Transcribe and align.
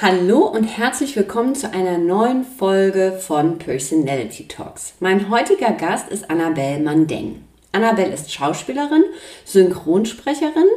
Hallo 0.00 0.46
und 0.46 0.62
herzlich 0.62 1.16
willkommen 1.16 1.56
zu 1.56 1.72
einer 1.72 1.98
neuen 1.98 2.44
Folge 2.44 3.18
von 3.20 3.58
Personality 3.58 4.46
Talks. 4.46 4.94
Mein 5.00 5.28
heutiger 5.28 5.72
Gast 5.72 6.08
ist 6.08 6.30
Annabelle 6.30 6.78
Mandeng. 6.78 7.42
Annabelle 7.72 8.14
ist 8.14 8.32
Schauspielerin, 8.32 9.02
Synchronsprecherin 9.44 10.68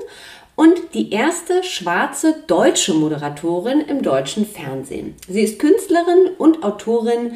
und 0.56 0.74
die 0.96 1.12
erste 1.12 1.64
schwarze 1.64 2.34
deutsche 2.48 2.96
Moderatorin 2.96 3.82
im 3.82 4.02
deutschen 4.02 4.44
Fernsehen. 4.44 5.14
Sie 5.30 5.42
ist 5.42 5.60
Künstlerin 5.60 6.32
und 6.40 6.64
Autorin 6.64 7.34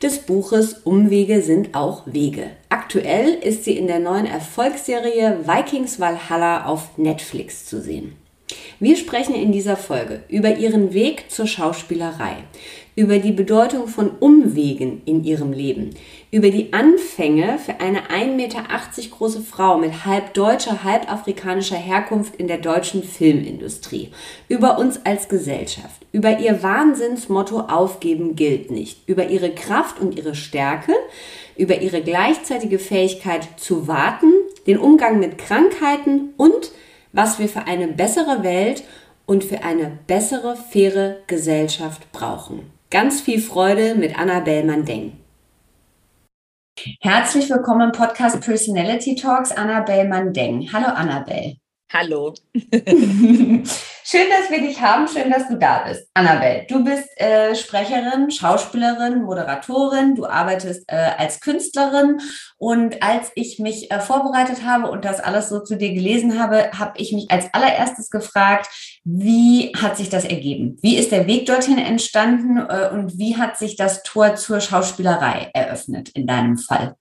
des 0.00 0.20
Buches 0.20 0.80
Umwege 0.84 1.42
sind 1.42 1.74
auch 1.74 2.04
Wege. 2.06 2.48
Aktuell 2.70 3.34
ist 3.34 3.64
sie 3.64 3.76
in 3.76 3.88
der 3.88 3.98
neuen 3.98 4.24
Erfolgsserie 4.24 5.40
Vikings 5.44 6.00
Valhalla 6.00 6.64
auf 6.64 6.96
Netflix 6.96 7.66
zu 7.66 7.82
sehen. 7.82 8.16
Wir 8.78 8.96
sprechen 8.96 9.34
in 9.34 9.52
dieser 9.52 9.78
Folge 9.78 10.22
über 10.28 10.58
ihren 10.58 10.92
Weg 10.92 11.30
zur 11.30 11.46
Schauspielerei, 11.46 12.36
über 12.94 13.18
die 13.18 13.32
Bedeutung 13.32 13.88
von 13.88 14.10
Umwegen 14.10 15.00
in 15.06 15.24
ihrem 15.24 15.52
Leben, 15.52 15.94
über 16.30 16.50
die 16.50 16.74
Anfänge 16.74 17.58
für 17.58 17.80
eine 17.80 18.10
1,80 18.10 18.26
Meter 18.34 18.62
große 19.10 19.40
Frau 19.40 19.78
mit 19.78 20.04
halb 20.04 20.34
deutscher, 20.34 20.84
halb 20.84 21.10
afrikanischer 21.10 21.76
Herkunft 21.76 22.36
in 22.36 22.48
der 22.48 22.58
deutschen 22.58 23.02
Filmindustrie, 23.02 24.10
über 24.48 24.78
uns 24.78 25.00
als 25.06 25.30
Gesellschaft, 25.30 26.02
über 26.12 26.38
ihr 26.38 26.62
Wahnsinnsmotto 26.62 27.60
Aufgeben 27.60 28.36
gilt 28.36 28.70
nicht, 28.70 29.08
über 29.08 29.30
ihre 29.30 29.52
Kraft 29.52 30.00
und 30.00 30.18
ihre 30.18 30.34
Stärke, 30.34 30.92
über 31.56 31.80
ihre 31.80 32.02
gleichzeitige 32.02 32.78
Fähigkeit 32.78 33.48
zu 33.56 33.88
warten, 33.88 34.32
den 34.66 34.76
Umgang 34.76 35.18
mit 35.18 35.38
Krankheiten 35.38 36.34
und 36.36 36.72
was 37.16 37.38
wir 37.38 37.48
für 37.48 37.66
eine 37.66 37.88
bessere 37.88 38.44
Welt 38.44 38.84
und 39.24 39.42
für 39.42 39.64
eine 39.64 39.98
bessere, 40.06 40.54
faire 40.54 41.16
Gesellschaft 41.26 42.12
brauchen. 42.12 42.70
Ganz 42.90 43.22
viel 43.22 43.40
Freude 43.40 43.94
mit 43.94 44.18
Annabelle 44.18 44.64
Mandeng. 44.64 45.16
Herzlich 47.00 47.48
willkommen 47.48 47.88
im 47.88 47.92
Podcast 47.92 48.40
Personality 48.42 49.14
Talks, 49.14 49.50
Annabelle 49.50 50.06
Mandeng. 50.06 50.70
Hallo 50.72 50.88
Annabelle. 50.88 51.56
Hallo. 51.90 52.34
schön, 54.06 54.26
dass 54.30 54.50
wir 54.50 54.60
dich 54.60 54.80
haben. 54.80 55.08
Schön, 55.08 55.30
dass 55.30 55.48
du 55.48 55.56
da 55.56 55.84
bist. 55.86 56.08
Annabelle, 56.14 56.64
du 56.68 56.84
bist 56.84 57.08
äh, 57.16 57.54
Sprecherin, 57.54 58.30
Schauspielerin, 58.30 59.22
Moderatorin. 59.22 60.14
Du 60.14 60.26
arbeitest 60.26 60.84
äh, 60.86 61.10
als 61.18 61.40
Künstlerin. 61.40 62.18
Und 62.56 63.02
als 63.02 63.32
ich 63.34 63.58
mich 63.58 63.90
äh, 63.90 64.00
vorbereitet 64.00 64.64
habe 64.64 64.90
und 64.90 65.04
das 65.04 65.20
alles 65.20 65.48
so 65.48 65.60
zu 65.60 65.76
dir 65.76 65.92
gelesen 65.92 66.38
habe, 66.38 66.70
habe 66.72 66.98
ich 66.98 67.12
mich 67.12 67.30
als 67.30 67.52
allererstes 67.52 68.10
gefragt, 68.10 68.68
wie 69.04 69.72
hat 69.76 69.96
sich 69.96 70.08
das 70.08 70.24
ergeben? 70.24 70.78
Wie 70.80 70.96
ist 70.96 71.12
der 71.12 71.26
Weg 71.26 71.46
dorthin 71.46 71.78
entstanden 71.78 72.58
äh, 72.58 72.90
und 72.92 73.18
wie 73.18 73.36
hat 73.36 73.58
sich 73.58 73.76
das 73.76 74.02
Tor 74.04 74.36
zur 74.36 74.60
Schauspielerei 74.60 75.50
eröffnet 75.52 76.10
in 76.10 76.26
deinem 76.26 76.56
Fall? 76.56 76.96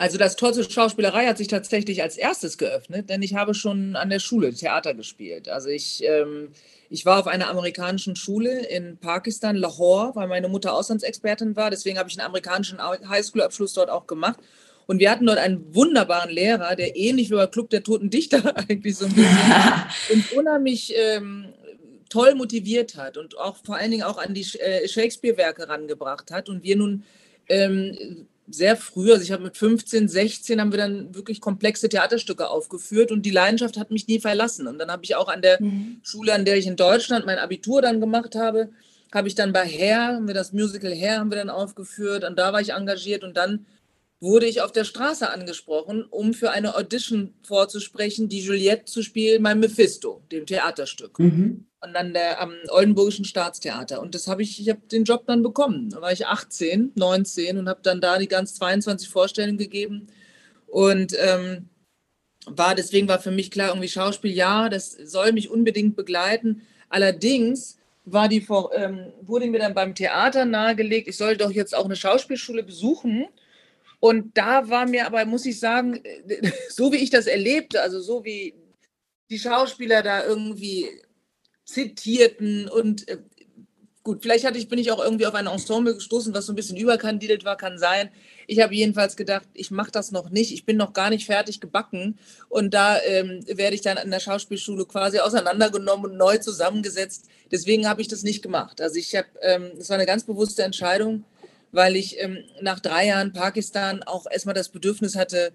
Also 0.00 0.16
das 0.16 0.34
Tor 0.36 0.54
zur 0.54 0.64
Schauspielerei 0.64 1.26
hat 1.26 1.36
sich 1.36 1.48
tatsächlich 1.48 2.02
als 2.02 2.16
erstes 2.16 2.56
geöffnet, 2.56 3.10
denn 3.10 3.20
ich 3.20 3.34
habe 3.34 3.52
schon 3.52 3.96
an 3.96 4.08
der 4.08 4.18
Schule 4.18 4.54
Theater 4.54 4.94
gespielt. 4.94 5.50
Also 5.50 5.68
ich, 5.68 6.02
ähm, 6.04 6.52
ich 6.88 7.04
war 7.04 7.18
auf 7.18 7.26
einer 7.26 7.50
amerikanischen 7.50 8.16
Schule 8.16 8.64
in 8.68 8.96
Pakistan, 8.96 9.56
Lahore, 9.56 10.12
weil 10.14 10.26
meine 10.26 10.48
Mutter 10.48 10.72
Auslandsexpertin 10.72 11.54
war. 11.54 11.68
Deswegen 11.68 11.98
habe 11.98 12.08
ich 12.08 12.18
einen 12.18 12.26
amerikanischen 12.26 12.78
Highschool-Abschluss 12.80 13.74
dort 13.74 13.90
auch 13.90 14.06
gemacht. 14.06 14.38
Und 14.86 15.00
wir 15.00 15.10
hatten 15.10 15.26
dort 15.26 15.36
einen 15.36 15.74
wunderbaren 15.74 16.30
Lehrer, 16.30 16.76
der 16.76 16.96
ähnlich 16.96 17.28
wie 17.28 17.34
bei 17.34 17.46
Club 17.46 17.68
der 17.68 17.82
Toten 17.82 18.08
Dichter 18.08 18.56
eigentlich 18.70 18.96
so 18.96 19.04
ein 19.04 19.12
bisschen 19.14 19.28
uns 20.14 20.32
unheimlich 20.32 20.94
ähm, 20.96 21.52
toll 22.08 22.36
motiviert 22.36 22.96
hat 22.96 23.18
und 23.18 23.36
auch 23.36 23.58
vor 23.62 23.76
allen 23.76 23.90
Dingen 23.90 24.04
auch 24.04 24.16
an 24.16 24.32
die 24.32 24.46
äh, 24.60 24.88
Shakespeare-Werke 24.88 25.68
rangebracht 25.68 26.30
hat. 26.30 26.48
Und 26.48 26.62
wir 26.62 26.76
nun 26.76 27.04
ähm, 27.50 28.26
sehr 28.50 28.76
früh, 28.76 29.12
also 29.12 29.22
ich 29.22 29.32
habe 29.32 29.44
mit 29.44 29.56
15, 29.56 30.08
16 30.08 30.60
haben 30.60 30.72
wir 30.72 30.78
dann 30.78 31.14
wirklich 31.14 31.40
komplexe 31.40 31.88
Theaterstücke 31.88 32.48
aufgeführt 32.48 33.12
und 33.12 33.24
die 33.26 33.30
Leidenschaft 33.30 33.76
hat 33.76 33.90
mich 33.90 34.08
nie 34.08 34.20
verlassen. 34.20 34.66
Und 34.66 34.78
dann 34.78 34.90
habe 34.90 35.04
ich 35.04 35.16
auch 35.16 35.28
an 35.28 35.42
der 35.42 35.62
mhm. 35.62 36.00
Schule, 36.02 36.32
an 36.32 36.44
der 36.44 36.56
ich 36.56 36.66
in 36.66 36.76
Deutschland 36.76 37.26
mein 37.26 37.38
Abitur 37.38 37.82
dann 37.82 38.00
gemacht 38.00 38.34
habe, 38.34 38.70
habe 39.12 39.28
ich 39.28 39.34
dann 39.34 39.52
bei 39.52 39.66
Hair, 39.66 40.14
haben 40.14 40.26
wir 40.26 40.34
das 40.34 40.52
Musical 40.52 40.94
Hair 40.94 41.18
haben 41.18 41.30
wir 41.30 41.38
dann 41.38 41.50
aufgeführt 41.50 42.24
und 42.24 42.38
da 42.38 42.52
war 42.52 42.60
ich 42.60 42.72
engagiert 42.72 43.24
und 43.24 43.36
dann 43.36 43.66
wurde 44.20 44.46
ich 44.46 44.60
auf 44.60 44.70
der 44.70 44.84
Straße 44.84 45.30
angesprochen, 45.30 46.04
um 46.04 46.34
für 46.34 46.50
eine 46.50 46.76
Audition 46.76 47.34
vorzusprechen, 47.42 48.28
die 48.28 48.40
Juliette 48.40 48.84
zu 48.84 49.02
spielen 49.02 49.42
bei 49.42 49.54
Mephisto, 49.54 50.22
dem 50.30 50.46
Theaterstück. 50.46 51.18
Mhm. 51.18 51.66
Und 51.82 51.94
dann 51.94 52.12
der 52.12 52.40
am 52.40 52.54
Oldenburgischen 52.68 53.24
Staatstheater. 53.24 54.00
Und 54.02 54.14
das 54.14 54.28
habe 54.28 54.42
ich, 54.42 54.60
ich 54.60 54.68
habe 54.68 54.80
den 54.92 55.04
Job 55.04 55.24
dann 55.26 55.42
bekommen. 55.42 55.90
Da 55.90 56.02
war 56.02 56.12
ich 56.12 56.26
18, 56.26 56.92
19 56.94 57.56
und 57.56 57.68
habe 57.68 57.80
dann 57.82 58.02
da 58.02 58.18
die 58.18 58.28
ganz 58.28 58.54
22 58.56 59.08
Vorstellungen 59.08 59.56
gegeben. 59.56 60.08
Und 60.66 61.16
ähm, 61.18 61.70
war, 62.46 62.74
deswegen 62.74 63.08
war 63.08 63.18
für 63.18 63.30
mich 63.30 63.50
klar, 63.50 63.68
irgendwie 63.68 63.88
Schauspiel, 63.88 64.32
ja, 64.32 64.68
das 64.68 64.92
soll 64.92 65.32
mich 65.32 65.50
unbedingt 65.50 65.96
begleiten. 65.96 66.62
Allerdings 66.88 67.78
war 68.04 68.28
die, 68.28 68.46
ähm, 68.74 69.12
wurde 69.22 69.46
mir 69.46 69.60
dann 69.60 69.74
beim 69.74 69.94
Theater 69.94 70.44
nahegelegt, 70.44 71.08
ich 71.08 71.16
soll 71.16 71.36
doch 71.36 71.50
jetzt 71.50 71.74
auch 71.74 71.84
eine 71.84 71.96
Schauspielschule 71.96 72.62
besuchen 72.62 73.26
und 74.00 74.36
da 74.36 74.68
war 74.68 74.86
mir 74.86 75.06
aber, 75.06 75.24
muss 75.26 75.46
ich 75.46 75.60
sagen, 75.60 76.02
so 76.68 76.92
wie 76.92 76.96
ich 76.96 77.10
das 77.10 77.26
erlebte, 77.26 77.82
also 77.82 78.00
so 78.00 78.24
wie 78.24 78.54
die 79.28 79.38
Schauspieler 79.38 80.02
da 80.02 80.24
irgendwie 80.24 80.88
zitierten 81.70 82.68
und 82.68 83.08
äh, 83.08 83.18
gut, 84.02 84.22
vielleicht 84.22 84.44
hatte 84.44 84.58
ich, 84.58 84.68
bin 84.68 84.78
ich 84.78 84.90
auch 84.90 85.02
irgendwie 85.02 85.26
auf 85.26 85.34
ein 85.34 85.46
Ensemble 85.46 85.94
gestoßen, 85.94 86.34
was 86.34 86.46
so 86.46 86.52
ein 86.52 86.56
bisschen 86.56 86.76
überkandidelt 86.76 87.44
war, 87.44 87.56
kann 87.56 87.78
sein. 87.78 88.10
Ich 88.46 88.60
habe 88.60 88.74
jedenfalls 88.74 89.16
gedacht, 89.16 89.46
ich 89.52 89.70
mache 89.70 89.90
das 89.90 90.10
noch 90.10 90.30
nicht, 90.30 90.52
ich 90.52 90.64
bin 90.64 90.76
noch 90.76 90.92
gar 90.92 91.10
nicht 91.10 91.26
fertig 91.26 91.60
gebacken 91.60 92.18
und 92.48 92.74
da 92.74 93.00
ähm, 93.02 93.44
werde 93.46 93.74
ich 93.74 93.82
dann 93.82 93.98
an 93.98 94.10
der 94.10 94.20
Schauspielschule 94.20 94.86
quasi 94.86 95.20
auseinandergenommen 95.20 96.12
und 96.12 96.16
neu 96.16 96.38
zusammengesetzt. 96.38 97.28
Deswegen 97.50 97.88
habe 97.88 98.00
ich 98.00 98.08
das 98.08 98.22
nicht 98.22 98.42
gemacht. 98.42 98.80
Also 98.80 98.96
ich 98.96 99.14
habe, 99.14 99.28
ähm, 99.42 99.72
war 99.76 99.96
eine 99.96 100.06
ganz 100.06 100.24
bewusste 100.24 100.62
Entscheidung, 100.62 101.24
weil 101.72 101.94
ich 101.94 102.18
ähm, 102.20 102.38
nach 102.60 102.80
drei 102.80 103.06
Jahren 103.06 103.32
Pakistan 103.32 104.02
auch 104.02 104.26
erstmal 104.30 104.54
das 104.54 104.70
Bedürfnis 104.70 105.14
hatte, 105.14 105.52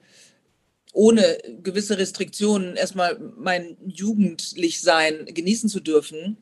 ohne 0.95 1.37
gewisse 1.61 1.97
Restriktionen 1.97 2.75
erstmal 2.75 3.19
mein 3.37 3.75
Jugendlichsein 3.85 5.25
genießen 5.25 5.69
zu 5.69 5.81
dürfen. 5.81 6.37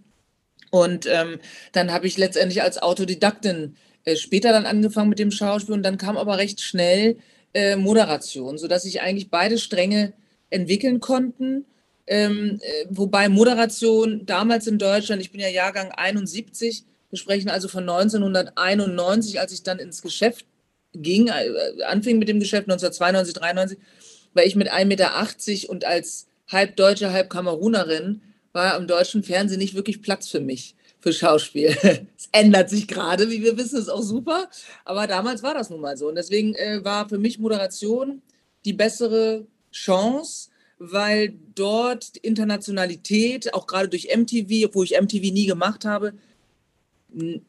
Und 0.70 1.08
ähm, 1.08 1.40
dann 1.72 1.92
habe 1.92 2.08
ich 2.08 2.18
letztendlich 2.18 2.62
als 2.62 2.82
Autodidaktin 2.82 3.76
äh, 4.06 4.16
später 4.16 4.52
dann 4.52 4.66
angefangen 4.66 5.10
mit 5.10 5.20
dem 5.20 5.32
Schauspiel 5.32 5.74
und 5.74 5.84
dann 5.84 5.98
kam 5.98 6.18
aber 6.18 6.38
recht 6.38 6.62
schnell 6.62 7.18
äh, 7.54 7.76
Moderation, 7.76 8.58
sodass 8.58 8.86
ich 8.86 9.02
eigentlich 9.02 9.30
beide 9.30 9.58
Stränge 9.58 10.14
entwickeln 10.50 11.00
konnten. 11.00 11.66
Ähm, 12.06 12.60
äh, 12.62 12.86
wobei 12.90 13.30
Moderation 13.30 14.26
damals 14.26 14.68
in 14.68 14.78
Deutschland, 14.78 15.22
ich 15.22 15.32
bin 15.32 15.42
ja 15.42 15.48
Jahrgang 15.48 15.92
71, 15.92 16.84
wir 17.10 17.18
sprechen 17.18 17.50
also 17.50 17.68
von 17.68 17.90
1991, 17.90 19.40
als 19.40 19.52
ich 19.52 19.64
dann 19.64 19.80
ins 19.80 20.02
Geschäft 20.02 20.46
ging, 20.94 21.28
äh, 21.28 21.84
anfing 21.86 22.20
mit 22.20 22.28
dem 22.28 22.40
Geschäft 22.40 22.70
1992, 22.70 23.34
93, 23.34 23.80
war 24.34 24.44
ich 24.44 24.56
mit 24.56 24.72
1,80 24.72 24.86
Meter 24.86 25.70
und 25.70 25.86
als 25.86 26.28
halb 26.48 26.76
Deutsche, 26.76 27.12
halb 27.12 27.30
Kamerunerin 27.30 28.22
war 28.52 28.78
im 28.78 28.88
deutschen 28.88 29.24
Fernsehen 29.24 29.60
nicht 29.60 29.76
wirklich 29.76 30.02
Platz 30.02 30.28
für 30.28 30.40
mich. 30.40 30.76
für 31.00 31.12
Schauspiel. 31.12 31.76
Es 32.18 32.30
ändert 32.32 32.70
sich 32.70 32.88
gerade, 32.88 33.30
wie 33.30 33.44
wir 33.44 33.58
wissen, 33.58 33.78
ist 33.78 33.90
auch 33.90 34.02
super. 34.02 34.50
Aber 34.86 35.06
damals 35.06 35.44
war 35.44 35.54
das 35.54 35.70
nun 35.70 35.82
mal 35.82 35.98
so. 35.98 36.08
Und 36.08 36.16
deswegen 36.16 36.56
äh, 36.56 36.84
war 36.84 37.10
für 37.10 37.18
mich 37.18 37.40
Moderation 37.40 38.22
die 38.64 38.74
bessere 38.74 39.46
Chance, 39.72 40.50
weil 40.80 41.34
dort 41.56 42.16
Internationalität, 42.18 43.54
auch 43.54 43.68
gerade 43.68 43.90
durch 43.90 44.10
MTV, 44.16 44.68
obwohl 44.68 44.86
ich 44.86 45.00
MTV 45.00 45.34
nie 45.34 45.46
gemacht 45.46 45.84
habe, 45.84 46.14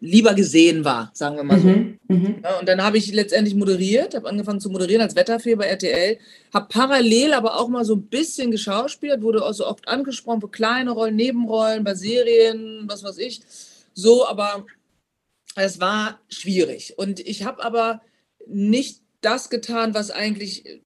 lieber 0.01 0.35
gesehen 0.35 0.85
war, 0.85 1.11
sagen 1.15 1.37
wir 1.37 1.45
mal 1.45 1.59
so. 1.59 1.69
Mhm, 1.69 1.99
mh. 2.09 2.35
ja, 2.43 2.59
und 2.59 2.69
dann 2.69 2.83
habe 2.83 2.99
ich 2.99 3.13
letztendlich 3.13 3.55
moderiert, 3.55 4.15
habe 4.15 4.29
angefangen 4.29 4.61
zu 4.61 4.71
moderieren 4.71 5.03
als 5.03 5.17
Wetterfee 5.17 5.55
bei 5.55 5.67
RTL, 5.67 6.19
habe 6.53 6.67
parallel 6.69 7.33
aber 7.33 7.59
auch 7.59 7.69
mal 7.69 7.85
so 7.85 7.95
ein 7.95 8.07
bisschen 8.07 8.51
geschauspielt, 8.51 9.23
wurde 9.23 9.45
auch 9.45 9.55
so 9.55 9.67
oft 9.67 9.89
angesprochen 9.89 10.41
für 10.41 10.51
kleine 10.51 10.91
Rollen, 10.91 11.17
Nebenrollen, 11.17 11.85
bei 11.85 11.95
Serien, 11.95 12.85
was 12.87 13.03
weiß 13.03 13.19
ich. 13.19 13.41
So, 13.95 14.27
aber 14.27 14.67
es 15.57 15.81
war 15.81 16.21
schwierig. 16.29 16.95
Und 16.99 17.21
ich 17.21 17.45
habe 17.45 17.65
aber 17.65 18.03
nicht 18.47 19.01
das 19.21 19.49
getan, 19.51 19.95
was 19.95 20.11
eigentlich 20.11 20.83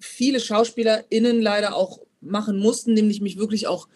viele 0.00 0.40
SchauspielerInnen 0.40 1.40
leider 1.40 1.74
auch 1.74 2.00
machen 2.20 2.58
mussten, 2.58 2.94
nämlich 2.94 3.20
mich 3.20 3.38
wirklich 3.38 3.66
auch 3.66 3.88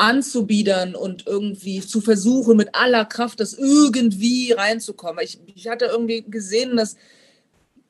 anzubiedern 0.00 0.94
und 0.94 1.26
irgendwie 1.26 1.80
zu 1.80 2.00
versuchen, 2.00 2.56
mit 2.56 2.74
aller 2.74 3.04
Kraft 3.04 3.38
das 3.38 3.52
irgendwie 3.52 4.52
reinzukommen. 4.52 5.22
Ich, 5.22 5.38
ich 5.54 5.68
hatte 5.68 5.84
irgendwie 5.84 6.22
gesehen, 6.22 6.76
dass 6.76 6.96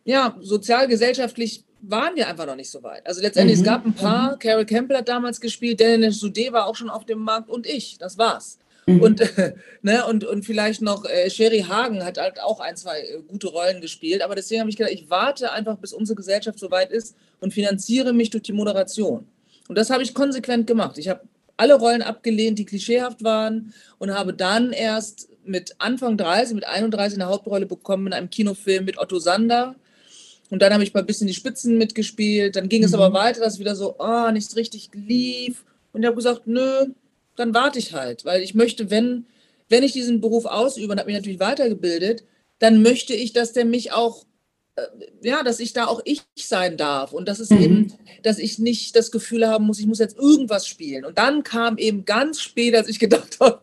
ja, 0.05 0.37
sozialgesellschaftlich 0.41 1.65
waren 1.83 2.17
wir 2.17 2.29
einfach 2.29 2.47
noch 2.47 2.57
nicht 2.57 2.71
so 2.71 2.83
weit. 2.83 3.07
Also 3.07 3.23
letztendlich, 3.23 3.59
mhm. 3.59 3.65
es 3.65 3.69
gab 3.69 3.87
ein 3.87 3.95
paar, 3.95 4.33
mhm. 4.33 4.39
Carol 4.41 4.67
Campbell 4.67 4.99
hat 4.99 5.09
damals 5.09 5.41
gespielt, 5.41 5.79
Dennis 5.79 6.19
Sude 6.19 6.53
war 6.53 6.67
auch 6.67 6.75
schon 6.75 6.91
auf 6.91 7.05
dem 7.05 7.21
Markt 7.21 7.49
und 7.49 7.67
ich, 7.67 7.97
das 7.99 8.19
war's. 8.19 8.59
Mhm. 8.87 9.03
Und, 9.03 9.23
ne, 9.83 10.05
und, 10.07 10.25
und 10.25 10.45
vielleicht 10.45 10.83
noch 10.83 11.05
äh, 11.05 11.31
Sherry 11.31 11.65
Hagen 11.69 12.05
hat 12.05 12.19
halt 12.19 12.41
auch 12.43 12.59
ein, 12.59 12.77
zwei 12.77 13.01
äh, 13.01 13.23
gute 13.29 13.49
Rollen 13.49 13.81
gespielt. 13.81 14.23
Aber 14.23 14.35
deswegen 14.35 14.61
habe 14.61 14.71
ich 14.71 14.77
gedacht, 14.77 14.93
ich 14.93 15.09
warte 15.11 15.53
einfach, 15.53 15.77
bis 15.77 15.93
unsere 15.93 16.17
Gesellschaft 16.17 16.59
so 16.59 16.73
weit 16.73 16.91
ist 16.91 17.15
und 17.39 17.55
finanziere 17.55 18.13
mich 18.13 18.31
durch 18.31 18.43
die 18.43 18.53
Moderation. 18.53 19.27
Und 19.69 19.79
das 19.79 19.91
habe 19.91 20.03
ich 20.03 20.13
konsequent 20.13 20.67
gemacht. 20.67 20.99
Ich 20.99 21.09
habe 21.09 21.21
alle 21.61 21.75
Rollen 21.75 22.01
abgelehnt, 22.01 22.59
die 22.59 22.65
klischeehaft 22.65 23.23
waren 23.23 23.75
und 23.99 24.15
habe 24.15 24.33
dann 24.33 24.73
erst 24.73 25.29
mit 25.45 25.75
Anfang 25.79 26.17
30, 26.17 26.55
mit 26.55 26.67
31 26.67 27.19
eine 27.19 27.29
Hauptrolle 27.29 27.67
bekommen 27.67 28.07
in 28.07 28.13
einem 28.15 28.31
Kinofilm 28.31 28.87
mit 28.87 28.97
Otto 28.99 29.19
Sander. 29.19 29.75
Und 30.49 30.63
dann 30.63 30.73
habe 30.73 30.83
ich 30.83 30.95
mal 30.95 31.01
ein 31.01 31.07
bisschen 31.07 31.27
die 31.27 31.35
Spitzen 31.35 31.77
mitgespielt. 31.77 32.57
Dann 32.57 32.71
ging 32.71 32.81
mhm. 32.81 32.87
es 32.87 32.95
aber 32.95 33.13
weiter, 33.13 33.41
dass 33.41 33.59
wieder 33.59 33.77
so, 33.77 33.97
oh, 33.99 34.31
nichts 34.31 34.57
richtig 34.57 34.89
lief. 34.95 35.65
Und 35.93 36.01
ich 36.01 36.07
habe 36.07 36.17
gesagt, 36.17 36.47
nö, 36.47 36.87
dann 37.37 37.53
warte 37.53 37.79
ich 37.79 37.93
halt, 37.93 38.25
weil 38.25 38.43
ich 38.43 38.55
möchte, 38.55 38.91
wenn, 38.91 39.27
wenn 39.69 39.83
ich 39.83 39.93
diesen 39.93 40.23
Beruf 40.23 40.47
ausübe 40.47 40.93
und 40.93 40.99
habe 40.99 41.11
mich 41.11 41.17
natürlich 41.17 41.41
weitergebildet, 41.41 42.25
dann 42.59 42.81
möchte 42.83 43.15
ich, 43.15 43.35
dass 43.35 43.53
der 43.53 43.67
mich 43.67 43.93
auch 43.93 44.25
ja, 45.23 45.43
dass 45.43 45.61
ich 45.61 45.73
da 45.73 45.87
auch 45.87 46.01
ich 46.05 46.23
sein 46.37 46.77
darf 46.77 47.13
und 47.13 47.29
dass 47.29 47.39
es 47.39 47.51
mhm. 47.51 47.63
eben, 47.63 47.95
dass 48.23 48.39
ich 48.39 48.59
nicht 48.59 48.97
das 48.97 49.11
Gefühl 49.11 49.47
haben 49.47 49.67
muss, 49.67 49.79
ich 49.79 49.87
muss 49.87 49.99
jetzt 49.99 50.17
irgendwas 50.17 50.67
spielen. 50.67 51.05
Und 51.05 51.19
dann 51.19 51.43
kam 51.43 51.79
eben 51.79 52.05
ganz 52.05 52.41
spät, 52.41 52.75
als 52.75 52.89
ich 52.89 52.99
gedacht 52.99 53.37
habe, 53.41 53.61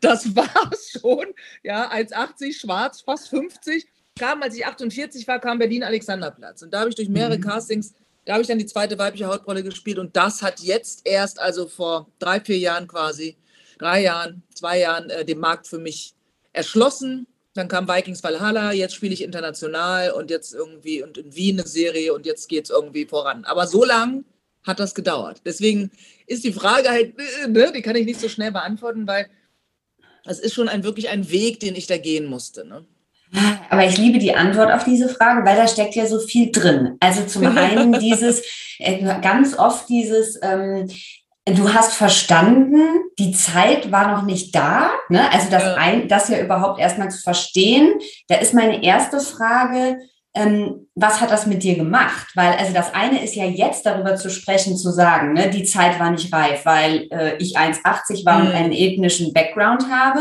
das 0.00 0.34
war's 0.34 0.98
schon, 1.00 1.26
ja, 1.62 1.90
1,80, 1.90 2.60
schwarz, 2.60 3.02
fast 3.02 3.28
50, 3.28 3.86
kam, 4.18 4.42
als 4.42 4.56
ich 4.56 4.66
48 4.66 5.26
war, 5.28 5.38
kam 5.38 5.58
Berlin 5.58 5.84
Alexanderplatz. 5.84 6.62
Und 6.62 6.72
da 6.72 6.80
habe 6.80 6.90
ich 6.90 6.96
durch 6.96 7.08
mehrere 7.08 7.38
mhm. 7.38 7.42
Castings, 7.42 7.94
da 8.24 8.34
habe 8.34 8.42
ich 8.42 8.48
dann 8.48 8.58
die 8.58 8.66
zweite 8.66 8.98
weibliche 8.98 9.26
Hauptrolle 9.26 9.62
gespielt 9.62 9.98
und 9.98 10.16
das 10.16 10.42
hat 10.42 10.60
jetzt 10.60 11.06
erst, 11.06 11.40
also 11.40 11.66
vor 11.66 12.08
drei, 12.18 12.40
vier 12.40 12.58
Jahren 12.58 12.86
quasi, 12.86 13.38
drei 13.78 14.02
Jahren, 14.02 14.42
zwei 14.54 14.80
Jahren, 14.80 15.08
äh, 15.08 15.24
den 15.24 15.38
Markt 15.38 15.66
für 15.66 15.78
mich 15.78 16.14
erschlossen 16.52 17.26
dann 17.58 17.68
kam 17.68 17.88
Vikings 17.88 18.22
Valhalla, 18.22 18.72
jetzt 18.72 18.94
spiele 18.94 19.12
ich 19.12 19.22
international 19.22 20.12
und 20.12 20.30
jetzt 20.30 20.54
irgendwie 20.54 21.02
und 21.02 21.18
in 21.18 21.34
Wien 21.34 21.58
eine 21.58 21.68
Serie 21.68 22.14
und 22.14 22.24
jetzt 22.24 22.48
geht 22.48 22.64
es 22.64 22.70
irgendwie 22.70 23.04
voran. 23.04 23.44
Aber 23.44 23.66
so 23.66 23.84
lang 23.84 24.24
hat 24.64 24.78
das 24.78 24.94
gedauert. 24.94 25.42
Deswegen 25.44 25.90
ist 26.26 26.44
die 26.44 26.52
Frage 26.52 26.88
halt, 26.88 27.14
äh, 27.18 27.48
ne, 27.48 27.72
die 27.74 27.82
kann 27.82 27.96
ich 27.96 28.06
nicht 28.06 28.20
so 28.20 28.28
schnell 28.28 28.52
beantworten, 28.52 29.06
weil 29.08 29.26
es 30.24 30.38
ist 30.38 30.54
schon 30.54 30.68
ein, 30.68 30.84
wirklich 30.84 31.08
ein 31.08 31.30
Weg, 31.30 31.58
den 31.58 31.74
ich 31.74 31.88
da 31.88 31.98
gehen 31.98 32.26
musste. 32.26 32.64
Ne? 32.64 32.84
Aber 33.70 33.84
ich 33.84 33.98
liebe 33.98 34.18
die 34.18 34.34
Antwort 34.34 34.70
auf 34.72 34.84
diese 34.84 35.08
Frage, 35.08 35.44
weil 35.44 35.56
da 35.56 35.66
steckt 35.66 35.96
ja 35.96 36.06
so 36.06 36.20
viel 36.20 36.52
drin. 36.52 36.96
Also 37.00 37.24
zum 37.24 37.44
einen 37.56 37.98
dieses, 37.98 38.42
äh, 38.78 39.02
ganz 39.20 39.58
oft 39.58 39.88
dieses, 39.88 40.38
ähm, 40.42 40.88
du 41.54 41.72
hast 41.72 41.94
verstanden, 41.94 42.80
die 43.18 43.32
Zeit 43.32 43.90
war 43.92 44.12
noch 44.12 44.22
nicht 44.22 44.54
da. 44.54 44.90
Ne? 45.08 45.32
Also 45.32 45.50
das, 45.50 45.76
ein, 45.76 46.08
das 46.08 46.28
ja 46.28 46.38
überhaupt 46.40 46.80
erstmal 46.80 47.10
zu 47.10 47.20
verstehen, 47.20 47.94
da 48.28 48.36
ist 48.36 48.54
meine 48.54 48.82
erste 48.82 49.20
Frage, 49.20 49.98
ähm, 50.34 50.86
was 50.94 51.20
hat 51.20 51.30
das 51.30 51.46
mit 51.46 51.62
dir 51.62 51.76
gemacht? 51.76 52.28
Weil 52.34 52.52
also 52.54 52.72
das 52.72 52.94
eine 52.94 53.22
ist 53.22 53.34
ja 53.34 53.44
jetzt 53.44 53.86
darüber 53.86 54.16
zu 54.16 54.30
sprechen, 54.30 54.76
zu 54.76 54.90
sagen, 54.90 55.32
ne, 55.32 55.50
die 55.50 55.64
Zeit 55.64 55.98
war 55.98 56.10
nicht 56.10 56.32
reif, 56.32 56.64
weil 56.64 57.08
äh, 57.10 57.36
ich 57.38 57.58
1,80 57.58 58.24
war 58.24 58.40
mhm. 58.40 58.46
und 58.46 58.52
einen 58.52 58.72
ethnischen 58.72 59.32
Background 59.32 59.90
habe. 59.90 60.20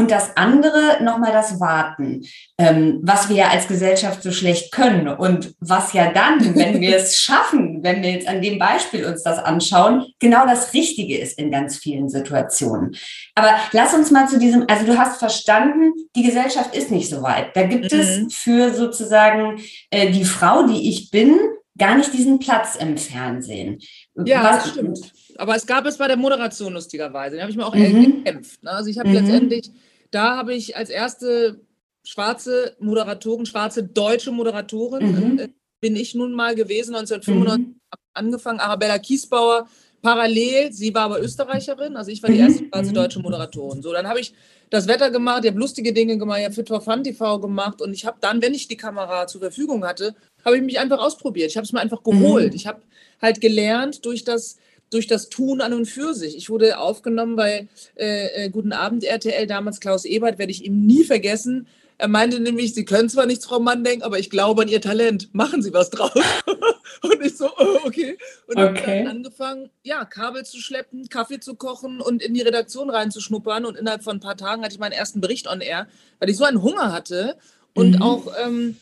Und 0.00 0.10
das 0.10 0.34
andere 0.34 1.04
nochmal 1.04 1.30
das 1.30 1.60
Warten, 1.60 2.22
ähm, 2.56 3.00
was 3.02 3.28
wir 3.28 3.36
ja 3.36 3.48
als 3.50 3.68
Gesellschaft 3.68 4.22
so 4.22 4.32
schlecht 4.32 4.72
können 4.72 5.08
und 5.08 5.52
was 5.60 5.92
ja 5.92 6.10
dann, 6.10 6.56
wenn 6.56 6.80
wir 6.80 6.96
es 6.96 7.16
schaffen, 7.20 7.82
wenn 7.82 8.02
wir 8.02 8.12
jetzt 8.12 8.26
an 8.26 8.40
dem 8.40 8.58
Beispiel 8.58 9.04
uns 9.04 9.22
das 9.22 9.38
anschauen, 9.38 10.06
genau 10.18 10.46
das 10.46 10.72
Richtige 10.72 11.18
ist 11.18 11.38
in 11.38 11.50
ganz 11.50 11.76
vielen 11.76 12.08
Situationen. 12.08 12.96
Aber 13.34 13.50
lass 13.72 13.92
uns 13.92 14.10
mal 14.10 14.26
zu 14.26 14.38
diesem, 14.38 14.64
also 14.70 14.86
du 14.86 14.96
hast 14.96 15.18
verstanden, 15.18 15.92
die 16.16 16.22
Gesellschaft 16.22 16.74
ist 16.74 16.90
nicht 16.90 17.10
so 17.10 17.20
weit. 17.20 17.54
Da 17.54 17.64
gibt 17.64 17.92
mhm. 17.92 18.00
es 18.00 18.34
für 18.34 18.72
sozusagen 18.72 19.60
äh, 19.90 20.10
die 20.10 20.24
Frau, 20.24 20.66
die 20.66 20.88
ich 20.88 21.10
bin, 21.10 21.38
gar 21.76 21.94
nicht 21.98 22.14
diesen 22.14 22.38
Platz 22.38 22.74
im 22.76 22.96
Fernsehen. 22.96 23.80
Ja, 24.24 24.44
was, 24.44 24.62
das 24.62 24.72
stimmt 24.72 25.12
aber 25.40 25.56
es 25.56 25.66
gab 25.66 25.86
es 25.86 25.96
bei 25.96 26.06
der 26.06 26.18
Moderation 26.18 26.74
lustigerweise. 26.74 27.36
Da 27.36 27.42
habe 27.42 27.50
ich 27.50 27.56
mir 27.56 27.66
auch 27.66 27.74
mhm. 27.74 28.24
gekämpft. 28.24 28.62
Ne? 28.62 28.70
Also 28.70 28.90
ich 28.90 28.98
habe 28.98 29.08
mhm. 29.08 29.14
letztendlich, 29.14 29.70
da 30.10 30.36
habe 30.36 30.54
ich 30.54 30.76
als 30.76 30.90
erste 30.90 31.60
schwarze 32.04 32.76
Moderatorin, 32.80 33.46
schwarze 33.46 33.84
deutsche 33.84 34.32
Moderatorin, 34.32 35.32
mhm. 35.32 35.38
äh, 35.38 35.48
bin 35.80 35.96
ich 35.96 36.14
nun 36.14 36.32
mal 36.32 36.54
gewesen, 36.54 36.94
1995 36.94 37.66
mhm. 37.66 37.80
angefangen, 38.14 38.60
Arabella 38.60 38.98
Kiesbauer, 38.98 39.68
parallel, 40.02 40.72
sie 40.72 40.94
war 40.94 41.02
aber 41.02 41.20
Österreicherin, 41.20 41.96
also 41.96 42.10
ich 42.10 42.22
war 42.22 42.30
die 42.30 42.36
mhm. 42.36 42.42
erste 42.42 42.64
schwarze 42.66 42.90
mhm. 42.90 42.94
deutsche 42.94 43.20
Moderatorin. 43.20 43.82
So, 43.82 43.92
dann 43.92 44.08
habe 44.08 44.20
ich 44.20 44.32
das 44.70 44.86
Wetter 44.88 45.10
gemacht, 45.10 45.44
ich 45.44 45.50
habe 45.50 45.60
lustige 45.60 45.92
Dinge 45.92 46.16
gemacht, 46.18 46.38
ich 46.38 46.44
habe 46.44 46.54
Fit 46.54 46.68
for 46.68 46.80
Fun 46.80 47.04
TV 47.04 47.38
gemacht 47.40 47.82
und 47.82 47.92
ich 47.92 48.06
habe 48.06 48.18
dann, 48.20 48.40
wenn 48.40 48.54
ich 48.54 48.68
die 48.68 48.76
Kamera 48.76 49.26
zur 49.26 49.40
Verfügung 49.40 49.84
hatte, 49.84 50.14
habe 50.44 50.56
ich 50.56 50.62
mich 50.62 50.78
einfach 50.78 50.98
ausprobiert. 50.98 51.50
Ich 51.50 51.56
habe 51.56 51.64
es 51.64 51.72
mir 51.72 51.80
einfach 51.80 52.02
geholt. 52.02 52.54
Ich 52.54 52.66
habe 52.66 52.80
halt 53.20 53.40
gelernt 53.40 54.04
durch 54.06 54.24
das 54.24 54.56
durch 54.90 55.06
das 55.06 55.28
Tun 55.28 55.60
an 55.60 55.72
und 55.72 55.86
für 55.86 56.14
sich. 56.14 56.36
Ich 56.36 56.50
wurde 56.50 56.78
aufgenommen 56.78 57.36
bei 57.36 57.68
äh, 57.96 58.44
äh, 58.44 58.50
Guten 58.50 58.72
Abend 58.72 59.04
RTL, 59.04 59.46
damals 59.46 59.80
Klaus 59.80 60.04
Ebert, 60.04 60.38
werde 60.38 60.52
ich 60.52 60.64
ihm 60.64 60.84
nie 60.86 61.04
vergessen. 61.04 61.68
Er 61.96 62.08
meinte 62.08 62.40
nämlich, 62.40 62.74
Sie 62.74 62.86
können 62.86 63.10
zwar 63.10 63.26
nichts, 63.26 63.44
Frau 63.44 63.60
Mandenk, 63.60 64.02
aber 64.02 64.18
ich 64.18 64.30
glaube 64.30 64.62
an 64.62 64.68
Ihr 64.68 64.80
Talent. 64.80 65.34
Machen 65.34 65.60
Sie 65.60 65.72
was 65.74 65.90
draus. 65.90 66.12
und 67.02 67.22
ich 67.22 67.36
so, 67.36 67.50
oh, 67.58 67.78
okay. 67.84 68.16
Und 68.46 68.56
okay. 68.56 69.04
dann 69.04 69.16
angefangen, 69.16 69.70
ja, 69.82 70.06
Kabel 70.06 70.44
zu 70.46 70.58
schleppen, 70.58 71.10
Kaffee 71.10 71.40
zu 71.40 71.56
kochen 71.56 72.00
und 72.00 72.22
in 72.22 72.32
die 72.32 72.40
Redaktion 72.40 72.88
reinzuschnuppern. 72.88 73.66
Und 73.66 73.76
innerhalb 73.76 74.02
von 74.02 74.16
ein 74.16 74.20
paar 74.20 74.38
Tagen 74.38 74.62
hatte 74.62 74.72
ich 74.72 74.80
meinen 74.80 74.92
ersten 74.92 75.20
Bericht 75.20 75.46
on 75.46 75.60
Air, 75.60 75.88
weil 76.20 76.30
ich 76.30 76.38
so 76.38 76.44
einen 76.44 76.62
Hunger 76.62 76.90
hatte 76.90 77.36
und 77.74 77.96
mhm. 77.96 78.02
auch, 78.02 78.32
ähm, 78.42 78.78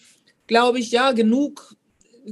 glaube 0.46 0.78
ich, 0.78 0.92
ja, 0.92 1.10
genug 1.10 1.74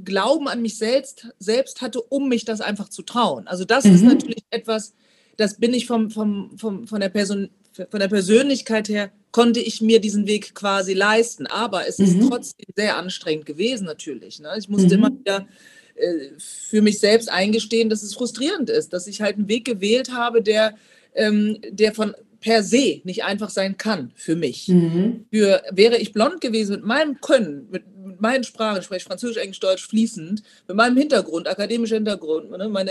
Glauben 0.05 0.49
an 0.49 0.63
mich 0.63 0.79
selbst, 0.79 1.29
selbst 1.39 1.81
hatte, 1.81 2.01
um 2.01 2.29
mich 2.29 2.45
das 2.45 2.61
einfach 2.61 2.89
zu 2.89 3.03
trauen. 3.03 3.47
Also 3.47 3.65
das 3.65 3.85
mhm. 3.85 3.95
ist 3.95 4.03
natürlich 4.03 4.45
etwas, 4.51 4.95
das 5.37 5.59
bin 5.59 5.75
ich 5.75 5.87
vom, 5.87 6.11
vom, 6.11 6.57
vom, 6.59 6.87
von, 6.87 7.01
der 7.01 7.09
Person, 7.09 7.51
von 7.73 8.01
der 8.01 8.09
Persönlichkeit 8.09 8.89
her, 8.89 9.11
konnte 9.33 9.61
ich 9.61 9.81
mir 9.81 10.01
diesen 10.01 10.27
Weg 10.27 10.55
quasi 10.55 10.95
leisten. 10.95 11.47
Aber 11.47 11.87
es 11.87 11.99
ist 11.99 12.17
mhm. 12.17 12.31
trotzdem 12.31 12.67
sehr 12.75 12.97
anstrengend 12.97 13.47
gewesen 13.47 13.85
natürlich. 13.85 14.41
Ne? 14.41 14.49
Ich 14.59 14.69
musste 14.69 14.97
mhm. 14.97 15.05
immer 15.05 15.19
wieder 15.19 15.49
äh, 15.95 16.31
für 16.39 16.83
mich 16.83 16.99
selbst 16.99 17.31
eingestehen, 17.31 17.91
dass 17.91 18.03
es 18.03 18.15
frustrierend 18.15 18.71
ist, 18.71 18.93
dass 18.93 19.07
ich 19.07 19.21
halt 19.21 19.37
einen 19.37 19.49
Weg 19.49 19.65
gewählt 19.65 20.13
habe, 20.13 20.43
der, 20.43 20.77
ähm, 21.15 21.59
der 21.71 21.93
von 21.93 22.15
per 22.41 22.63
se 22.63 23.01
nicht 23.05 23.25
einfach 23.25 23.51
sein 23.51 23.77
kann 23.77 24.13
für 24.15 24.37
mich. 24.37 24.69
Mhm. 24.69 25.27
Für, 25.33 25.63
wäre 25.73 25.99
ich 25.99 26.13
blond 26.13 26.41
gewesen 26.41 26.77
mit 26.77 26.85
meinem 26.85 27.21
Können, 27.21 27.69
mit, 27.71 27.83
mit 28.17 28.23
meinen 28.23 28.45
Sprachen, 28.45 28.79
ich 28.79 28.85
spreche 28.85 29.07
Französisch, 29.07 29.37
Englisch, 29.37 29.61
Deutsch 29.61 29.87
fließend, 29.87 30.43
mit 30.67 30.77
meinem 30.77 30.97
Hintergrund, 30.97 31.49
akademischer 31.49 31.97
Hintergrund, 31.97 32.51
ne, 32.51 32.69
meine 32.69 32.91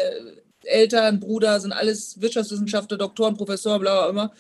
Eltern, 0.64 1.20
Bruder 1.20 1.60
sind 1.60 1.74
alles 1.74 2.20
Wirtschaftswissenschaftler, 2.22 2.98
Doktoren, 2.98 3.36
Professoren, 3.36 3.82
bla 3.82 4.02
bla 4.02 4.10
immer, 4.10 4.34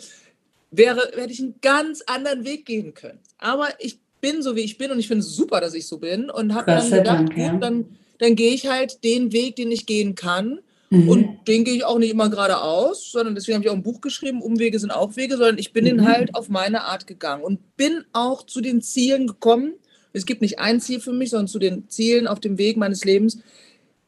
wäre, 0.71 1.01
hätte 1.15 1.33
ich 1.33 1.39
einen 1.39 1.55
ganz 1.61 2.01
anderen 2.05 2.45
Weg 2.45 2.65
gehen 2.65 2.93
können. 2.93 3.19
Aber 3.37 3.67
ich 3.79 3.99
bin 4.21 4.41
so, 4.41 4.55
wie 4.55 4.61
ich 4.61 4.77
bin 4.77 4.91
und 4.91 4.99
ich 4.99 5.07
finde 5.07 5.21
es 5.21 5.35
super, 5.35 5.61
dass 5.61 5.73
ich 5.73 5.87
so 5.87 5.97
bin 5.99 6.29
und 6.29 6.53
habe 6.53 6.71
dann 6.71 6.89
gedacht, 6.89 7.07
Dank, 7.07 7.37
ja. 7.37 7.51
gut, 7.51 7.63
dann, 7.63 7.97
dann 8.19 8.35
gehe 8.35 8.53
ich 8.53 8.67
halt 8.67 9.03
den 9.03 9.31
Weg, 9.31 9.55
den 9.55 9.71
ich 9.71 9.85
gehen 9.85 10.15
kann 10.15 10.59
Mhm. 10.89 11.09
Und 11.09 11.47
den 11.47 11.63
gehe 11.63 11.75
ich 11.75 11.85
auch 11.85 11.97
nicht 11.97 12.11
immer 12.11 12.29
geradeaus, 12.29 13.11
sondern 13.11 13.35
deswegen 13.35 13.55
habe 13.55 13.65
ich 13.65 13.69
auch 13.69 13.75
ein 13.75 13.83
Buch 13.83 14.01
geschrieben, 14.01 14.41
Umwege 14.41 14.79
sind 14.79 14.91
auch 14.91 15.15
Wege, 15.15 15.37
sondern 15.37 15.57
ich 15.57 15.73
bin 15.73 15.85
mhm. 15.85 15.89
den 15.89 16.07
halt 16.07 16.35
auf 16.35 16.49
meine 16.49 16.83
Art 16.83 17.07
gegangen 17.07 17.43
und 17.43 17.75
bin 17.75 18.03
auch 18.13 18.45
zu 18.45 18.61
den 18.61 18.81
Zielen 18.81 19.27
gekommen. 19.27 19.73
Es 20.15 20.25
gibt 20.25 20.41
nicht 20.41 20.59
ein 20.59 20.79
Ziel 20.79 20.99
für 20.99 21.13
mich, 21.13 21.29
sondern 21.29 21.47
zu 21.47 21.59
den 21.59 21.89
Zielen 21.89 22.27
auf 22.27 22.39
dem 22.39 22.57
Weg 22.57 22.77
meines 22.77 23.03
Lebens, 23.03 23.39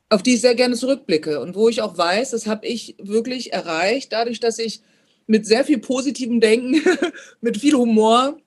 auf 0.10 0.24
die 0.24 0.36
ich 0.36 0.42
sehr 0.42 0.56
gerne 0.56 0.76
zurückblicke 0.76 1.40
und 1.40 1.56
wo 1.56 1.70
ich 1.70 1.82
auch 1.82 1.98
weiß, 1.98 2.32
das 2.32 2.48
habe 2.48 2.66
ich 2.66 2.96
wirklich 3.00 3.54
erreicht, 3.54 4.14
dadurch, 4.14 4.40
dass 4.40 4.58
ich 4.58 4.82
mit 5.26 5.46
sehr 5.46 5.66
viel 5.66 5.80
positivem 5.80 6.40
Denken, 6.40 6.82
mit 7.42 7.58
viel 7.58 7.74
Humor 7.74 8.40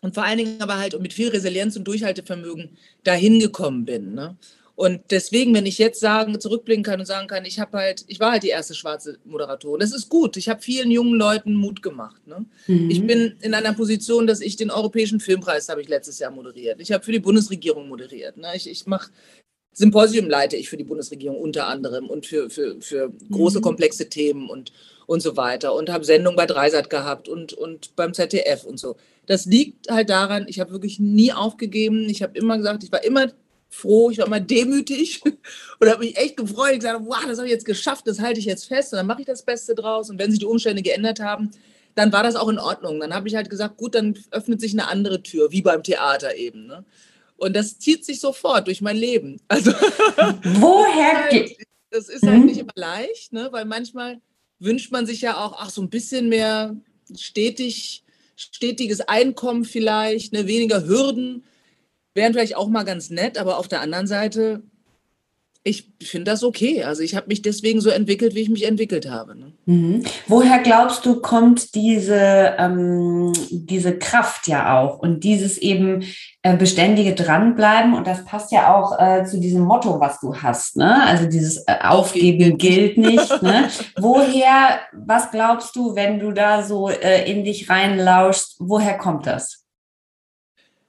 und 0.00 0.14
vor 0.14 0.24
allen 0.24 0.38
Dingen 0.38 0.60
aber 0.60 0.78
halt 0.78 0.98
mit 1.00 1.12
viel 1.12 1.28
Resilienz 1.28 1.76
und 1.76 1.84
Durchhaltevermögen 1.84 2.76
dahin 3.02 3.40
gekommen 3.40 3.84
bin. 3.84 4.14
Ne? 4.14 4.36
Und 4.74 5.02
deswegen, 5.10 5.54
wenn 5.54 5.66
ich 5.66 5.78
jetzt 5.78 6.00
sagen, 6.00 6.40
zurückblicken 6.40 6.82
kann 6.82 6.98
und 6.98 7.06
sagen 7.06 7.28
kann, 7.28 7.44
ich 7.44 7.60
habe 7.60 7.76
halt, 7.76 8.04
ich 8.06 8.20
war 8.20 8.32
halt 8.32 8.42
die 8.42 8.48
erste 8.48 8.74
schwarze 8.74 9.18
Moderatorin. 9.24 9.80
Das 9.80 9.92
ist 9.92 10.08
gut. 10.08 10.36
Ich 10.36 10.48
habe 10.48 10.62
vielen 10.62 10.90
jungen 10.90 11.18
Leuten 11.18 11.54
Mut 11.54 11.82
gemacht. 11.82 12.26
Ne? 12.26 12.46
Mhm. 12.66 12.90
Ich 12.90 13.06
bin 13.06 13.36
in 13.40 13.54
einer 13.54 13.74
Position, 13.74 14.26
dass 14.26 14.40
ich 14.40 14.56
den 14.56 14.70
Europäischen 14.70 15.20
Filmpreis 15.20 15.68
habe 15.68 15.82
ich 15.82 15.88
letztes 15.88 16.18
Jahr 16.18 16.30
moderiert. 16.30 16.80
Ich 16.80 16.90
habe 16.90 17.04
für 17.04 17.12
die 17.12 17.20
Bundesregierung 17.20 17.88
moderiert. 17.88 18.38
Ne? 18.38 18.48
Ich, 18.54 18.68
ich 18.68 18.86
mache 18.86 19.10
Symposium 19.74 20.28
leite 20.28 20.56
ich 20.56 20.68
für 20.68 20.76
die 20.76 20.84
Bundesregierung 20.84 21.40
unter 21.40 21.66
anderem 21.66 22.10
und 22.10 22.26
für, 22.26 22.50
für, 22.50 22.80
für 22.80 23.10
große, 23.30 23.58
mhm. 23.58 23.62
komplexe 23.62 24.08
Themen 24.08 24.50
und, 24.50 24.72
und 25.06 25.20
so 25.20 25.36
weiter 25.36 25.74
und 25.74 25.90
habe 25.90 26.04
Sendungen 26.04 26.36
bei 26.36 26.46
Dreisat 26.46 26.90
gehabt 26.90 27.28
und, 27.28 27.54
und 27.54 27.96
beim 27.96 28.12
ZDF 28.12 28.64
und 28.64 28.78
so. 28.78 28.96
Das 29.26 29.46
liegt 29.46 29.90
halt 29.90 30.10
daran, 30.10 30.46
ich 30.46 30.60
habe 30.60 30.72
wirklich 30.72 31.00
nie 31.00 31.32
aufgegeben. 31.32 32.08
Ich 32.10 32.22
habe 32.22 32.36
immer 32.36 32.58
gesagt, 32.58 32.84
ich 32.84 32.92
war 32.92 33.02
immer 33.02 33.32
froh, 33.72 34.10
ich 34.10 34.18
war 34.18 34.26
immer 34.26 34.40
demütig 34.40 35.22
und 35.80 35.88
habe 35.88 36.04
mich 36.04 36.16
echt 36.16 36.36
gefreut. 36.36 36.72
Ich 36.72 36.80
gesagt, 36.80 37.00
wow, 37.04 37.24
das 37.26 37.38
habe 37.38 37.48
ich 37.48 37.52
jetzt 37.52 37.64
geschafft, 37.64 38.06
das 38.06 38.20
halte 38.20 38.38
ich 38.38 38.46
jetzt 38.46 38.66
fest 38.66 38.92
und 38.92 38.98
dann 38.98 39.06
mache 39.06 39.20
ich 39.20 39.26
das 39.26 39.44
Beste 39.44 39.74
draus. 39.74 40.10
Und 40.10 40.18
wenn 40.18 40.30
sich 40.30 40.40
die 40.40 40.46
Umstände 40.46 40.82
geändert 40.82 41.20
haben, 41.20 41.50
dann 41.94 42.12
war 42.12 42.22
das 42.22 42.36
auch 42.36 42.48
in 42.48 42.58
Ordnung. 42.58 43.00
Dann 43.00 43.14
habe 43.14 43.28
ich 43.28 43.34
halt 43.34 43.50
gesagt, 43.50 43.76
gut, 43.76 43.94
dann 43.94 44.18
öffnet 44.30 44.60
sich 44.60 44.72
eine 44.72 44.88
andere 44.88 45.22
Tür, 45.22 45.52
wie 45.52 45.62
beim 45.62 45.82
Theater 45.82 46.36
eben. 46.36 46.66
Ne? 46.66 46.84
Und 47.36 47.54
das 47.56 47.78
zieht 47.78 48.04
sich 48.04 48.20
sofort 48.20 48.66
durch 48.66 48.80
mein 48.80 48.96
Leben. 48.96 49.40
Also, 49.48 49.72
Woher 49.72 51.28
geht 51.30 51.58
das 51.92 52.08
ist 52.08 52.26
halt 52.26 52.40
mhm. 52.40 52.46
nicht 52.46 52.58
immer 52.58 52.72
leicht, 52.74 53.32
ne? 53.32 53.48
weil 53.52 53.64
manchmal 53.64 54.20
wünscht 54.58 54.90
man 54.92 55.06
sich 55.06 55.20
ja 55.20 55.36
auch, 55.36 55.56
ach, 55.58 55.70
so 55.70 55.82
ein 55.82 55.90
bisschen 55.90 56.28
mehr 56.28 56.76
stetig, 57.16 58.02
stetiges 58.34 59.00
Einkommen 59.02 59.64
vielleicht, 59.64 60.32
ne? 60.32 60.46
weniger 60.46 60.86
Hürden 60.86 61.44
wären 62.14 62.32
vielleicht 62.32 62.56
auch 62.56 62.68
mal 62.68 62.84
ganz 62.84 63.10
nett, 63.10 63.38
aber 63.38 63.58
auf 63.58 63.68
der 63.68 63.80
anderen 63.80 64.06
Seite, 64.06 64.62
ich 65.64 65.92
finde 66.02 66.32
das 66.32 66.42
okay. 66.42 66.82
Also 66.82 67.02
ich 67.02 67.14
habe 67.14 67.28
mich 67.28 67.40
deswegen 67.40 67.80
so 67.80 67.90
entwickelt, 67.90 68.34
wie 68.34 68.40
ich 68.40 68.48
mich 68.48 68.66
entwickelt 68.66 69.08
habe. 69.08 69.38
Ne? 69.38 69.52
Mhm. 69.66 70.02
Woher 70.26 70.58
glaubst 70.58 71.06
du, 71.06 71.20
kommt 71.20 71.76
diese, 71.76 72.54
ähm, 72.58 73.32
diese 73.50 73.96
Kraft 73.96 74.48
ja 74.48 74.80
auch 74.80 74.98
und 74.98 75.22
dieses 75.22 75.58
eben 75.58 76.02
äh, 76.42 76.56
beständige 76.56 77.14
Dranbleiben? 77.14 77.94
Und 77.94 78.08
das 78.08 78.24
passt 78.24 78.50
ja 78.50 78.74
auch 78.74 78.98
äh, 78.98 79.24
zu 79.24 79.38
diesem 79.38 79.62
Motto, 79.62 80.00
was 80.00 80.18
du 80.18 80.34
hast. 80.34 80.76
Ne? 80.76 81.06
Also 81.06 81.26
dieses 81.26 81.58
äh, 81.68 81.76
Aufgeben 81.80 82.58
gilt 82.58 82.98
nicht. 82.98 83.42
ne? 83.42 83.68
Woher, 83.96 84.80
was 84.92 85.30
glaubst 85.30 85.76
du, 85.76 85.94
wenn 85.94 86.18
du 86.18 86.32
da 86.32 86.64
so 86.64 86.88
äh, 86.88 87.30
in 87.30 87.44
dich 87.44 87.70
reinlauschst, 87.70 88.56
woher 88.58 88.98
kommt 88.98 89.28
das? 89.28 89.61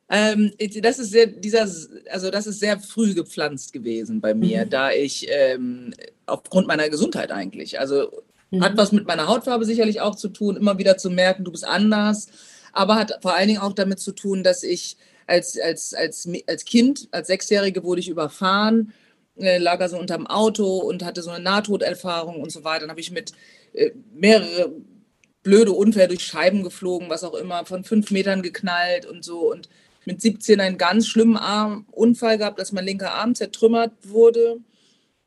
Ähm, 0.10 0.52
das 0.82 1.00
ist 1.00 1.12
sehr, 1.12 1.28
dieser, 1.28 1.68
also 2.10 2.30
das 2.30 2.48
ist 2.48 2.60
sehr 2.60 2.80
früh 2.80 3.14
gepflanzt 3.14 3.74
gewesen 3.74 4.22
bei 4.22 4.34
mir, 4.34 4.66
mhm. 4.66 4.70
da 4.70 4.92
ich 4.92 5.28
ähm, 5.30 5.94
aufgrund 6.26 6.68
meiner 6.68 6.90
Gesundheit 6.90 7.32
eigentlich, 7.32 7.80
also 7.80 8.24
mhm. 8.52 8.64
hat 8.64 8.78
was 8.78 8.92
mit 8.92 9.08
meiner 9.08 9.28
Hautfarbe 9.28 9.66
sicherlich 9.66 10.02
auch 10.02 10.16
zu 10.16 10.30
tun, 10.30 10.58
immer 10.58 10.78
wieder 10.78 10.98
zu 10.98 11.10
merken, 11.10 11.46
du 11.46 11.52
bist 11.52 11.66
anders, 11.66 12.28
aber 12.74 12.96
hat 12.96 13.20
vor 13.22 13.36
allen 13.36 13.48
Dingen 13.48 13.62
auch 13.62 13.74
damit 13.74 14.00
zu 14.00 14.12
tun, 14.12 14.44
dass 14.44 14.64
ich 14.64 14.98
als, 15.26 15.58
als, 15.60 15.94
als, 15.94 16.28
als 16.48 16.66
Kind, 16.66 17.08
als 17.12 17.28
Sechsjährige 17.28 17.84
wurde 17.84 18.02
ich 18.02 18.10
überfahren, 18.10 18.94
äh, 19.38 19.58
lag 19.58 19.80
also 19.80 19.98
unterm 19.98 20.28
Auto 20.28 20.78
und 20.78 21.04
hatte 21.04 21.22
so 21.22 21.32
eine 21.32 21.44
Nahtoderfahrung 21.44 22.42
und 22.42 22.52
so 22.52 22.64
weiter. 22.64 22.82
Dann 22.82 22.90
habe 22.90 23.00
ich 23.00 23.12
mit 23.12 23.32
äh, 23.74 23.92
mehrere 24.14 24.74
blöde 25.44 25.74
Unfälle 25.74 26.10
durch 26.10 26.24
Scheiben 26.24 26.64
geflogen, 26.64 27.10
was 27.10 27.24
auch 27.24 27.34
immer, 27.34 27.66
von 27.66 27.84
fünf 27.84 28.12
Metern 28.12 28.42
geknallt 28.42 29.06
und 29.06 29.26
so 29.26 29.52
und 29.52 29.70
mit 30.06 30.22
17 30.22 30.60
einen 30.60 30.78
ganz 30.78 31.08
schlimmen 31.08 31.38
Arm, 31.38 31.86
Unfall 31.92 32.38
gehabt, 32.38 32.60
dass 32.60 32.72
mein 32.72 32.86
linker 32.86 33.14
Arm 33.14 33.36
zertrümmert 33.36 33.92
wurde. 34.04 34.58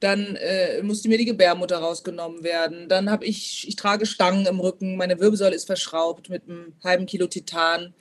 Dann 0.00 0.36
äh, 0.36 0.82
musste 0.82 1.08
mir 1.08 1.18
die 1.18 1.24
Gebärmutter 1.24 1.78
rausgenommen 1.78 2.44
werden. 2.44 2.88
Dann 2.88 3.10
habe 3.10 3.24
ich, 3.24 3.66
ich 3.66 3.76
trage 3.76 4.04
Stangen 4.04 4.46
im 4.46 4.60
Rücken, 4.60 4.96
meine 4.96 5.18
Wirbelsäule 5.18 5.54
ist 5.54 5.66
verschraubt 5.66 6.28
mit 6.28 6.44
einem 6.44 6.74
halben 6.84 7.06
Kilo 7.06 7.26
Titan. 7.26 7.94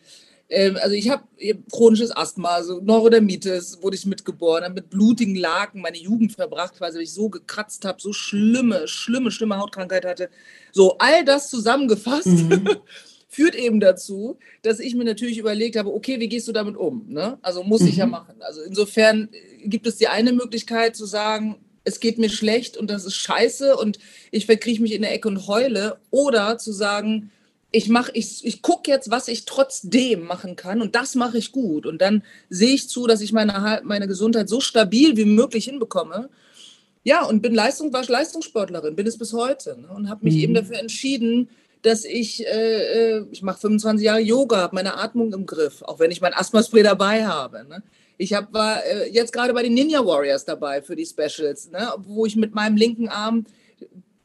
Ähm, 0.49 0.77
also 0.81 0.93
ich 0.93 1.09
habe 1.09 1.23
chronisches 1.71 2.15
Asthma, 2.15 2.49
also 2.49 2.79
Neurodermitis, 2.81 3.81
wurde 3.81 3.95
ich 3.95 4.05
mitgeboren, 4.05 4.63
habe 4.63 4.75
mit 4.75 4.89
blutigen 4.89 5.35
Laken 5.35 5.81
meine 5.81 5.97
Jugend 5.97 6.33
verbracht, 6.33 6.79
weil 6.79 6.95
ich 6.97 7.13
so 7.13 7.29
gekratzt 7.29 7.85
habe, 7.85 8.01
so 8.01 8.13
schlimme, 8.13 8.87
schlimme, 8.87 9.31
schlimme 9.31 9.57
Hautkrankheit 9.57 10.05
hatte. 10.05 10.29
So, 10.71 10.97
all 10.99 11.25
das 11.25 11.49
zusammengefasst. 11.49 12.27
Mhm. 12.27 12.69
führt 13.35 13.55
eben 13.55 13.79
dazu, 13.79 14.37
dass 14.61 14.79
ich 14.79 14.95
mir 14.95 15.03
natürlich 15.03 15.37
überlegt 15.37 15.75
habe, 15.75 15.93
okay, 15.93 16.19
wie 16.19 16.29
gehst 16.29 16.47
du 16.47 16.53
damit 16.53 16.77
um? 16.77 17.05
Ne? 17.09 17.37
Also 17.41 17.63
muss 17.63 17.81
mhm. 17.81 17.87
ich 17.87 17.97
ja 17.97 18.05
mhm. 18.05 18.13
machen. 18.13 18.35
Also 18.39 18.61
insofern 18.61 19.29
gibt 19.63 19.87
es 19.87 19.97
die 19.97 20.07
eine 20.07 20.31
Möglichkeit 20.31 20.95
zu 20.95 21.05
sagen, 21.05 21.57
es 21.83 21.99
geht 21.99 22.17
mir 22.17 22.29
schlecht 22.29 22.77
und 22.77 22.89
das 22.89 23.05
ist 23.05 23.15
scheiße 23.15 23.75
und 23.75 23.99
ich 24.31 24.45
verkriege 24.45 24.81
mich 24.81 24.93
in 24.93 25.01
der 25.01 25.13
Ecke 25.13 25.27
und 25.27 25.47
heule. 25.47 25.97
Oder 26.11 26.57
zu 26.57 26.71
sagen, 26.71 27.31
ich 27.71 27.89
mache, 27.89 28.11
ich, 28.13 28.45
ich 28.45 28.61
gucke 28.61 28.89
jetzt, 28.89 29.11
was 29.11 29.27
ich 29.27 29.43
trotzdem 29.43 30.23
machen 30.23 30.55
kann 30.55 30.81
und 30.81 30.95
das 30.95 31.15
mache 31.15 31.37
ich 31.37 31.51
gut. 31.51 31.85
Und 31.85 32.01
dann 32.01 32.23
sehe 32.49 32.73
ich 32.73 32.87
zu, 32.87 33.05
dass 33.05 33.19
ich 33.19 33.33
meine, 33.33 33.81
meine 33.83 34.07
Gesundheit 34.07 34.47
so 34.47 34.61
stabil 34.61 35.17
wie 35.17 35.25
möglich 35.25 35.65
hinbekomme. 35.65 36.29
Ja, 37.03 37.23
und 37.25 37.41
bin 37.41 37.53
Leistung, 37.53 37.91
war 37.91 38.03
Leistungssportlerin, 38.03 38.95
bin 38.95 39.05
es 39.05 39.17
bis 39.17 39.33
heute 39.33 39.77
ne? 39.79 39.89
und 39.89 40.09
habe 40.09 40.23
mich 40.23 40.35
mhm. 40.35 40.41
eben 40.41 40.53
dafür 40.53 40.79
entschieden, 40.79 41.49
dass 41.85 42.03
ich, 42.03 42.45
äh, 42.45 43.17
äh 43.17 43.25
ich 43.31 43.43
mache 43.43 43.59
25 43.59 44.05
Jahre 44.05 44.19
Yoga, 44.19 44.57
habe 44.57 44.75
meine 44.75 44.97
Atmung 44.97 45.33
im 45.33 45.45
Griff, 45.45 45.83
auch 45.83 45.99
wenn 45.99 46.11
ich 46.11 46.21
mein 46.21 46.33
Asthma-Spray 46.33 46.81
dabei 46.81 47.27
habe. 47.27 47.65
Ne? 47.69 47.83
Ich 48.17 48.33
hab, 48.33 48.51
war 48.53 48.83
äh, 48.83 49.09
jetzt 49.11 49.33
gerade 49.33 49.53
bei 49.53 49.61
den 49.61 49.75
Ninja 49.75 50.03
Warriors 50.05 50.45
dabei 50.45 50.81
für 50.81 50.95
die 50.95 51.05
Specials, 51.05 51.69
ne? 51.69 51.93
wo 51.99 52.25
ich 52.25 52.35
mit 52.35 52.55
meinem 52.55 52.75
linken 52.75 53.07
Arm 53.07 53.45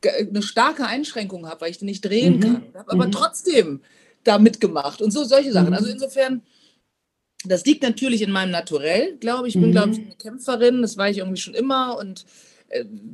eine 0.02 0.42
starke 0.42 0.86
Einschränkung 0.86 1.46
habe, 1.46 1.60
weil 1.60 1.70
ich 1.70 1.78
den 1.78 1.86
nicht 1.86 2.02
drehen 2.02 2.36
mhm. 2.36 2.40
kann. 2.40 2.64
Habe 2.74 2.92
aber 2.92 3.06
mhm. 3.06 3.12
trotzdem 3.12 3.80
da 4.24 4.38
mitgemacht 4.38 5.02
und 5.02 5.10
so 5.10 5.24
solche 5.24 5.52
Sachen. 5.52 5.74
Also 5.74 5.86
mhm. 5.86 5.92
insofern, 5.92 6.42
das 7.44 7.66
liegt 7.66 7.82
natürlich 7.82 8.22
in 8.22 8.30
meinem 8.30 8.50
Naturell, 8.50 9.16
glaube 9.18 9.48
ich. 9.48 9.54
Ich 9.54 9.60
bin, 9.60 9.72
glaube 9.72 9.90
ich, 9.90 9.98
mhm. 9.98 10.06
eine 10.06 10.16
Kämpferin, 10.16 10.80
das 10.80 10.96
war 10.96 11.10
ich 11.10 11.18
irgendwie 11.18 11.40
schon 11.40 11.54
immer 11.54 11.98
und 11.98 12.20
äh, 12.20 12.49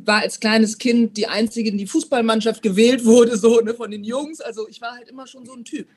war 0.04 0.20
als 0.20 0.40
kleines 0.40 0.78
Kind 0.78 1.16
die 1.16 1.26
einzige, 1.26 1.70
in 1.70 1.78
die 1.78 1.86
Fußballmannschaft 1.86 2.62
gewählt 2.62 3.04
wurde, 3.04 3.36
so 3.36 3.60
ne, 3.60 3.74
von 3.74 3.90
den 3.90 4.04
Jungs. 4.04 4.40
Also 4.40 4.68
ich 4.68 4.80
war 4.80 4.92
halt 4.92 5.08
immer 5.08 5.26
schon 5.26 5.46
so 5.46 5.54
ein 5.54 5.64
Typ. 5.64 5.88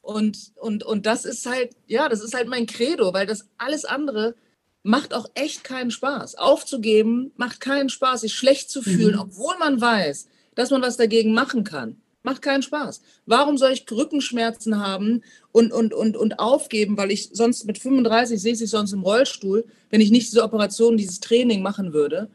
Und, 0.00 0.52
und, 0.56 0.84
und 0.84 1.06
das 1.06 1.24
ist 1.24 1.44
halt, 1.46 1.72
ja, 1.86 2.08
das 2.08 2.20
ist 2.20 2.34
halt 2.34 2.48
mein 2.48 2.66
Credo, 2.66 3.12
weil 3.12 3.26
das 3.26 3.46
alles 3.58 3.84
andere 3.84 4.34
macht 4.82 5.12
auch 5.12 5.28
echt 5.34 5.64
keinen 5.64 5.90
Spaß. 5.90 6.36
Aufzugeben 6.36 7.32
macht 7.36 7.60
keinen 7.60 7.88
Spaß, 7.88 8.22
sich 8.22 8.34
schlecht 8.34 8.70
zu 8.70 8.80
fühlen, 8.82 9.16
mhm. 9.16 9.20
obwohl 9.20 9.58
man 9.58 9.80
weiß, 9.80 10.28
dass 10.54 10.70
man 10.70 10.82
was 10.82 10.96
dagegen 10.96 11.34
machen 11.34 11.64
kann. 11.64 12.00
Macht 12.22 12.42
keinen 12.42 12.62
Spaß. 12.62 13.00
Warum 13.26 13.58
soll 13.58 13.72
ich 13.72 13.90
Rückenschmerzen 13.90 14.78
haben 14.78 15.22
und, 15.52 15.72
und, 15.72 15.92
und, 15.92 16.16
und 16.16 16.38
aufgeben, 16.38 16.96
weil 16.96 17.10
ich 17.10 17.30
sonst 17.32 17.64
mit 17.64 17.78
35 17.78 18.40
sehe 18.40 18.52
ich 18.52 18.70
sonst 18.70 18.92
im 18.92 19.02
Rollstuhl, 19.02 19.64
wenn 19.90 20.00
ich 20.00 20.10
nicht 20.10 20.28
diese 20.28 20.42
Operation, 20.42 20.96
dieses 20.96 21.20
Training 21.20 21.62
machen 21.62 21.92
würde 21.92 22.28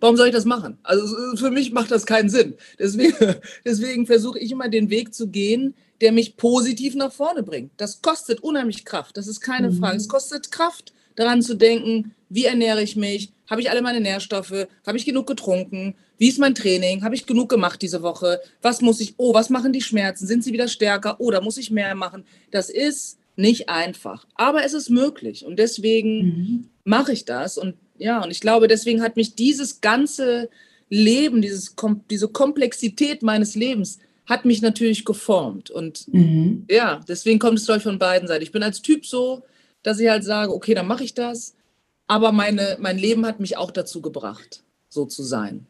Warum 0.00 0.16
soll 0.16 0.28
ich 0.28 0.34
das 0.34 0.44
machen? 0.44 0.78
Also 0.82 1.36
für 1.36 1.50
mich 1.50 1.72
macht 1.72 1.90
das 1.90 2.06
keinen 2.06 2.28
Sinn. 2.28 2.54
Deswegen, 2.78 3.16
deswegen 3.64 4.06
versuche 4.06 4.38
ich 4.38 4.52
immer 4.52 4.68
den 4.68 4.90
Weg 4.90 5.14
zu 5.14 5.28
gehen, 5.28 5.74
der 6.00 6.12
mich 6.12 6.36
positiv 6.36 6.94
nach 6.94 7.12
vorne 7.12 7.42
bringt. 7.42 7.72
Das 7.76 8.02
kostet 8.02 8.40
unheimlich 8.40 8.84
Kraft, 8.84 9.16
das 9.16 9.26
ist 9.26 9.40
keine 9.40 9.70
mhm. 9.70 9.78
Frage. 9.78 9.96
Es 9.96 10.08
kostet 10.08 10.50
Kraft, 10.50 10.92
daran 11.18 11.42
zu 11.42 11.54
denken, 11.54 12.14
wie 12.28 12.44
ernähre 12.44 12.82
ich 12.82 12.94
mich, 12.94 13.32
habe 13.48 13.60
ich 13.60 13.70
alle 13.70 13.82
meine 13.82 14.00
Nährstoffe, 14.00 14.68
habe 14.86 14.98
ich 14.98 15.04
genug 15.04 15.26
getrunken, 15.26 15.96
wie 16.18 16.28
ist 16.28 16.38
mein 16.38 16.54
Training, 16.54 17.02
habe 17.02 17.14
ich 17.14 17.26
genug 17.26 17.48
gemacht 17.48 17.82
diese 17.82 18.02
Woche, 18.02 18.40
was 18.62 18.80
muss 18.80 19.00
ich, 19.00 19.14
oh, 19.16 19.34
was 19.34 19.50
machen 19.50 19.72
die 19.72 19.80
Schmerzen, 19.80 20.26
sind 20.26 20.44
sie 20.44 20.52
wieder 20.52 20.68
stärker 20.68 21.20
oder 21.20 21.40
muss 21.40 21.58
ich 21.58 21.70
mehr 21.70 21.94
machen? 21.94 22.24
Das 22.50 22.70
ist 22.70 23.18
nicht 23.36 23.68
einfach, 23.68 24.26
aber 24.34 24.64
es 24.64 24.74
ist 24.74 24.90
möglich 24.90 25.44
und 25.44 25.58
deswegen 25.58 26.24
mhm. 26.24 26.68
mache 26.84 27.12
ich 27.12 27.24
das 27.24 27.58
und 27.58 27.74
ja, 27.98 28.22
und 28.22 28.30
ich 28.30 28.40
glaube, 28.40 28.68
deswegen 28.68 29.02
hat 29.02 29.16
mich 29.16 29.34
dieses 29.34 29.80
ganze 29.80 30.48
Leben, 30.88 31.42
dieses, 31.42 31.74
diese 32.10 32.28
Komplexität 32.28 33.22
meines 33.22 33.54
Lebens, 33.54 33.98
hat 34.26 34.44
mich 34.44 34.62
natürlich 34.62 35.04
geformt. 35.04 35.70
Und 35.70 36.06
mhm. 36.12 36.66
ja, 36.70 37.00
deswegen 37.08 37.38
kommt 37.38 37.58
es, 37.58 37.66
glaube 37.66 37.78
ich, 37.78 37.84
von 37.84 37.98
beiden 37.98 38.28
Seiten. 38.28 38.42
Ich 38.42 38.52
bin 38.52 38.62
als 38.62 38.82
Typ 38.82 39.06
so, 39.06 39.42
dass 39.82 40.00
ich 40.00 40.08
halt 40.08 40.24
sage, 40.24 40.52
okay, 40.52 40.74
dann 40.74 40.86
mache 40.86 41.04
ich 41.04 41.14
das. 41.14 41.54
Aber 42.06 42.32
meine, 42.32 42.76
mein 42.80 42.98
Leben 42.98 43.26
hat 43.26 43.40
mich 43.40 43.56
auch 43.56 43.70
dazu 43.70 44.00
gebracht, 44.00 44.62
so 44.88 45.06
zu 45.06 45.22
sein. 45.22 45.66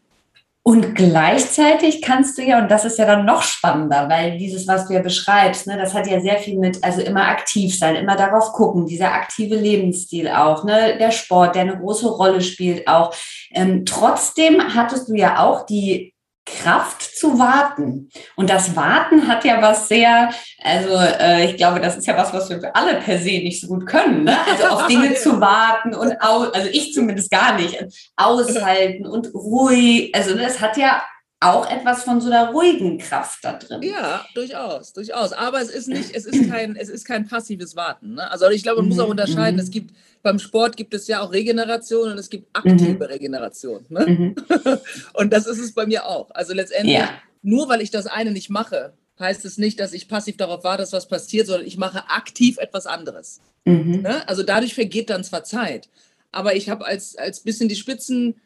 Und 0.69 0.95
gleichzeitig 0.95 2.03
kannst 2.03 2.37
du 2.37 2.43
ja, 2.43 2.59
und 2.59 2.71
das 2.71 2.85
ist 2.85 2.99
ja 2.99 3.07
dann 3.07 3.25
noch 3.25 3.41
spannender, 3.41 4.07
weil 4.11 4.37
dieses, 4.37 4.69
was 4.69 4.87
du 4.87 4.93
ja 4.93 5.01
beschreibst, 5.01 5.67
ne, 5.67 5.79
das 5.79 5.95
hat 5.95 6.07
ja 6.07 6.21
sehr 6.21 6.37
viel 6.37 6.59
mit, 6.59 6.85
also 6.85 7.01
immer 7.01 7.27
aktiv 7.27 7.75
sein, 7.79 7.97
immer 7.97 8.17
darauf 8.17 8.53
gucken, 8.53 8.85
dieser 8.85 9.15
aktive 9.15 9.55
Lebensstil 9.55 10.29
auch, 10.29 10.65
ne, 10.65 10.99
der 10.99 11.11
Sport, 11.11 11.55
der 11.55 11.63
eine 11.63 11.79
große 11.79 12.11
Rolle 12.11 12.43
spielt 12.43 12.87
auch. 12.87 13.15
Ähm, 13.51 13.87
trotzdem 13.87 14.75
hattest 14.75 15.09
du 15.09 15.15
ja 15.15 15.43
auch 15.43 15.65
die 15.65 16.13
Kraft 16.57 17.03
zu 17.03 17.39
warten. 17.39 18.11
Und 18.37 18.51
das 18.51 18.75
Warten 18.77 19.29
hat 19.29 19.45
ja 19.45 19.61
was 19.61 19.89
sehr, 19.89 20.31
also 20.63 20.95
äh, 20.95 21.47
ich 21.47 21.57
glaube, 21.57 21.81
das 21.81 21.97
ist 21.97 22.07
ja 22.07 22.17
was, 22.17 22.33
was 22.33 22.49
wir 22.49 22.75
alle 22.75 22.97
per 22.97 23.19
se 23.19 23.31
nicht 23.31 23.61
so 23.61 23.69
gut 23.69 23.87
können. 23.87 24.25
Ne? 24.25 24.37
Also 24.51 24.69
auf 24.69 24.87
Dinge 24.89 25.15
zu 25.15 25.41
warten 25.41 25.95
und 25.95 26.21
aus, 26.21 26.53
also 26.55 26.69
ich 26.71 26.93
zumindest 26.93 27.31
gar 27.31 27.57
nicht, 27.57 27.77
aushalten 28.17 29.07
und 29.07 29.35
ruhig. 29.35 30.15
Also 30.15 30.37
das 30.37 30.61
hat 30.61 30.77
ja 30.77 31.03
auch 31.41 31.71
etwas 31.71 32.03
von 32.03 32.21
so 32.21 32.31
einer 32.31 32.51
ruhigen 32.51 32.99
Kraft 32.99 33.45
da 33.45 33.53
drin. 33.53 33.83
Ja, 33.83 34.25
durchaus, 34.35 34.93
durchaus. 34.93 35.33
Aber 35.33 35.61
es 35.61 35.71
ist 35.71 35.89
nicht, 35.89 36.15
es 36.15 36.27
ist 36.27 36.51
kein, 36.51 36.75
es 36.75 36.89
ist 36.89 37.05
kein 37.05 37.29
passives 37.29 37.77
Warten. 37.77 38.15
Ne? 38.15 38.31
Also 38.31 38.51
ich 38.51 38.65
glaube, 38.65 38.81
man 38.81 38.89
muss 38.89 38.99
auch 38.99 39.05
mhm, 39.05 39.13
unterscheiden. 39.13 39.55
Mhm. 39.55 39.63
Es 39.63 39.71
gibt 39.71 39.95
beim 40.23 40.41
Sport 40.41 40.77
gibt 40.77 40.95
es 40.95 41.07
ja 41.07 41.21
auch 41.21 41.33
Regeneration 41.33 42.11
und 42.11 42.19
es 42.19 42.29
gibt 42.29 42.49
aktive 42.57 42.95
mhm. 42.95 43.03
Regeneration. 43.03 43.87
Ne? 43.89 44.07
Mhm. 44.07 44.37
und 45.15 45.33
das 45.33 45.47
ist 45.47 45.61
es 45.61 45.73
bei 45.73 45.87
mir 45.87 46.07
auch. 46.07 46.31
Also 46.33 46.55
letztendlich, 46.55 46.97
ja. 46.97 47.11
nur 47.43 47.69
weil 47.69 47.83
ich 47.83 47.93
das 47.93 48.07
eine 48.07 48.33
nicht 48.33 48.51
mache, 48.51 48.95
heißt 49.21 49.45
es 49.45 49.59
nicht, 49.59 49.79
dass 49.79 49.93
ich 49.93 50.09
passiv 50.09 50.37
darauf 50.37 50.65
warte, 50.65 50.83
dass 50.83 50.93
was 50.93 51.07
passiert, 51.07 51.47
sondern 51.47 51.67
ich 51.67 51.77
mache 51.77 52.09
aktiv 52.09 52.59
etwas 52.59 52.87
anderes. 52.87 53.41
Ne? 53.65 54.27
Also 54.27 54.43
dadurch 54.43 54.75
vergeht 54.75 55.11
dann 55.11 55.25
zwar 55.25 55.45
Zeit, 55.45 55.89
aber 56.33 56.57
ich 56.57 56.69
habe 56.69 56.87
als, 56.87 57.17
als 57.17 57.41
bisschen 57.41 57.69
die 57.69 57.77
Spitzen 57.77 58.37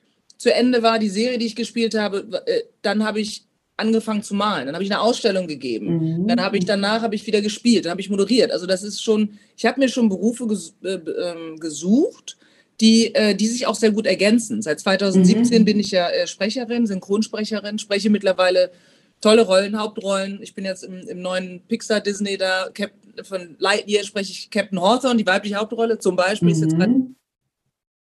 zu 0.43 0.53
Ende 0.53 0.83
war, 0.83 0.99
die 0.99 1.09
Serie, 1.09 1.39
die 1.39 1.47
ich 1.47 1.55
gespielt 1.55 1.95
habe, 1.95 2.43
äh, 2.47 2.63
dann 2.83 3.05
habe 3.05 3.21
ich 3.21 3.45
angefangen 3.77 4.25
zu 4.25 4.35
malen. 4.35 4.67
Dann 4.67 4.75
habe 4.75 4.83
ich 4.83 4.91
eine 4.91 5.01
Ausstellung 5.01 5.47
gegeben. 5.47 6.23
Mhm. 6.23 6.27
Dann 6.27 6.43
habe 6.43 6.59
ich 6.59 6.65
danach 6.65 7.03
habe 7.03 7.15
ich 7.15 7.25
wieder 7.29 7.41
gespielt. 7.41 7.85
Dann 7.85 7.93
habe 7.93 8.01
ich 8.01 8.11
moderiert. 8.11 8.51
Also 8.51 8.67
das 8.67 8.83
ist 8.83 9.01
schon, 9.01 9.39
ich 9.57 9.65
habe 9.67 9.79
mir 9.79 9.89
schon 9.89 10.09
Berufe 10.09 10.49
ges, 10.49 10.75
äh, 10.83 10.95
äh, 10.95 11.57
gesucht, 11.61 12.39
die, 12.81 13.15
äh, 13.15 13.37
die 13.37 13.47
sich 13.47 13.69
auch 13.69 13.77
sehr 13.77 13.93
gut 13.93 14.05
ergänzen. 14.05 14.63
Seit 14.63 14.81
2017 14.81 15.63
mhm. 15.63 15.65
bin 15.65 15.79
ich 15.79 15.93
ja 15.93 16.11
äh, 16.11 16.27
Sprecherin, 16.27 16.89
Synchronsprecherin, 16.89 17.79
spreche 17.79 18.11
mittlerweile 18.11 18.73
tolle 19.21 19.43
Rollen, 19.43 19.79
Hauptrollen. 19.79 20.41
Ich 20.43 20.57
bin 20.57 20.65
jetzt 20.65 20.83
im, 20.83 21.07
im 21.07 21.23
neuen 21.23 21.63
Pixar 21.69 22.01
Disney 22.01 22.37
da, 22.37 22.69
Cap, 22.75 22.91
von 23.23 23.55
Lightyear 23.61 24.03
spreche 24.03 24.33
ich 24.33 24.51
Captain 24.51 24.81
Hawthorne, 24.81 25.19
die 25.19 25.27
weibliche 25.27 25.55
Hauptrolle 25.55 26.01
zum 26.01 26.17
Beispiel. 26.17 26.49
Mhm. 26.49 26.55
Ist 26.55 26.63
jetzt 26.63 26.77
mhm. 26.77 27.15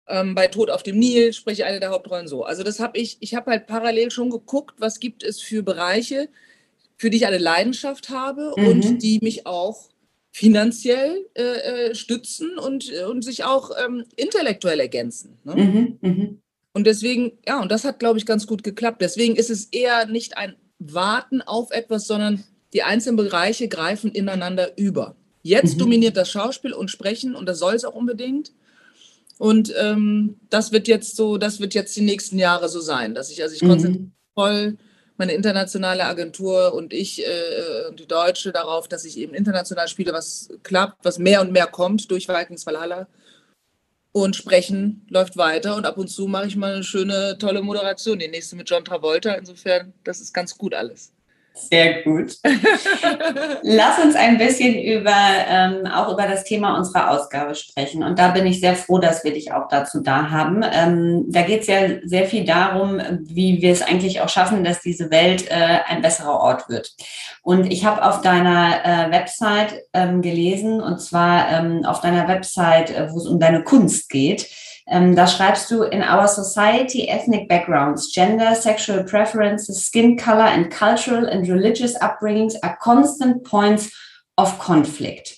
Ähm, 0.09 0.35
bei 0.35 0.47
Tod 0.47 0.71
auf 0.71 0.83
dem 0.83 0.99
Nil 0.99 1.33
spreche 1.33 1.63
ich 1.63 1.69
eine 1.69 1.81
der 1.81 1.91
Hauptrollen 1.91 2.29
so. 2.29 2.45
Also 2.45 2.63
das 2.63 2.79
habe 2.79 2.99
ich, 2.99 3.17
ich 3.21 3.35
habe 3.35 3.51
halt 3.51 3.67
parallel 3.67 4.11
schon 4.11 4.31
geguckt, 4.31 4.77
was 4.79 5.01
gibt 5.01 5.23
es 5.23 5.41
für 5.41 5.63
Bereiche, 5.63 6.29
für 6.97 7.11
die 7.11 7.19
ich 7.19 7.27
eine 7.27 7.39
Leidenschaft 7.39 8.11
habe 8.11 8.53
mhm. 8.57 8.67
und 8.67 8.99
die 9.03 9.19
mich 9.21 9.47
auch 9.47 9.89
finanziell 10.31 11.27
äh, 11.35 11.43
äh, 11.43 11.95
stützen 11.95 12.59
und, 12.59 12.93
und 12.93 13.23
sich 13.23 13.45
auch 13.45 13.71
ähm, 13.85 14.05
intellektuell 14.17 14.81
ergänzen. 14.81 15.39
Ne? 15.45 15.57
Mhm, 15.57 15.99
mh. 16.01 16.29
Und 16.75 16.87
deswegen, 16.87 17.33
ja, 17.49 17.63
und 17.63 17.73
das 17.73 17.85
hat, 17.85 17.99
glaube 17.99 18.19
ich, 18.19 18.27
ganz 18.27 18.47
gut 18.47 18.63
geklappt. 18.63 19.01
Deswegen 19.01 19.35
ist 19.35 19.49
es 19.49 19.65
eher 19.73 20.05
nicht 20.05 20.37
ein 20.37 20.55
Warten 20.79 21.41
auf 21.41 21.71
etwas, 21.71 22.07
sondern 22.07 22.45
die 22.75 22.83
einzelnen 22.83 23.17
Bereiche 23.17 23.69
greifen 23.69 24.13
ineinander 24.13 24.77
über. 24.77 25.17
Jetzt 25.43 25.77
mhm. 25.77 25.79
dominiert 25.79 26.19
das 26.19 26.31
Schauspiel 26.31 26.75
und 26.75 26.91
Sprechen 26.91 27.35
und 27.35 27.47
das 27.49 27.59
soll 27.59 27.75
es 27.75 27.87
auch 27.87 27.95
unbedingt. 27.95 28.53
Und 29.39 29.73
ähm, 29.79 30.41
das 30.49 30.73
wird 30.73 30.89
jetzt 30.89 31.17
so, 31.17 31.37
das 31.37 31.61
wird 31.61 31.75
jetzt 31.75 31.95
die 31.97 32.03
nächsten 32.03 32.39
Jahre 32.39 32.69
so 32.69 32.81
sein, 32.81 33.15
dass 33.15 33.31
ich, 33.31 33.43
also 33.43 33.55
ich 33.55 33.63
mhm. 33.63 33.69
konzentriere 33.69 34.11
voll 34.35 34.77
meine 35.19 35.33
internationale 35.33 36.05
Agentur 36.05 36.75
und 36.75 36.93
ich 36.93 37.27
äh, 37.27 37.93
die 37.99 38.07
Deutsche 38.07 38.53
darauf, 38.53 38.87
dass 38.89 39.05
ich 39.05 39.19
eben 39.19 39.35
international 39.35 39.89
spiele, 39.89 40.13
was 40.13 40.49
klappt, 40.63 41.05
was 41.05 41.19
mehr 41.19 41.41
und 41.41 41.53
mehr 41.53 41.67
kommt 41.67 42.11
durch 42.11 42.29
Vikings 42.29 42.67
Valhalla. 42.67 43.09
Und 44.13 44.35
Sprechen 44.35 45.07
läuft 45.11 45.37
weiter 45.37 45.77
und 45.77 45.85
ab 45.85 45.99
und 45.99 46.09
zu 46.09 46.27
mache 46.27 46.47
ich 46.47 46.57
mal 46.57 46.75
eine 46.75 46.85
schöne, 46.85 47.37
tolle 47.39 47.61
Moderation. 47.61 48.19
Die 48.19 48.29
nächste 48.29 48.57
mit 48.57 48.69
John 48.69 48.83
Travolta. 48.83 49.35
Insofern, 49.35 49.93
das 50.05 50.23
ist 50.23 50.33
ganz 50.33 50.57
gut 50.57 50.73
alles. 50.73 51.13
Sehr 51.59 52.03
gut. 52.03 52.37
Lass 53.63 53.99
uns 53.99 54.15
ein 54.15 54.37
bisschen 54.37 54.79
über 54.79 55.17
ähm, 55.49 55.87
auch 55.87 56.13
über 56.13 56.27
das 56.27 56.45
Thema 56.45 56.77
unserer 56.77 57.11
Ausgabe 57.11 57.55
sprechen. 57.55 58.03
Und 58.03 58.19
da 58.19 58.29
bin 58.29 58.47
ich 58.47 58.61
sehr 58.61 58.77
froh, 58.77 58.99
dass 58.99 59.25
wir 59.25 59.33
dich 59.33 59.53
auch 59.53 59.67
dazu 59.69 60.01
da 60.03 60.31
haben. 60.31 60.63
Ähm, 60.71 61.25
da 61.29 61.43
geht 61.43 61.63
es 61.63 61.67
ja 61.67 61.79
sehr 62.05 62.27
viel 62.27 62.45
darum, 62.45 63.01
wie 63.23 63.63
wir 63.63 63.73
es 63.73 63.81
eigentlich 63.81 64.21
auch 64.21 64.29
schaffen, 64.29 64.65
dass 64.65 64.83
diese 64.83 65.11
Welt 65.11 65.51
äh, 65.51 65.79
ein 65.87 66.03
besserer 66.03 66.39
Ort 66.39 66.69
wird. 66.69 66.95
Und 67.43 67.73
ich 67.73 67.87
habe 67.87 68.05
auf 68.05 68.21
deiner 68.21 68.85
äh, 68.85 69.11
Website 69.11 69.83
ähm, 69.95 70.21
gelesen, 70.21 70.83
und 70.83 71.01
zwar 71.01 71.51
ähm, 71.51 71.87
auf 71.87 72.03
deiner 72.03 72.29
Website, 72.29 72.91
äh, 72.91 73.11
wo 73.11 73.17
es 73.17 73.27
um 73.27 73.41
deine 73.41 73.65
Kunst 73.65 74.11
geht, 74.11 74.47
ähm, 74.89 75.17
da 75.17 75.27
schreibst 75.27 75.71
du, 75.71 75.83
in 75.83 76.03
our 76.03 76.29
society, 76.29 77.09
ethnic 77.09 77.49
backgrounds, 77.49 78.13
gender, 78.13 78.55
sexual 78.55 79.03
preferences, 79.05 79.85
skin 79.85 80.17
color 80.17 80.47
and 80.47 80.71
cultural 80.71 81.29
and 81.29 81.49
religious 81.49 82.01
upbringings 82.01 82.55
are 82.63 82.77
constant 82.81 83.43
points 83.45 83.91
of 84.37 84.59
conflict. 84.59 85.37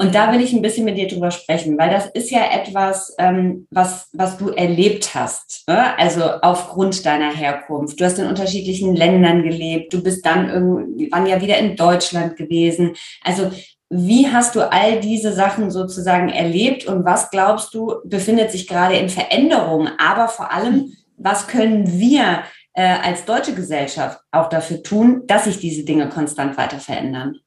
Und 0.00 0.14
da 0.14 0.32
will 0.32 0.40
ich 0.40 0.54
ein 0.54 0.62
bisschen 0.62 0.86
mit 0.86 0.96
dir 0.96 1.08
drüber 1.08 1.30
sprechen, 1.30 1.76
weil 1.76 1.90
das 1.90 2.06
ist 2.06 2.30
ja 2.30 2.40
etwas, 2.54 3.14
ähm, 3.18 3.66
was, 3.70 4.08
was 4.14 4.38
du 4.38 4.48
erlebt 4.48 5.14
hast. 5.14 5.64
Ne? 5.68 5.98
Also 5.98 6.22
aufgrund 6.40 7.04
deiner 7.04 7.30
Herkunft. 7.30 8.00
Du 8.00 8.06
hast 8.06 8.18
in 8.18 8.26
unterschiedlichen 8.26 8.96
Ländern 8.96 9.42
gelebt. 9.42 9.92
Du 9.92 10.02
bist 10.02 10.24
dann 10.24 10.48
irgendwann 10.48 11.26
ja 11.26 11.42
wieder 11.42 11.58
in 11.58 11.76
Deutschland 11.76 12.36
gewesen. 12.38 12.94
Also 13.22 13.50
wie 13.90 14.28
hast 14.28 14.54
du 14.54 14.60
all 14.70 15.00
diese 15.00 15.32
Sachen 15.32 15.72
sozusagen 15.72 16.28
erlebt 16.28 16.86
und 16.86 17.04
was 17.04 17.30
glaubst 17.30 17.74
du 17.74 17.96
befindet 18.04 18.52
sich 18.52 18.68
gerade 18.68 18.96
in 18.96 19.08
Veränderung? 19.08 19.88
Aber 19.98 20.28
vor 20.28 20.52
allem, 20.52 20.96
was 21.16 21.48
können 21.48 21.98
wir 21.98 22.44
äh, 22.72 22.82
als 22.82 23.24
deutsche 23.24 23.52
Gesellschaft 23.52 24.20
auch 24.30 24.48
dafür 24.48 24.84
tun, 24.84 25.24
dass 25.26 25.44
sich 25.44 25.58
diese 25.58 25.82
Dinge 25.82 26.08
konstant 26.08 26.56
weiter 26.56 26.78
verändern? 26.78 27.40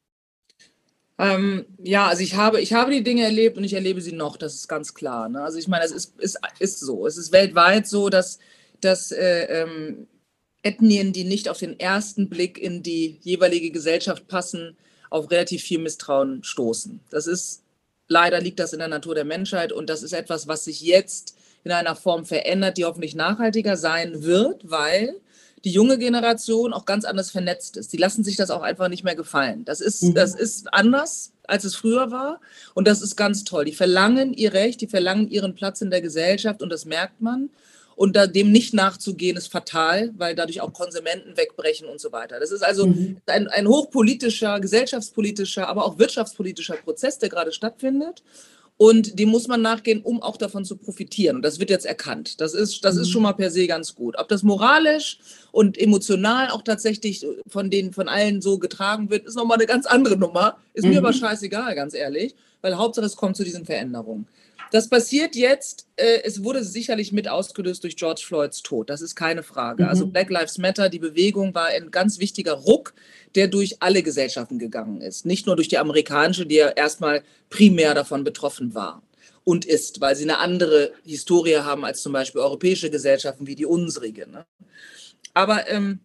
Ähm, 1.18 1.66
ja, 1.82 2.08
also 2.08 2.22
ich 2.24 2.36
habe, 2.36 2.60
ich 2.60 2.74
habe 2.74 2.92
die 2.92 3.04
Dinge 3.04 3.24
erlebt 3.24 3.58
und 3.58 3.64
ich 3.64 3.74
erlebe 3.74 4.02
sie 4.02 4.12
noch, 4.12 4.36
das 4.36 4.56
ist 4.56 4.68
ganz 4.68 4.94
klar. 4.94 5.30
Ne? 5.30 5.42
Also 5.42 5.58
ich 5.60 5.70
meine, 5.70 5.86
es 5.86 5.92
ist, 5.92 6.20
ist, 6.20 6.38
ist 6.60 6.80
so. 6.82 7.08
Es 7.08 7.18
ist 7.18 7.32
weltweit 7.32 7.88
so, 7.88 8.10
dass, 8.10 8.40
dass 8.82 9.14
äh, 9.14 9.44
ähm, 9.62 10.08
Ethnien, 10.62 11.14
die 11.14 11.24
nicht 11.24 11.48
auf 11.48 11.60
den 11.60 11.80
ersten 11.80 12.30
Blick 12.30 12.58
in 12.58 12.84
die 12.84 13.20
jeweilige 13.22 13.72
Gesellschaft 13.72 14.28
passen, 14.28 14.76
auf 15.14 15.30
relativ 15.30 15.62
viel 15.62 15.80
Misstrauen 15.80 16.44
stoßen. 16.44 17.00
Das 17.12 17.28
ist, 17.28 17.62
leider 18.08 18.42
liegt 18.42 18.60
das 18.60 18.74
in 18.74 18.80
der 18.80 18.88
Natur 18.88 19.14
der 19.14 19.26
Menschheit 19.26 19.72
und 19.72 19.88
das 19.90 20.02
ist 20.02 20.12
etwas, 20.12 20.48
was 20.48 20.66
sich 20.66 20.82
jetzt 20.82 21.38
in 21.64 21.72
einer 21.72 21.96
Form 21.96 22.26
verändert, 22.26 22.78
die 22.78 22.86
hoffentlich 22.86 23.14
nachhaltiger 23.14 23.78
sein 23.78 24.24
wird, 24.24 24.70
weil 24.70 25.14
die 25.64 25.72
junge 25.72 26.00
Generation 26.00 26.74
auch 26.74 26.86
ganz 26.86 27.06
anders 27.06 27.30
vernetzt 27.30 27.78
ist. 27.78 27.94
Die 27.94 27.98
lassen 27.98 28.24
sich 28.24 28.36
das 28.38 28.50
auch 28.50 28.64
einfach 28.64 28.90
nicht 28.90 29.04
mehr 29.04 29.16
gefallen. 29.16 29.64
Das 29.66 29.82
ist, 29.82 30.02
mhm. 30.02 30.16
das 30.16 30.34
ist 30.34 30.74
anders, 30.74 31.32
als 31.48 31.64
es 31.64 31.76
früher 31.76 32.10
war. 32.10 32.42
Und 32.74 32.88
das 32.88 33.02
ist 33.04 33.16
ganz 33.16 33.44
toll. 33.44 33.66
Die 33.66 33.74
verlangen 33.74 34.34
ihr 34.34 34.54
Recht, 34.54 34.82
die 34.82 34.88
verlangen 34.88 35.30
ihren 35.30 35.54
Platz 35.54 35.80
in 35.82 35.92
der 35.92 36.02
Gesellschaft 36.02 36.64
und 36.64 36.70
das 36.70 36.86
merkt 36.86 37.22
man. 37.22 37.50
Und 37.96 38.18
dem 38.36 38.52
nicht 38.52 38.74
nachzugehen, 38.74 39.38
ist 39.38 39.52
fatal, 39.52 40.12
weil 40.18 40.36
dadurch 40.36 40.62
auch 40.62 40.74
Konsumenten 40.74 41.38
wegbrechen 41.38 41.88
und 41.88 42.00
so 42.00 42.12
weiter. 42.12 42.40
Das 42.40 42.52
ist 42.52 42.64
also 42.64 42.88
mhm. 42.88 43.18
ein, 43.28 43.48
ein 43.48 43.68
hochpolitischer, 43.68 44.60
gesellschaftspolitischer, 44.60 45.68
aber 45.68 45.86
auch 45.86 46.00
wirtschaftspolitischer 46.00 46.76
Prozess, 46.76 47.20
der 47.20 47.30
gerade 47.30 47.52
stattfindet. 47.52 48.24
Und 48.76 49.20
dem 49.20 49.30
muss 49.30 49.48
man 49.48 49.62
nachgehen, 49.62 50.02
um 50.02 50.22
auch 50.22 50.36
davon 50.36 50.66
zu 50.66 50.76
profitieren. 50.78 51.44
Das 51.44 51.60
wird 51.60 51.70
jetzt 51.70 51.86
erkannt. 51.86 52.42
Das 52.42 52.54
ist, 52.54 52.84
das 52.84 52.96
ist 52.96 53.08
mhm. 53.08 53.12
schon 53.12 53.22
mal 53.24 53.34
per 53.34 53.52
se 53.52 53.68
ganz 53.68 53.94
gut. 53.94 54.18
Ob 54.18 54.28
das 54.28 54.42
moralisch 54.42 55.20
und 55.52 55.78
emotional 55.78 56.50
auch 56.50 56.64
tatsächlich 56.64 57.26
von 57.48 57.70
denen, 57.70 57.94
von 57.94 58.08
allen 58.08 58.42
so 58.42 58.58
getragen 58.58 59.12
wird, 59.12 59.28
ist 59.28 59.36
nochmal 59.36 59.58
eine 59.58 59.68
ganz 59.68 59.86
andere 59.86 60.18
Nummer. 60.18 60.58
Ist 60.74 60.86
mhm. 60.86 60.92
mir 60.92 60.98
aber 60.98 61.14
scheißegal, 61.14 61.76
ganz 61.76 61.94
ehrlich, 61.94 62.36
weil 62.62 62.76
Hauptsache 62.76 63.06
es 63.06 63.16
kommt 63.16 63.38
zu 63.38 63.44
diesen 63.44 63.66
Veränderungen. 63.66 64.28
Das 64.74 64.90
passiert 64.90 65.36
jetzt, 65.36 65.86
äh, 65.98 66.22
es 66.24 66.44
wurde 66.44 66.64
sicherlich 66.64 67.12
mit 67.12 67.28
ausgelöst 67.28 67.84
durch 67.84 67.96
George 67.96 68.24
Floyds 68.26 68.64
Tod, 68.64 68.90
das 68.90 69.02
ist 69.02 69.14
keine 69.14 69.44
Frage. 69.44 69.88
Also 69.88 70.06
mhm. 70.06 70.08
Also 70.08 70.08
Black 70.08 70.30
Lives 70.32 70.58
Matter, 70.58 70.90
die 70.90 70.98
Bewegung 70.98 71.54
war 71.54 71.68
ein 71.68 71.92
ganz 71.92 72.18
wichtiger 72.18 72.54
Ruck, 72.54 72.96
der 73.36 73.48
durch 73.48 73.84
alle 73.84 74.02
Gesellschaften 74.02 74.58
gegangen 74.58 75.00
ist. 75.02 75.28
Nicht 75.28 75.46
nur 75.46 75.56
durch 75.56 75.68
die 75.68 75.78
amerikanische, 75.78 76.48
die 76.48 76.56
ja 76.56 76.70
erstmal 76.70 77.22
primär 77.52 77.94
davon 77.94 78.24
betroffen 78.24 78.74
war 78.74 79.04
und 79.44 79.64
ist, 79.64 80.02
weil 80.02 80.16
sie 80.16 80.24
eine 80.24 80.40
andere 80.40 80.92
Historie 81.06 81.58
haben 81.58 81.86
als 81.86 82.02
zum 82.02 82.12
Beispiel 82.12 82.42
europäische 82.42 82.90
Gesellschaften 82.90 83.46
wie 83.46 83.56
die 83.56 83.68
unsrige. 83.68 84.28
Ne? 84.28 84.44
Aber 85.36 85.70
ähm, 85.70 86.00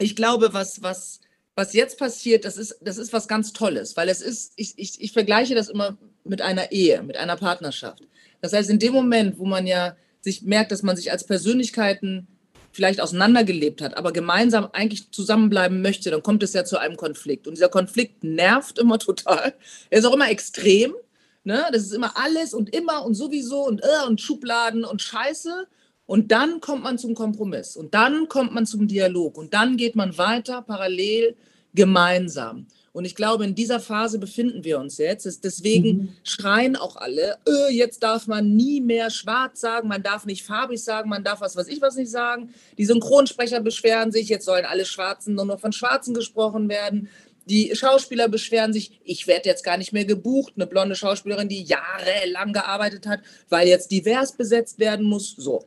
ich 0.00 0.16
glaube, 0.16 0.52
was, 0.52 0.82
was, 0.82 1.20
was 1.58 1.72
jetzt 1.72 1.98
passiert, 1.98 2.44
das 2.44 2.56
ist, 2.56 2.78
das 2.82 2.98
ist 2.98 3.12
was 3.12 3.26
ganz 3.26 3.52
Tolles, 3.52 3.96
weil 3.96 4.08
es 4.08 4.20
ist, 4.20 4.52
ich, 4.54 4.74
ich, 4.76 5.00
ich 5.00 5.10
vergleiche 5.10 5.56
das 5.56 5.68
immer 5.68 5.98
mit 6.22 6.40
einer 6.40 6.70
Ehe, 6.70 7.02
mit 7.02 7.16
einer 7.16 7.34
Partnerschaft. 7.34 8.04
Das 8.40 8.52
heißt, 8.52 8.70
in 8.70 8.78
dem 8.78 8.92
Moment, 8.92 9.40
wo 9.40 9.44
man 9.44 9.66
ja 9.66 9.96
sich 10.20 10.42
merkt, 10.42 10.70
dass 10.70 10.84
man 10.84 10.94
sich 10.94 11.10
als 11.10 11.24
Persönlichkeiten 11.24 12.28
vielleicht 12.70 13.00
auseinandergelebt 13.00 13.82
hat, 13.82 13.96
aber 13.96 14.12
gemeinsam 14.12 14.68
eigentlich 14.72 15.10
zusammenbleiben 15.10 15.82
möchte, 15.82 16.12
dann 16.12 16.22
kommt 16.22 16.44
es 16.44 16.52
ja 16.52 16.64
zu 16.64 16.78
einem 16.78 16.96
Konflikt. 16.96 17.48
Und 17.48 17.54
dieser 17.56 17.70
Konflikt 17.70 18.22
nervt 18.22 18.78
immer 18.78 18.98
total. 19.00 19.52
Er 19.90 19.98
ist 19.98 20.04
auch 20.04 20.14
immer 20.14 20.30
extrem. 20.30 20.94
Ne? 21.42 21.66
Das 21.72 21.82
ist 21.82 21.92
immer 21.92 22.16
alles 22.16 22.54
und 22.54 22.72
immer 22.72 23.04
und 23.04 23.14
sowieso 23.14 23.66
und, 23.66 23.82
äh, 23.82 24.06
und 24.06 24.20
Schubladen 24.20 24.84
und 24.84 25.02
Scheiße. 25.02 25.66
Und 26.08 26.32
dann 26.32 26.62
kommt 26.62 26.84
man 26.84 26.96
zum 26.96 27.14
Kompromiss 27.14 27.76
und 27.76 27.92
dann 27.92 28.28
kommt 28.28 28.54
man 28.54 28.64
zum 28.64 28.88
Dialog 28.88 29.36
und 29.36 29.52
dann 29.52 29.76
geht 29.76 29.94
man 29.94 30.16
weiter 30.16 30.62
parallel 30.62 31.36
gemeinsam. 31.74 32.66
Und 32.92 33.04
ich 33.04 33.14
glaube, 33.14 33.44
in 33.44 33.54
dieser 33.54 33.78
Phase 33.78 34.18
befinden 34.18 34.64
wir 34.64 34.80
uns 34.80 34.96
jetzt. 34.96 35.44
Deswegen 35.44 35.96
mhm. 35.96 36.08
schreien 36.24 36.76
auch 36.76 36.96
alle, 36.96 37.36
öh, 37.46 37.68
jetzt 37.70 38.02
darf 38.02 38.26
man 38.26 38.56
nie 38.56 38.80
mehr 38.80 39.10
schwarz 39.10 39.60
sagen, 39.60 39.86
man 39.86 40.02
darf 40.02 40.24
nicht 40.24 40.44
farbig 40.44 40.82
sagen, 40.82 41.10
man 41.10 41.24
darf 41.24 41.42
was 41.42 41.56
weiß 41.56 41.68
ich 41.68 41.82
was 41.82 41.96
nicht 41.96 42.10
sagen. 42.10 42.54
Die 42.78 42.86
Synchronsprecher 42.86 43.60
beschweren 43.60 44.10
sich, 44.10 44.30
jetzt 44.30 44.46
sollen 44.46 44.64
alle 44.64 44.86
Schwarzen 44.86 45.34
nur 45.34 45.44
noch 45.44 45.60
von 45.60 45.72
Schwarzen 45.72 46.14
gesprochen 46.14 46.70
werden. 46.70 47.10
Die 47.50 47.76
Schauspieler 47.76 48.30
beschweren 48.30 48.72
sich, 48.72 48.98
ich 49.04 49.26
werde 49.26 49.50
jetzt 49.50 49.62
gar 49.62 49.76
nicht 49.76 49.92
mehr 49.92 50.06
gebucht. 50.06 50.54
Eine 50.56 50.66
blonde 50.66 50.94
Schauspielerin, 50.94 51.50
die 51.50 51.64
jahrelang 51.64 52.54
gearbeitet 52.54 53.06
hat, 53.06 53.20
weil 53.50 53.68
jetzt 53.68 53.90
divers 53.90 54.32
besetzt 54.32 54.78
werden 54.78 55.04
muss. 55.04 55.34
So, 55.36 55.66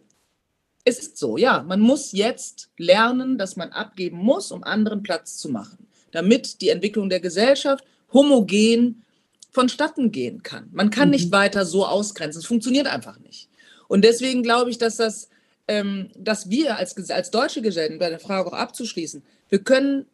es 0.84 1.00
ist 1.00 1.18
so, 1.18 1.38
ja, 1.38 1.64
man 1.64 1.80
muss 1.80 2.12
jetzt 2.12 2.70
lernen, 2.78 3.38
dass 3.38 3.56
man 3.56 3.70
abgeben 3.70 4.18
muss, 4.18 4.52
um 4.52 4.64
anderen 4.64 5.04
Platz 5.04 5.38
zu 5.38 5.50
machen, 5.50 5.88
damit 6.12 6.62
die 6.62 6.70
Entwicklung 6.70 7.10
der 7.10 7.20
Gesellschaft 7.20 7.84
homogen 8.12 9.04
vonstatten 9.52 10.12
gehen 10.12 10.44
kann. 10.44 10.70
Man 10.72 10.90
kann 10.90 11.10
mhm. 11.10 11.12
nicht 11.12 11.32
weiter 11.32 11.66
so 11.66 11.86
ausgrenzen. 11.86 12.40
Es 12.40 12.46
funktioniert 12.46 12.88
einfach 12.88 13.20
nicht. 13.20 13.50
Und 13.88 14.04
deswegen 14.04 14.44
glaube 14.44 14.70
ich, 14.70 14.78
dass 14.78 14.96
das, 14.96 15.30
ähm, 15.68 16.10
dass 16.18 16.50
wir 16.50 16.78
als, 16.78 16.98
als 17.10 17.32
deutsche 17.32 17.62
Gesellschaft, 17.62 18.00
bei 18.00 18.10
der 18.10 18.20
Frage 18.20 18.48
auch 18.48 18.54
abzuschließen, 18.54 19.22
wir 19.50 19.60
können, 19.60 20.06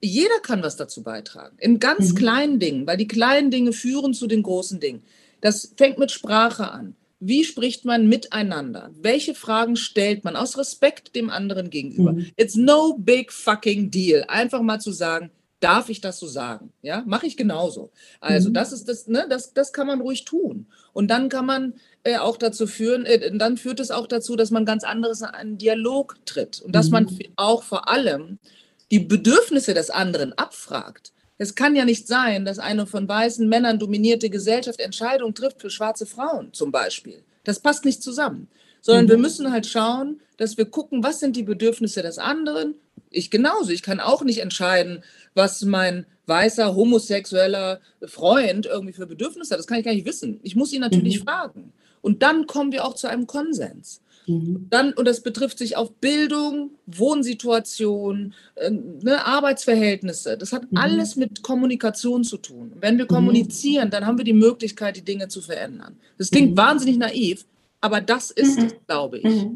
jeder 0.00 0.38
kann 0.40 0.62
was 0.62 0.76
dazu 0.76 1.02
beitragen. 1.02 1.56
In 1.58 1.80
ganz 1.80 2.12
mhm. 2.12 2.14
kleinen 2.14 2.58
Dingen, 2.60 2.86
weil 2.86 2.96
die 2.96 3.08
kleinen 3.08 3.50
Dinge 3.50 3.72
führen 3.72 4.14
zu 4.14 4.26
den 4.26 4.42
großen 4.42 4.78
Dingen. 4.78 5.02
Das 5.40 5.72
fängt 5.76 5.98
mit 5.98 6.12
Sprache 6.12 6.70
an. 6.70 6.94
Wie 7.26 7.44
spricht 7.44 7.86
man 7.86 8.06
miteinander? 8.06 8.90
Welche 9.00 9.34
Fragen 9.34 9.76
stellt 9.76 10.24
man 10.24 10.36
aus 10.36 10.58
Respekt 10.58 11.16
dem 11.16 11.30
anderen 11.30 11.70
gegenüber? 11.70 12.12
Mhm. 12.12 12.26
It's 12.36 12.54
no 12.54 12.98
big 12.98 13.32
fucking 13.32 13.90
deal. 13.90 14.24
Einfach 14.28 14.60
mal 14.60 14.78
zu 14.78 14.92
sagen, 14.92 15.30
darf 15.58 15.88
ich 15.88 16.02
das 16.02 16.18
so 16.18 16.26
sagen? 16.26 16.74
Ja, 16.82 17.02
mache 17.06 17.26
ich 17.26 17.38
genauso. 17.38 17.90
Also 18.20 18.50
mhm. 18.50 18.54
das 18.54 18.72
ist 18.72 18.90
das, 18.90 19.06
ne, 19.06 19.24
das, 19.26 19.54
das 19.54 19.72
kann 19.72 19.86
man 19.86 20.02
ruhig 20.02 20.26
tun. 20.26 20.66
Und 20.92 21.08
dann 21.08 21.30
kann 21.30 21.46
man 21.46 21.74
äh, 22.02 22.18
auch 22.18 22.36
dazu 22.36 22.66
führen, 22.66 23.06
äh, 23.06 23.34
dann 23.34 23.56
führt 23.56 23.80
es 23.80 23.90
auch 23.90 24.06
dazu, 24.06 24.36
dass 24.36 24.50
man 24.50 24.66
ganz 24.66 24.84
anderes 24.84 25.22
in 25.22 25.28
einen 25.28 25.56
Dialog 25.56 26.18
tritt 26.26 26.60
und 26.60 26.74
dass 26.74 26.88
mhm. 26.88 26.92
man 26.92 27.18
auch 27.36 27.62
vor 27.62 27.88
allem 27.88 28.38
die 28.90 29.00
Bedürfnisse 29.00 29.72
des 29.72 29.88
anderen 29.88 30.34
abfragt. 30.34 31.14
Es 31.44 31.54
kann 31.54 31.76
ja 31.76 31.84
nicht 31.84 32.08
sein, 32.08 32.46
dass 32.46 32.58
eine 32.58 32.86
von 32.86 33.06
weißen 33.06 33.46
Männern 33.46 33.78
dominierte 33.78 34.30
Gesellschaft 34.30 34.80
Entscheidungen 34.80 35.34
trifft 35.34 35.60
für 35.60 35.68
schwarze 35.68 36.06
Frauen 36.06 36.54
zum 36.54 36.72
Beispiel. 36.72 37.22
Das 37.44 37.60
passt 37.60 37.84
nicht 37.84 38.02
zusammen. 38.02 38.48
Sondern 38.80 39.04
mhm. 39.04 39.10
wir 39.10 39.18
müssen 39.18 39.52
halt 39.52 39.66
schauen, 39.66 40.20
dass 40.38 40.56
wir 40.56 40.64
gucken, 40.64 41.02
was 41.02 41.20
sind 41.20 41.36
die 41.36 41.42
Bedürfnisse 41.42 42.00
des 42.00 42.18
anderen. 42.18 42.74
Ich 43.10 43.30
genauso. 43.30 43.70
Ich 43.70 43.82
kann 43.82 44.00
auch 44.00 44.24
nicht 44.24 44.38
entscheiden, 44.38 45.04
was 45.34 45.62
mein 45.62 46.06
weißer 46.26 46.74
homosexueller 46.74 47.80
Freund 48.06 48.64
irgendwie 48.64 48.94
für 48.94 49.06
Bedürfnisse 49.06 49.52
hat. 49.52 49.58
Das 49.58 49.66
kann 49.66 49.78
ich 49.78 49.84
gar 49.84 49.94
nicht 49.94 50.06
wissen. 50.06 50.40
Ich 50.42 50.56
muss 50.56 50.72
ihn 50.72 50.80
natürlich 50.80 51.20
mhm. 51.20 51.24
fragen. 51.24 51.72
Und 52.00 52.22
dann 52.22 52.46
kommen 52.46 52.72
wir 52.72 52.86
auch 52.86 52.94
zu 52.94 53.06
einem 53.06 53.26
Konsens. 53.26 54.00
Mhm. 54.26 54.66
Dann, 54.70 54.92
und 54.92 55.06
das 55.06 55.22
betrifft 55.22 55.58
sich 55.58 55.76
auf 55.76 55.94
Bildung, 55.94 56.70
Wohnsituation, 56.86 58.34
äh, 58.56 58.70
ne, 58.70 59.24
Arbeitsverhältnisse. 59.26 60.38
Das 60.38 60.52
hat 60.52 60.70
mhm. 60.70 60.78
alles 60.78 61.16
mit 61.16 61.42
Kommunikation 61.42 62.24
zu 62.24 62.38
tun. 62.38 62.72
Wenn 62.80 62.98
wir 62.98 63.04
mhm. 63.04 63.08
kommunizieren, 63.08 63.90
dann 63.90 64.06
haben 64.06 64.18
wir 64.18 64.24
die 64.24 64.32
Möglichkeit, 64.32 64.96
die 64.96 65.04
Dinge 65.04 65.28
zu 65.28 65.40
verändern. 65.40 65.96
Das 66.18 66.30
klingt 66.30 66.52
mhm. 66.52 66.56
wahnsinnig 66.56 66.96
naiv, 66.96 67.46
aber 67.80 68.00
das 68.00 68.30
ist 68.30 68.58
es, 68.58 68.74
glaube 68.86 69.18
ich. 69.18 69.46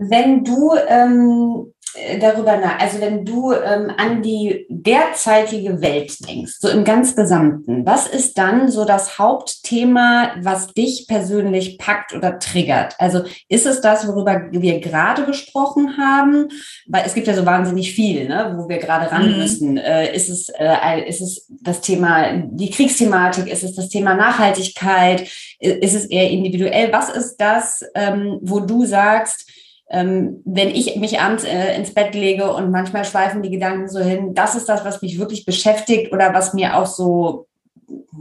Wenn 0.00 0.44
du 0.44 0.72
ähm, 0.88 1.66
äh, 1.66 1.77
darüber 2.20 2.56
nach, 2.56 2.78
also 2.80 3.00
wenn 3.00 3.24
du 3.24 3.52
ähm, 3.52 3.92
an 3.96 4.22
die 4.22 4.66
derzeitige 4.68 5.80
Welt 5.80 6.26
denkst, 6.26 6.54
so 6.60 6.68
im 6.68 6.84
ganz 6.84 7.16
Gesamten, 7.16 7.84
was 7.86 8.06
ist 8.06 8.38
dann 8.38 8.68
so 8.68 8.84
das 8.84 9.18
Hauptthema, 9.18 10.32
was 10.40 10.72
dich 10.74 11.06
persönlich 11.08 11.78
packt 11.78 12.14
oder 12.14 12.38
triggert? 12.38 12.94
Also 12.98 13.22
ist 13.48 13.66
es 13.66 13.80
das, 13.80 14.06
worüber 14.06 14.48
wir 14.50 14.80
gerade 14.80 15.24
gesprochen 15.24 15.96
haben? 15.98 16.48
Weil 16.86 17.04
es 17.06 17.14
gibt 17.14 17.26
ja 17.26 17.34
so 17.34 17.46
wahnsinnig 17.46 17.92
viel, 17.92 18.28
ne, 18.28 18.54
wo 18.56 18.68
wir 18.68 18.78
gerade 18.78 19.10
ran 19.10 19.32
mhm. 19.32 19.38
müssen. 19.38 19.76
Äh, 19.76 20.14
ist, 20.14 20.28
es, 20.28 20.48
äh, 20.50 21.08
ist 21.08 21.20
es 21.20 21.46
das 21.48 21.80
Thema, 21.80 22.32
die 22.50 22.70
Kriegsthematik? 22.70 23.46
Ist 23.48 23.64
es 23.64 23.74
das 23.74 23.88
Thema 23.88 24.14
Nachhaltigkeit? 24.14 25.28
Ist 25.58 25.94
es 25.94 26.06
eher 26.06 26.30
individuell? 26.30 26.92
Was 26.92 27.10
ist 27.10 27.36
das, 27.36 27.84
ähm, 27.94 28.38
wo 28.42 28.60
du 28.60 28.84
sagst, 28.84 29.46
ähm, 29.90 30.42
wenn 30.44 30.68
ich 30.68 30.96
mich 30.96 31.18
abends 31.18 31.44
äh, 31.44 31.74
ins 31.76 31.94
Bett 31.94 32.14
lege 32.14 32.52
und 32.52 32.70
manchmal 32.70 33.04
schweifen 33.04 33.42
die 33.42 33.50
Gedanken 33.50 33.88
so 33.88 34.00
hin, 34.00 34.34
das 34.34 34.54
ist 34.54 34.68
das, 34.68 34.84
was 34.84 35.00
mich 35.00 35.18
wirklich 35.18 35.46
beschäftigt 35.46 36.12
oder 36.12 36.34
was 36.34 36.52
mir 36.52 36.76
auch 36.76 36.86
so, 36.86 37.46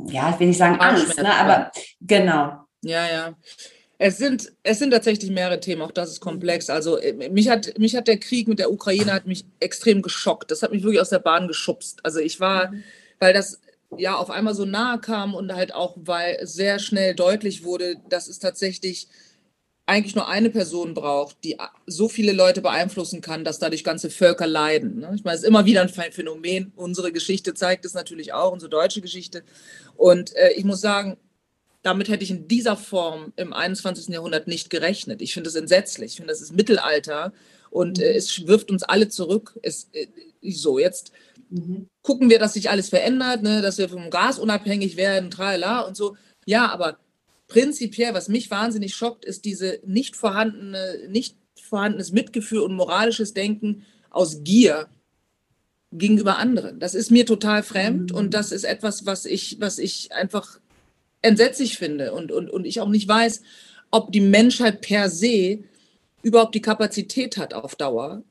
ja, 0.08 0.30
ich 0.30 0.40
will 0.40 0.48
nicht 0.48 0.58
sagen 0.58 0.80
Angst, 0.80 1.18
ne, 1.18 1.34
aber 1.34 1.72
genau. 2.02 2.54
Ja, 2.82 3.06
ja. 3.12 3.36
Es 4.00 4.18
sind, 4.18 4.54
es 4.64 4.80
sind 4.80 4.92
tatsächlich 4.92 5.32
mehrere 5.32 5.60
Themen, 5.60 5.82
auch 5.82 5.92
das 5.92 6.12
ist 6.12 6.20
komplex. 6.20 6.70
Also 6.70 6.98
äh, 6.98 7.30
mich 7.30 7.50
hat, 7.50 7.78
mich 7.80 7.96
hat 7.96 8.08
der 8.08 8.20
Krieg 8.20 8.48
mit 8.48 8.60
der 8.60 8.72
Ukraine 8.72 9.12
hat 9.12 9.26
mich 9.26 9.44
extrem 9.60 10.02
geschockt. 10.02 10.52
Das 10.52 10.62
hat 10.62 10.72
mich 10.72 10.84
wirklich 10.84 11.02
aus 11.02 11.10
der 11.10 11.20
Bahn 11.20 11.48
geschubst. 11.48 12.00
Also 12.04 12.20
ich 12.20 12.40
war, 12.40 12.72
mhm. 12.72 12.84
weil 13.20 13.34
das 13.34 13.60
ja 13.98 14.16
auf 14.16 14.30
einmal 14.30 14.54
so 14.54 14.66
nahe 14.66 15.00
kam 15.00 15.34
und 15.34 15.54
halt 15.54 15.74
auch, 15.74 15.96
weil 15.98 16.40
sehr 16.46 16.80
schnell 16.80 17.16
deutlich 17.16 17.64
wurde, 17.64 17.96
dass 18.08 18.28
es 18.28 18.40
tatsächlich 18.40 19.08
eigentlich 19.88 20.16
nur 20.16 20.28
eine 20.28 20.50
Person 20.50 20.94
braucht, 20.94 21.38
die 21.46 21.58
so 21.86 22.10
viele 22.10 22.34
Leute 22.34 22.62
beeinflussen 22.62 23.22
kann, 23.22 23.46
dass 23.46 23.58
dadurch 23.58 23.86
ganze 23.86 24.10
Völker 24.10 24.46
leiden. 24.46 25.00
Ne? 25.00 25.14
Ich 25.16 25.24
meine, 25.24 25.36
es 25.36 25.44
ist 25.44 25.48
immer 25.48 25.66
wieder 25.66 25.82
ein 25.82 25.90
Phänomen. 25.90 26.74
Unsere 26.76 27.14
Geschichte 27.14 27.54
zeigt 27.54 27.86
es 27.86 27.94
natürlich 27.94 28.34
auch, 28.34 28.52
unsere 28.52 28.70
deutsche 28.70 29.00
Geschichte. 29.00 29.44
Und 29.96 30.36
äh, 30.36 30.52
ich 30.52 30.66
muss 30.66 30.82
sagen, 30.82 31.18
damit 31.84 32.10
hätte 32.10 32.26
ich 32.26 32.32
in 32.32 32.50
dieser 32.50 32.76
Form 32.76 33.32
im 33.38 33.54
21. 33.54 34.10
Jahrhundert 34.10 34.48
nicht 34.48 34.70
gerechnet. 34.70 35.22
Ich 35.22 35.34
finde 35.34 35.50
es 35.50 35.56
entsetzlich. 35.56 36.12
Ich 36.12 36.18
finde, 36.18 36.34
das 36.34 36.42
ist 36.42 36.54
Mittelalter 36.54 37.32
und 37.70 38.00
äh, 38.00 38.14
es 38.14 38.46
wirft 38.46 38.70
uns 38.70 38.84
alle 38.84 39.08
zurück. 39.08 39.58
Es, 39.64 39.88
äh, 39.94 40.08
so, 40.52 40.80
jetzt 40.80 41.14
mhm. 41.50 41.88
gucken 42.02 42.30
wir, 42.30 42.40
dass 42.40 42.56
sich 42.56 42.70
alles 42.70 42.90
verändert, 42.90 43.42
ne? 43.42 43.62
dass 43.62 43.78
wir 43.78 43.88
vom 43.88 44.10
Gas 44.10 44.38
unabhängig 44.38 44.98
werden, 44.98 45.32
tralala 45.32 45.82
und 45.82 45.96
so. 45.96 46.18
Ja, 46.46 46.70
aber 46.70 46.98
prinzipiell, 47.48 48.14
was 48.14 48.28
mich 48.30 48.52
wahnsinnig 48.52 48.96
schockt, 48.96 49.26
ist 49.26 49.46
diese 49.46 49.80
nicht 49.86 50.16
vorhandene, 50.16 51.08
nicht 51.10 51.38
vorhandenes 51.62 52.12
Mitgefühl 52.12 52.60
und 52.60 52.76
moralisches 52.76 53.34
Denken 53.34 53.86
aus 54.10 54.44
Gier 54.44 54.88
gegenüber 55.92 56.38
anderen. 56.38 56.80
Das 56.80 56.96
ist 56.96 57.12
mir 57.12 57.26
total 57.26 57.64
fremd 57.64 58.12
mhm. 58.12 58.18
und 58.18 58.34
das 58.34 58.52
ist 58.52 58.64
etwas, 58.64 59.06
was 59.06 59.26
ich, 59.26 59.58
was 59.60 59.80
ich 59.80 60.12
einfach 60.12 60.60
entsetzlich 61.22 61.78
finde 61.78 62.14
und, 62.14 62.32
und, 62.32 62.50
und 62.50 62.66
ich 62.66 62.82
auch 62.82 62.90
nicht 62.90 63.08
weiß, 63.08 63.42
ob 63.92 64.12
die 64.12 64.22
Menschheit 64.22 64.82
per 64.82 65.10
se 65.10 65.60
überhaupt 66.22 66.56
die 66.56 66.62
Kapazität 66.62 67.38
hat 67.38 67.54
auf 67.54 67.76
Dauer, 67.76 68.24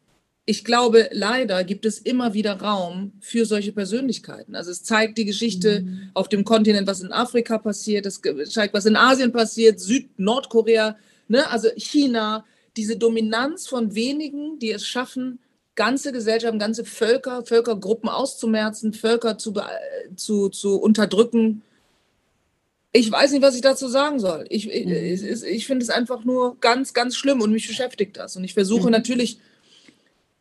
ich 0.49 0.65
glaube, 0.65 1.09
leider 1.11 1.65
gibt 1.65 1.85
es 1.85 1.99
immer 1.99 2.33
wieder 2.33 2.61
Raum 2.61 3.13
für 3.21 3.45
solche 3.45 3.73
Persönlichkeiten. 3.73 4.55
Also 4.55 4.71
es 4.71 4.85
zeigt 4.85 5.19
die 5.19 5.25
Geschichte 5.25 5.83
mhm. 5.83 6.11
auf 6.15 6.29
dem 6.29 6.45
Kontinent, 6.45 6.87
was 6.87 7.01
in 7.01 7.11
Afrika 7.11 7.59
passiert, 7.59 8.07
es 8.07 8.21
zeigt, 8.51 8.73
was 8.73 8.87
in 8.87 8.95
Asien 8.95 9.33
passiert, 9.33 9.81
Süd-, 9.81 10.09
Nordkorea, 10.19 10.97
ne? 11.27 11.51
also 11.51 11.69
China, 11.77 12.45
diese 12.77 12.97
Dominanz 12.97 13.67
von 13.67 13.97
wenigen, 13.97 14.61
die 14.61 14.71
es 14.71 14.87
schaffen, 14.87 15.41
ganze 15.75 16.13
Gesellschaften, 16.13 16.61
ganze 16.61 16.85
Völker, 16.85 17.45
Völkergruppen 17.45 18.09
auszumerzen, 18.09 18.93
Völker 18.93 19.39
zu, 19.39 19.53
zu, 20.15 20.49
zu 20.49 20.77
unterdrücken. 20.77 21.63
Ich 22.93 23.11
weiß 23.11 23.33
nicht, 23.33 23.43
was 23.43 23.57
ich 23.57 23.63
dazu 23.63 23.89
sagen 23.89 24.21
soll. 24.21 24.47
Ich, 24.49 24.67
mhm. 24.67 24.93
ich, 24.93 25.43
ich 25.43 25.67
finde 25.67 25.83
es 25.83 25.91
einfach 25.91 26.25
nur 26.25 26.57
ganz, 26.61 26.95
ganz 26.95 27.17
schlimm 27.17 27.41
und 27.41 27.51
mich 27.51 27.67
beschäftigt 27.67 28.17
das. 28.17 28.37
Und 28.37 28.45
ich 28.45 28.55
versuche 28.55 28.87
mhm. 28.87 28.93
natürlich, 28.93 29.41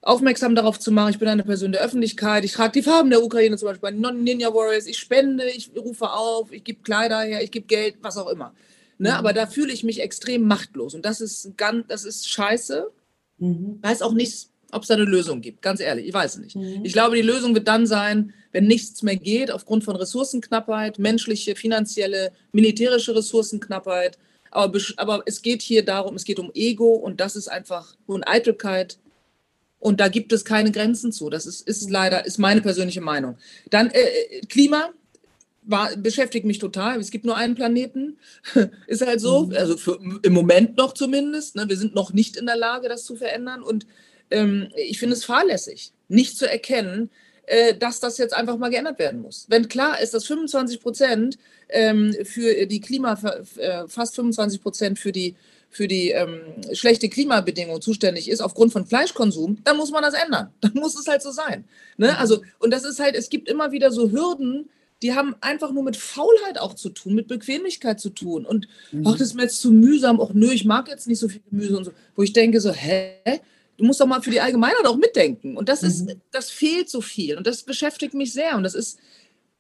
aufmerksam 0.06 0.56
darauf 0.56 0.80
zu 0.80 0.92
machen, 0.92 1.10
ich 1.10 1.20
bin 1.20 1.28
eine 1.28 1.44
Person 1.44 1.72
der 1.72 1.82
Öffentlichkeit, 1.82 2.46
ich 2.46 2.54
trage 2.54 2.74
die 2.74 2.84
Farben 2.84 3.10
der 3.10 3.24
Ukraine 3.24 3.58
zum 3.58 3.68
Beispiel 3.68 3.92
bei 3.92 4.12
Ninja 4.12 4.54
Warriors, 4.54 4.86
ich 4.86 5.00
spende, 5.00 5.50
ich 5.50 5.72
rufe 5.76 6.12
auf, 6.12 6.52
ich 6.52 6.64
gebe 6.64 6.84
Kleider 6.84 7.22
her, 7.22 7.44
ich 7.44 7.52
gebe 7.52 7.66
Geld, 7.66 7.96
was 8.02 8.16
auch 8.16 8.30
immer. 8.30 8.54
Ne? 9.00 9.10
Mhm. 9.10 9.16
Aber 9.16 9.34
da 9.34 9.48
fühle 9.48 9.74
ich 9.74 9.84
mich 9.84 10.02
extrem 10.02 10.44
machtlos 10.48 10.94
und 10.94 11.06
das 11.06 11.22
ist 11.22 11.58
ganz, 11.58 11.88
das 11.88 12.06
ist 12.06 12.30
scheiße. 12.30 12.92
Mhm. 13.40 13.80
Weiß 13.82 14.04
auch 14.04 14.14
nicht, 14.14 14.48
ob 14.72 14.84
es 14.84 14.88
da 14.90 14.94
eine 14.94 15.06
Lösung 15.06 15.42
gibt, 15.42 15.64
ganz 15.64 15.80
ehrlich, 15.80 16.08
ich 16.08 16.14
weiß 16.14 16.38
nicht. 16.38 16.56
Mhm. 16.56 16.82
Ich 16.84 16.94
glaube, 16.94 17.16
die 17.16 17.24
Lösung 17.24 17.56
wird 17.56 17.68
dann 17.68 17.88
sein, 17.88 18.32
wenn 18.52 18.68
nichts 18.68 19.02
mehr 19.02 19.18
geht, 19.18 19.50
aufgrund 19.50 19.84
von 19.84 19.96
Ressourcenknappheit, 19.96 21.00
menschliche, 21.00 21.56
finanzielle, 21.56 22.32
militärische 22.52 23.16
Ressourcenknappheit, 23.16 24.20
Aber, 24.52 24.80
aber 24.98 25.24
es 25.26 25.42
geht 25.42 25.64
hier 25.64 25.84
darum, 25.84 26.16
es 26.16 26.24
geht 26.24 26.40
um 26.40 26.52
Ego 26.54 26.94
und 26.94 27.20
das 27.20 27.36
ist 27.36 27.48
einfach 27.48 27.98
und 28.06 28.24
Eitelkeit. 28.24 29.00
Und 29.80 30.00
da 30.00 30.08
gibt 30.08 30.34
es 30.34 30.46
keine 30.46 30.72
Grenzen 30.72 31.12
zu. 31.12 31.30
Das 31.30 31.46
ist, 31.46 31.68
ist 31.68 31.90
leider, 31.90 32.26
ist 32.26 32.40
meine 32.40 32.62
persönliche 32.62 33.02
Meinung. 33.02 33.38
Dann 33.70 33.90
äh, 33.92 34.00
äh 34.00 34.42
Klima, 34.48 34.90
war, 35.66 35.96
beschäftigt 35.98 36.46
mich 36.46 36.60
total. 36.60 37.00
Es 37.00 37.12
gibt 37.12 37.26
nur 37.26 37.36
einen 37.36 37.56
Planeten. 37.56 38.18
ist 38.88 39.06
halt 39.06 39.20
so, 39.20 39.48
mhm. 39.48 39.56
also 39.56 39.78
für, 39.78 40.00
im 40.24 40.34
Moment 40.34 40.78
noch 40.78 40.94
zumindest. 40.94 41.56
Ne? 41.56 41.68
Wir 41.68 41.78
sind 41.78 41.96
noch 41.96 42.14
nicht 42.14 42.38
in 42.38 42.46
der 42.46 42.56
Lage, 42.58 42.88
das 42.88 43.04
zu 43.04 43.16
verändern. 43.16 43.64
Und 43.64 43.86
ähm, 44.32 44.70
ich 44.76 45.00
finde 45.00 45.16
es 45.16 45.26
fahrlässig, 45.26 45.92
nicht 46.08 46.38
zu 46.38 46.50
erkennen, 46.50 47.10
äh, 47.48 47.76
dass 47.76 48.00
das 48.00 48.18
jetzt 48.18 48.36
einfach 48.36 48.58
mal 48.58 48.70
geändert 48.70 49.00
werden 49.00 49.22
muss. 49.22 49.46
Wenn 49.50 49.68
klar 49.68 50.00
ist, 50.00 50.14
dass 50.14 50.26
25 50.26 50.82
Prozent 50.82 51.38
ähm, 51.70 52.16
für 52.24 52.66
die 52.66 52.80
Klima, 52.80 53.20
äh, 53.58 53.88
fast 53.88 54.16
25 54.16 54.62
Prozent 54.62 55.00
für 55.00 55.12
die 55.12 55.36
für 55.76 55.90
die 55.90 56.12
ähm, 56.12 56.40
schlechte 56.72 57.10
Klimabedingungen 57.10 57.82
zuständig 57.82 58.30
ist 58.30 58.40
aufgrund 58.40 58.72
von 58.72 58.86
Fleischkonsum, 58.86 59.58
dann 59.66 59.76
muss 59.76 59.92
man 59.92 60.04
das 60.04 60.14
ändern. 60.14 60.50
Dann 60.62 60.72
muss 60.76 60.98
es 60.98 61.06
halt 61.06 61.22
so 61.22 61.32
sein. 61.32 61.66
Ne? 61.98 62.12
Mhm. 62.12 62.18
Also, 62.18 62.42
und 62.60 62.72
das 62.72 62.86
ist 62.86 63.02
halt, 63.02 63.14
es 63.14 63.30
gibt 63.30 63.50
immer 63.50 63.74
wieder 63.74 63.92
so 63.92 64.10
Hürden, 64.10 64.70
die 65.02 65.14
haben 65.14 65.36
einfach 65.42 65.74
nur 65.74 65.84
mit 65.84 65.98
Faulheit 65.98 66.60
auch 66.60 66.76
zu 66.76 66.90
tun, 66.90 67.14
mit 67.14 67.28
Bequemlichkeit 67.28 68.00
zu 68.00 68.10
tun. 68.10 68.46
Und 68.46 68.70
mhm. 68.94 69.06
ach, 69.06 69.18
das 69.18 69.28
ist 69.28 69.34
mir 69.34 69.44
jetzt 69.44 69.60
zu 69.60 69.74
mühsam, 69.74 70.22
ach 70.22 70.30
nö, 70.34 70.50
ich 70.50 70.64
mag 70.64 70.88
jetzt 70.88 71.08
nicht 71.08 71.20
so 71.20 71.28
viel 71.28 71.42
Gemüse 71.50 71.78
und 71.78 71.84
so, 71.84 71.92
wo 72.16 72.24
ich 72.24 72.32
denke 72.32 72.62
so, 72.62 72.72
hä? 72.72 73.20
Du 73.78 73.84
musst 73.84 74.00
doch 74.00 74.08
mal 74.08 74.22
für 74.22 74.32
die 74.32 74.40
Allgemeinheit 74.40 74.86
auch 74.86 74.96
mitdenken. 74.96 75.58
Und 75.58 75.68
das 75.68 75.82
mhm. 75.82 75.88
ist, 75.90 76.18
das 76.32 76.50
fehlt 76.52 76.90
so 76.90 77.02
viel. 77.02 77.36
Und 77.36 77.46
das 77.46 77.64
beschäftigt 77.64 78.14
mich 78.14 78.32
sehr. 78.32 78.56
Und 78.56 78.64
das 78.64 78.76
ist, 78.76 78.98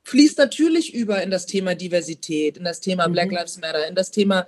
fließt 0.03 0.37
natürlich 0.37 0.93
über 0.93 1.21
in 1.21 1.29
das 1.29 1.45
Thema 1.45 1.75
Diversität, 1.75 2.55
in 2.55 2.63
das 2.63 2.79
Thema 2.79 3.09
mhm. 3.09 3.11
Black 3.11 3.31
Lives 3.33 3.59
Matter, 3.59 3.85
in 3.85 3.95
das 3.95 4.11
Thema 4.11 4.47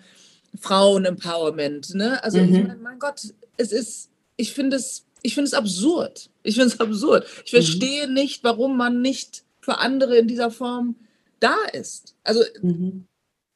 Frauen-Empowerment. 0.58 1.96
Ne? 1.96 2.24
Also, 2.24 2.40
mhm. 2.40 2.56
ich 2.56 2.64
meine, 2.64 2.80
mein 2.82 3.00
Gott, 3.00 3.22
es 3.58 3.72
ist, 3.72 4.10
ich 4.36 4.54
finde 4.54 4.78
es, 4.78 5.06
ich 5.22 5.34
finde 5.34 5.48
es 5.48 5.54
absurd. 5.54 6.30
Ich 6.44 6.56
finde 6.56 6.74
es 6.74 6.80
absurd. 6.80 7.26
Ich 7.46 7.52
mhm. 7.52 7.58
verstehe 7.58 8.12
nicht, 8.12 8.44
warum 8.44 8.78
man 8.78 9.02
nicht 9.02 9.44
für 9.60 9.80
andere 9.80 10.18
in 10.18 10.28
dieser 10.28 10.52
Form 10.52 10.96
da 11.40 11.56
ist. 11.74 12.16
Also 12.24 12.42
mhm. 12.62 13.06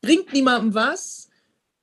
bringt 0.02 0.34
niemandem 0.34 0.74
was. 0.74 1.30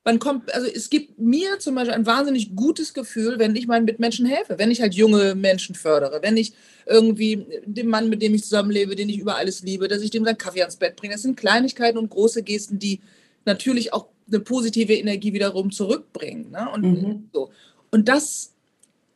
Man 0.04 0.18
kommt, 0.18 0.54
also 0.54 0.66
es 0.66 0.88
gibt 0.90 1.18
mir 1.18 1.58
zum 1.58 1.74
Beispiel 1.74 1.94
ein 1.94 2.06
wahnsinnig 2.06 2.56
gutes 2.56 2.94
Gefühl, 2.94 3.38
wenn 3.38 3.54
ich 3.56 3.66
meinen 3.66 3.84
Mitmenschen 3.84 4.26
helfe, 4.26 4.58
wenn 4.58 4.70
ich 4.70 4.80
halt 4.80 4.94
junge 4.94 5.34
Menschen 5.34 5.74
fördere, 5.74 6.22
wenn 6.22 6.36
ich 6.36 6.54
irgendwie 6.86 7.46
dem 7.66 7.88
Mann, 7.88 8.08
mit 8.08 8.22
dem 8.22 8.34
ich 8.34 8.44
zusammenlebe, 8.44 8.96
den 8.96 9.10
ich 9.10 9.18
über 9.18 9.36
alles 9.36 9.62
liebe, 9.62 9.88
dass 9.88 10.00
ich 10.00 10.10
dem 10.10 10.24
seinen 10.24 10.38
Kaffee 10.38 10.62
ans 10.62 10.76
Bett 10.76 10.96
bringe. 10.96 11.14
Das 11.14 11.22
sind 11.22 11.38
Kleinigkeiten 11.38 11.98
und 11.98 12.10
große 12.10 12.42
Gesten, 12.42 12.78
die 12.78 13.00
natürlich 13.44 13.92
auch 13.92 14.08
eine 14.28 14.40
positive 14.40 14.94
Energie 14.94 15.32
wiederum 15.32 15.70
zurückbringen. 15.70 16.50
Ne? 16.50 16.68
Und, 16.70 16.82
mhm. 16.82 17.30
so. 17.32 17.50
und 17.90 18.08
das, 18.08 18.54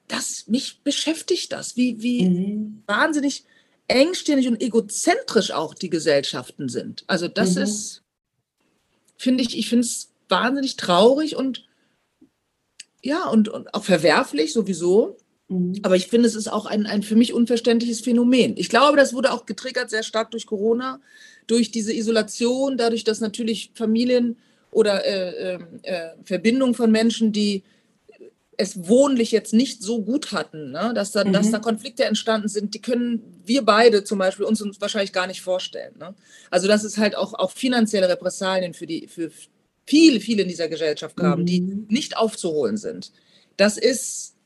das, 0.08 0.46
mich 0.48 0.80
beschäftigt 0.82 1.52
das, 1.52 1.76
wie, 1.76 2.02
wie 2.02 2.28
mhm. 2.28 2.82
wahnsinnig 2.86 3.44
engstirnig 3.88 4.48
und 4.48 4.62
egozentrisch 4.62 5.50
auch 5.50 5.74
die 5.74 5.90
Gesellschaften 5.90 6.68
sind. 6.68 7.04
Also 7.06 7.28
das 7.28 7.56
mhm. 7.56 7.62
ist, 7.62 8.02
finde 9.16 9.42
ich, 9.42 9.58
ich 9.58 9.68
finde 9.68 9.84
es 9.84 10.10
wahnsinnig 10.28 10.76
traurig 10.76 11.36
und 11.36 11.66
ja, 13.04 13.28
und, 13.28 13.48
und 13.48 13.74
auch 13.74 13.84
verwerflich 13.84 14.52
sowieso. 14.52 15.16
Mhm. 15.48 15.80
Aber 15.82 15.96
ich 15.96 16.06
finde, 16.06 16.28
es 16.28 16.34
ist 16.34 16.48
auch 16.48 16.66
ein, 16.66 16.86
ein 16.86 17.02
für 17.02 17.16
mich 17.16 17.32
unverständliches 17.32 18.00
Phänomen. 18.00 18.54
Ich 18.56 18.68
glaube, 18.68 18.96
das 18.96 19.12
wurde 19.12 19.32
auch 19.32 19.44
getriggert 19.44 19.90
sehr 19.90 20.02
stark 20.02 20.30
durch 20.30 20.46
Corona, 20.46 21.00
durch 21.46 21.70
diese 21.70 21.92
Isolation, 21.92 22.76
dadurch, 22.76 23.04
dass 23.04 23.20
natürlich 23.20 23.72
Familien 23.74 24.38
oder 24.72 25.04
äh, 25.04 25.54
ähm, 25.54 25.80
äh, 25.82 26.08
Verbindungen 26.24 26.74
von 26.74 26.90
Menschen, 26.90 27.30
die 27.30 27.62
es 28.56 28.88
wohnlich 28.88 29.32
jetzt 29.32 29.54
nicht 29.54 29.82
so 29.82 30.02
gut 30.02 30.32
hatten, 30.32 30.72
ne? 30.72 30.92
dass, 30.94 31.12
da, 31.12 31.24
mhm. 31.24 31.32
dass 31.32 31.50
da 31.50 31.58
Konflikte 31.58 32.04
entstanden 32.04 32.48
sind, 32.48 32.74
die 32.74 32.80
können 32.80 33.40
wir 33.44 33.62
beide 33.62 34.04
zum 34.04 34.18
Beispiel 34.18 34.44
uns, 34.44 34.60
uns 34.60 34.80
wahrscheinlich 34.80 35.12
gar 35.12 35.26
nicht 35.26 35.42
vorstellen. 35.42 35.94
Ne? 35.98 36.14
Also 36.50 36.68
dass 36.68 36.84
es 36.84 36.98
halt 36.98 37.16
auch, 37.16 37.34
auch 37.34 37.50
finanzielle 37.50 38.08
Repressalien 38.08 38.74
für, 38.74 38.86
die, 38.86 39.08
für 39.08 39.30
viele, 39.86 40.20
viele 40.20 40.42
in 40.42 40.48
dieser 40.48 40.68
Gesellschaft 40.68 41.16
gab, 41.16 41.38
mhm. 41.38 41.46
die 41.46 41.60
nicht 41.60 42.16
aufzuholen 42.16 42.76
sind. 42.76 43.12
Das 43.56 43.78
ist, 43.78 44.36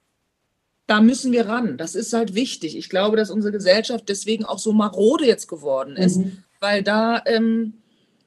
da 0.86 1.00
müssen 1.00 1.32
wir 1.32 1.46
ran. 1.46 1.76
Das 1.76 1.94
ist 1.94 2.12
halt 2.12 2.34
wichtig. 2.34 2.76
Ich 2.76 2.88
glaube, 2.88 3.16
dass 3.16 3.30
unsere 3.30 3.52
Gesellschaft 3.52 4.08
deswegen 4.08 4.44
auch 4.44 4.58
so 4.58 4.72
marode 4.72 5.26
jetzt 5.26 5.48
geworden 5.48 5.96
ist, 5.96 6.18
mhm. 6.18 6.42
weil 6.60 6.82
da... 6.82 7.22
Ähm, 7.26 7.74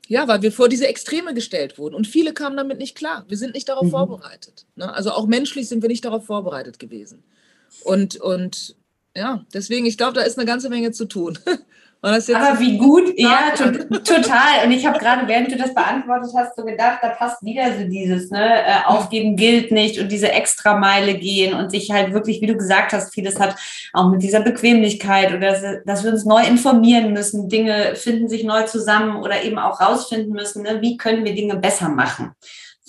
ja, 0.09 0.27
weil 0.27 0.41
wir 0.41 0.51
vor 0.51 0.69
diese 0.69 0.87
Extreme 0.87 1.35
gestellt 1.35 1.77
wurden 1.77 1.93
und 1.93 2.07
viele 2.07 2.33
kamen 2.33 2.57
damit 2.57 2.79
nicht 2.79 2.97
klar. 2.97 3.25
Wir 3.27 3.37
sind 3.37 3.53
nicht 3.53 3.69
darauf 3.69 3.85
mhm. 3.85 3.91
vorbereitet. 3.91 4.65
Ne? 4.75 4.91
Also 4.91 5.11
auch 5.11 5.27
menschlich 5.27 5.69
sind 5.69 5.83
wir 5.83 5.87
nicht 5.87 6.03
darauf 6.03 6.25
vorbereitet 6.25 6.79
gewesen. 6.79 7.23
Und, 7.83 8.19
und 8.19 8.75
ja, 9.15 9.45
deswegen, 9.53 9.85
ich 9.85 9.99
glaube, 9.99 10.13
da 10.13 10.21
ist 10.21 10.39
eine 10.39 10.47
ganze 10.47 10.69
Menge 10.69 10.91
zu 10.91 11.05
tun. 11.05 11.37
Aber 12.01 12.59
wie 12.59 12.77
gut, 12.77 13.13
ja, 13.17 13.51
to 13.57 13.71
total. 14.03 14.65
Und 14.65 14.71
ich 14.71 14.85
habe 14.85 14.97
gerade, 14.99 15.27
während 15.27 15.51
du 15.51 15.57
das 15.57 15.73
beantwortet 15.73 16.31
hast, 16.37 16.55
so 16.55 16.63
gedacht, 16.63 16.99
da 17.01 17.09
passt 17.09 17.43
wieder 17.43 17.77
so 17.77 17.83
dieses, 17.85 18.31
ne, 18.31 18.63
äh, 18.63 18.85
aufgeben 18.85 19.35
gilt 19.35 19.71
nicht 19.71 19.99
und 19.99 20.09
diese 20.09 20.31
Extrameile 20.31 21.15
gehen 21.15 21.53
und 21.53 21.71
sich 21.71 21.91
halt 21.91 22.13
wirklich, 22.13 22.41
wie 22.41 22.47
du 22.47 22.55
gesagt 22.55 22.93
hast, 22.93 23.13
vieles 23.13 23.37
hat 23.39 23.55
auch 23.91 24.09
mit 24.09 24.23
dieser 24.23 24.39
Bequemlichkeit 24.39 25.33
oder 25.33 25.51
dass, 25.51 25.63
dass 25.85 26.03
wir 26.05 26.11
uns 26.11 26.23
neu 26.23 26.41
informieren 26.45 27.11
müssen, 27.11 27.49
Dinge 27.49 27.95
finden 27.95 28.29
sich 28.29 28.45
neu 28.45 28.63
zusammen 28.63 29.17
oder 29.17 29.43
eben 29.43 29.59
auch 29.59 29.81
rausfinden 29.81 30.31
müssen, 30.31 30.63
ne, 30.63 30.79
wie 30.81 30.95
können 30.95 31.25
wir 31.25 31.35
Dinge 31.35 31.57
besser 31.57 31.89
machen. 31.89 32.31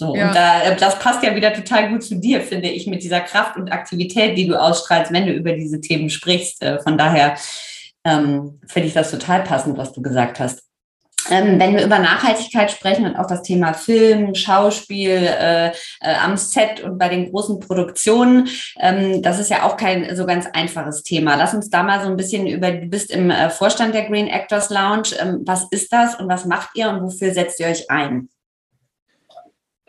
So, 0.00 0.14
ja. 0.14 0.28
und 0.28 0.34
da, 0.36 0.62
äh, 0.62 0.76
das 0.76 0.98
passt 0.98 1.22
ja 1.22 1.34
wieder 1.34 1.52
total 1.52 1.90
gut 1.90 2.02
zu 2.02 2.14
dir, 2.14 2.40
finde 2.40 2.68
ich, 2.68 2.86
mit 2.86 3.02
dieser 3.02 3.20
Kraft 3.20 3.56
und 3.56 3.70
Aktivität, 3.70 4.38
die 4.38 4.46
du 4.46 4.58
ausstrahlst, 4.58 5.12
wenn 5.12 5.26
du 5.26 5.32
über 5.32 5.52
diese 5.52 5.80
Themen 5.80 6.08
sprichst. 6.08 6.62
Äh, 6.62 6.80
von 6.80 6.96
daher 6.96 7.36
ähm, 8.04 8.60
finde 8.66 8.88
ich 8.88 8.94
das 8.94 9.10
total 9.10 9.42
passend, 9.42 9.76
was 9.78 9.92
du 9.92 10.02
gesagt 10.02 10.40
hast. 10.40 10.62
Ähm, 11.28 11.60
wenn 11.60 11.74
wir 11.74 11.84
über 11.84 11.98
Nachhaltigkeit 11.98 12.70
sprechen 12.70 13.04
und 13.04 13.16
auch 13.16 13.26
das 13.26 13.42
Thema 13.42 13.74
Film, 13.74 14.34
Schauspiel 14.34 15.10
äh, 15.10 15.68
äh, 15.68 15.72
am 16.22 16.36
Set 16.36 16.80
und 16.82 16.98
bei 16.98 17.08
den 17.08 17.30
großen 17.30 17.60
Produktionen, 17.60 18.48
ähm, 18.78 19.20
das 19.22 19.38
ist 19.38 19.50
ja 19.50 19.64
auch 19.64 19.76
kein 19.76 20.16
so 20.16 20.24
ganz 20.24 20.46
einfaches 20.52 21.02
Thema. 21.02 21.36
Lass 21.36 21.54
uns 21.54 21.68
da 21.68 21.82
mal 21.82 22.00
so 22.00 22.08
ein 22.08 22.16
bisschen 22.16 22.46
über, 22.46 22.70
du 22.72 22.86
bist 22.86 23.10
im 23.10 23.30
äh, 23.30 23.50
Vorstand 23.50 23.94
der 23.94 24.08
Green 24.08 24.28
Actors 24.28 24.70
Lounge. 24.70 25.10
Ähm, 25.20 25.42
was 25.44 25.66
ist 25.70 25.92
das 25.92 26.14
und 26.14 26.28
was 26.28 26.46
macht 26.46 26.70
ihr 26.74 26.88
und 26.88 27.02
wofür 27.02 27.32
setzt 27.32 27.60
ihr 27.60 27.66
euch 27.66 27.90
ein? 27.90 28.28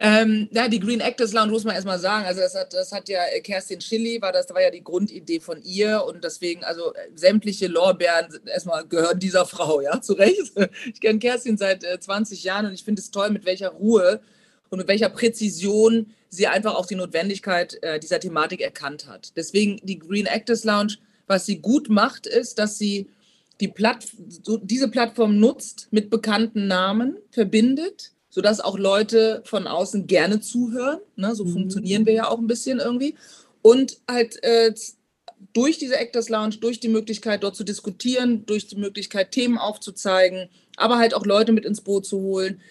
Ähm, 0.04 0.50
ja, 0.52 0.68
die 0.68 0.80
Green 0.80 1.00
Actors 1.00 1.32
Lounge 1.32 1.52
muss 1.52 1.64
man 1.64 1.76
erstmal 1.76 2.00
sagen. 2.00 2.26
Also 2.26 2.42
das 2.42 2.56
hat, 2.56 2.74
das 2.74 2.92
hat 2.92 3.08
ja 3.08 3.20
äh, 3.36 3.40
Kerstin 3.40 3.82
Schilly, 3.82 4.20
war 4.20 4.32
das 4.32 4.50
war 4.50 4.60
ja 4.60 4.72
die 4.72 4.84
Grundidee 4.84 5.40
von 5.40 5.62
ihr 5.62 6.04
und 6.04 6.24
deswegen, 6.24 6.64
also 6.64 6.92
äh, 6.96 7.10
sämtliche 7.14 7.68
Lorbeeren 7.68 8.40
erstmal 8.48 8.88
gehören 8.88 9.20
dieser 9.20 9.46
Frau, 9.46 9.80
ja, 9.80 10.02
zu 10.02 10.14
Recht. 10.14 10.54
Ich 10.92 11.02
kenne 11.02 11.20
Kerstin 11.20 11.56
seit 11.56 11.84
äh, 11.84 12.00
20 12.00 12.44
Jahren 12.44 12.66
und 12.66 12.74
ich 12.74 12.84
finde 12.84 13.00
es 13.00 13.12
toll, 13.12 13.30
mit 13.30 13.46
welcher 13.46 13.70
Ruhe 13.70 14.22
und 14.72 14.80
mit 14.80 14.88
welcher 14.88 15.10
Präzision 15.10 16.12
sie 16.30 16.48
einfach 16.48 16.74
auch 16.74 16.88
die 16.88 16.96
Notwendigkeit 16.96 17.78
äh, 17.84 18.00
dieser 18.00 18.20
Thematik 18.20 18.62
erkannt 18.62 19.06
hat. 19.06 19.38
Deswegen 19.38 19.80
die 19.84 20.00
Green 20.00 20.26
Actors 20.26 20.64
Lounge, 20.64 20.96
was 21.28 21.46
sie 21.46 21.60
gut 21.60 21.90
macht, 21.90 22.26
ist, 22.26 22.58
dass 22.58 22.80
sie 22.80 23.08
die 23.60 23.68
Platt, 23.68 24.08
diese 24.64 24.88
Plattform 24.88 25.40
nutzt, 25.40 25.90
mit 25.92 26.10
bekannten 26.10 26.66
Namen 26.66 27.18
verbindet 27.30 28.14
sodass 28.32 28.62
auch 28.62 28.80
Leute 28.80 29.44
von 29.46 29.68
außen 29.68 30.08
gerne 30.08 30.40
zuhören. 30.40 31.00
Ne? 31.16 31.36
So 31.36 31.46
mhm. 31.46 31.54
funktionieren 31.54 32.06
wir 32.08 32.14
ja 32.14 32.28
auch 32.30 32.40
ein 32.40 32.48
bisschen 32.48 32.80
irgendwie. 32.80 33.16
Und 33.62 34.00
halt 34.10 34.44
äh, 34.44 34.74
durch 35.54 35.78
diese 35.78 35.98
Actors 35.98 36.30
Lounge, 36.30 36.58
durch 36.58 36.80
die 36.80 36.88
Möglichkeit, 36.88 37.44
dort 37.44 37.56
zu 37.56 37.64
diskutieren, 37.64 38.46
durch 38.46 38.68
die 38.68 38.78
Möglichkeit, 38.78 39.32
Themen 39.32 39.58
aufzuzeigen, 39.58 40.50
aber 40.78 40.98
halt 40.98 41.14
auch 41.14 41.26
Leute 41.26 41.52
mit 41.52 41.66
ins 41.66 41.82
Boot 41.82 42.06
zu 42.06 42.20
holen, 42.22 42.62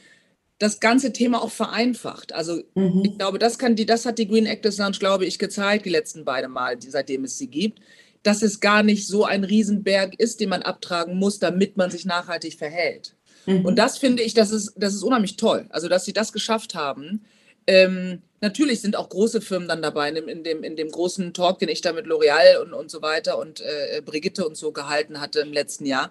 das 0.58 0.80
ganze 0.80 1.12
Thema 1.12 1.42
auch 1.42 1.50
vereinfacht. 1.50 2.32
Also 2.32 2.62
mhm. 2.74 3.02
ich 3.04 3.18
glaube, 3.18 3.38
das 3.38 3.58
kann 3.58 3.76
die, 3.76 3.86
das 3.86 4.06
hat 4.06 4.18
die 4.18 4.28
Green 4.28 4.46
Actors 4.46 4.78
Lounge, 4.78 4.98
glaube 4.98 5.26
ich, 5.26 5.38
gezeigt, 5.38 5.84
die 5.84 5.90
letzten 5.90 6.24
beiden 6.24 6.50
Mal, 6.50 6.76
seitdem 6.80 7.24
es 7.24 7.36
sie 7.38 7.48
gibt, 7.48 7.80
dass 8.22 8.42
es 8.42 8.60
gar 8.60 8.82
nicht 8.82 9.06
so 9.06 9.24
ein 9.24 9.44
Riesenberg 9.44 10.18
ist, 10.18 10.40
den 10.40 10.48
man 10.48 10.62
abtragen 10.62 11.16
muss, 11.16 11.38
damit 11.38 11.76
man 11.76 11.90
sich 11.90 12.04
nachhaltig 12.04 12.54
verhält. 12.54 13.14
Mhm. 13.50 13.64
Und 13.64 13.76
das 13.76 13.98
finde 13.98 14.22
ich, 14.22 14.34
das 14.34 14.50
ist, 14.50 14.72
das 14.76 14.94
ist 14.94 15.02
unheimlich 15.02 15.36
toll. 15.36 15.66
Also, 15.70 15.88
dass 15.88 16.04
sie 16.04 16.12
das 16.12 16.32
geschafft 16.32 16.74
haben. 16.74 17.24
Ähm, 17.66 18.22
natürlich 18.40 18.80
sind 18.80 18.96
auch 18.96 19.08
große 19.08 19.40
Firmen 19.40 19.68
dann 19.68 19.82
dabei, 19.82 20.08
in 20.08 20.14
dem, 20.14 20.28
in 20.28 20.44
dem, 20.44 20.62
in 20.62 20.76
dem 20.76 20.90
großen 20.90 21.32
Talk, 21.34 21.58
den 21.58 21.68
ich 21.68 21.80
da 21.82 21.92
mit 21.92 22.06
L'Oreal 22.06 22.58
und, 22.62 22.72
und 22.72 22.90
so 22.90 23.02
weiter 23.02 23.38
und 23.38 23.60
äh, 23.60 24.02
Brigitte 24.04 24.46
und 24.46 24.56
so 24.56 24.72
gehalten 24.72 25.20
hatte 25.20 25.40
im 25.40 25.52
letzten 25.52 25.86
Jahr. 25.86 26.10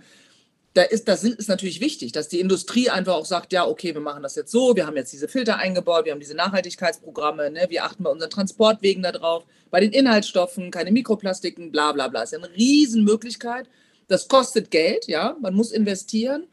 Da 0.76 0.84
ist, 0.84 1.08
das 1.08 1.24
ist 1.24 1.50
natürlich 1.50 1.82
wichtig, 1.82 2.12
dass 2.12 2.28
die 2.28 2.40
Industrie 2.40 2.92
einfach 2.92 3.16
auch 3.16 3.26
sagt, 3.26 3.52
ja, 3.52 3.68
okay, 3.68 3.96
wir 3.96 4.02
machen 4.02 4.22
das 4.22 4.36
jetzt 4.36 4.52
so, 4.52 4.76
wir 4.76 4.86
haben 4.86 4.96
jetzt 4.96 5.12
diese 5.12 5.28
Filter 5.28 5.58
eingebaut, 5.58 6.06
wir 6.06 6.12
haben 6.12 6.20
diese 6.20 6.36
Nachhaltigkeitsprogramme, 6.36 7.50
ne, 7.50 7.66
wir 7.70 7.84
achten 7.84 8.04
bei 8.04 8.12
unseren 8.12 8.30
Transportwegen 8.30 9.02
darauf, 9.02 9.46
bei 9.72 9.80
den 9.80 9.92
Inhaltsstoffen, 9.92 10.70
keine 10.70 10.92
Mikroplastiken, 10.92 11.72
bla 11.72 11.92
bla 11.92 12.08
bla. 12.08 12.22
Das 12.22 12.32
ist 12.32 12.40
ja 12.40 12.46
eine 12.46 12.56
Riesenmöglichkeit. 12.56 13.68
Das 14.08 14.28
kostet 14.28 14.70
Geld, 14.70 15.08
ja, 15.08 15.36
man 15.42 15.56
muss 15.56 15.72
investieren. 15.72 16.48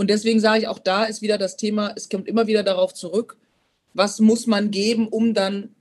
Und 0.00 0.08
deswegen 0.08 0.40
sage 0.40 0.60
ich, 0.60 0.66
auch 0.66 0.78
da 0.78 1.04
ist 1.04 1.20
wieder 1.20 1.36
das 1.36 1.58
Thema, 1.58 1.92
es 1.94 2.08
kommt 2.08 2.26
immer 2.26 2.46
wieder 2.46 2.62
darauf 2.62 2.94
zurück, 2.94 3.36
was 3.92 4.18
muss 4.18 4.46
man 4.46 4.70
geben, 4.70 5.06
um 5.08 5.34
dann 5.34 5.74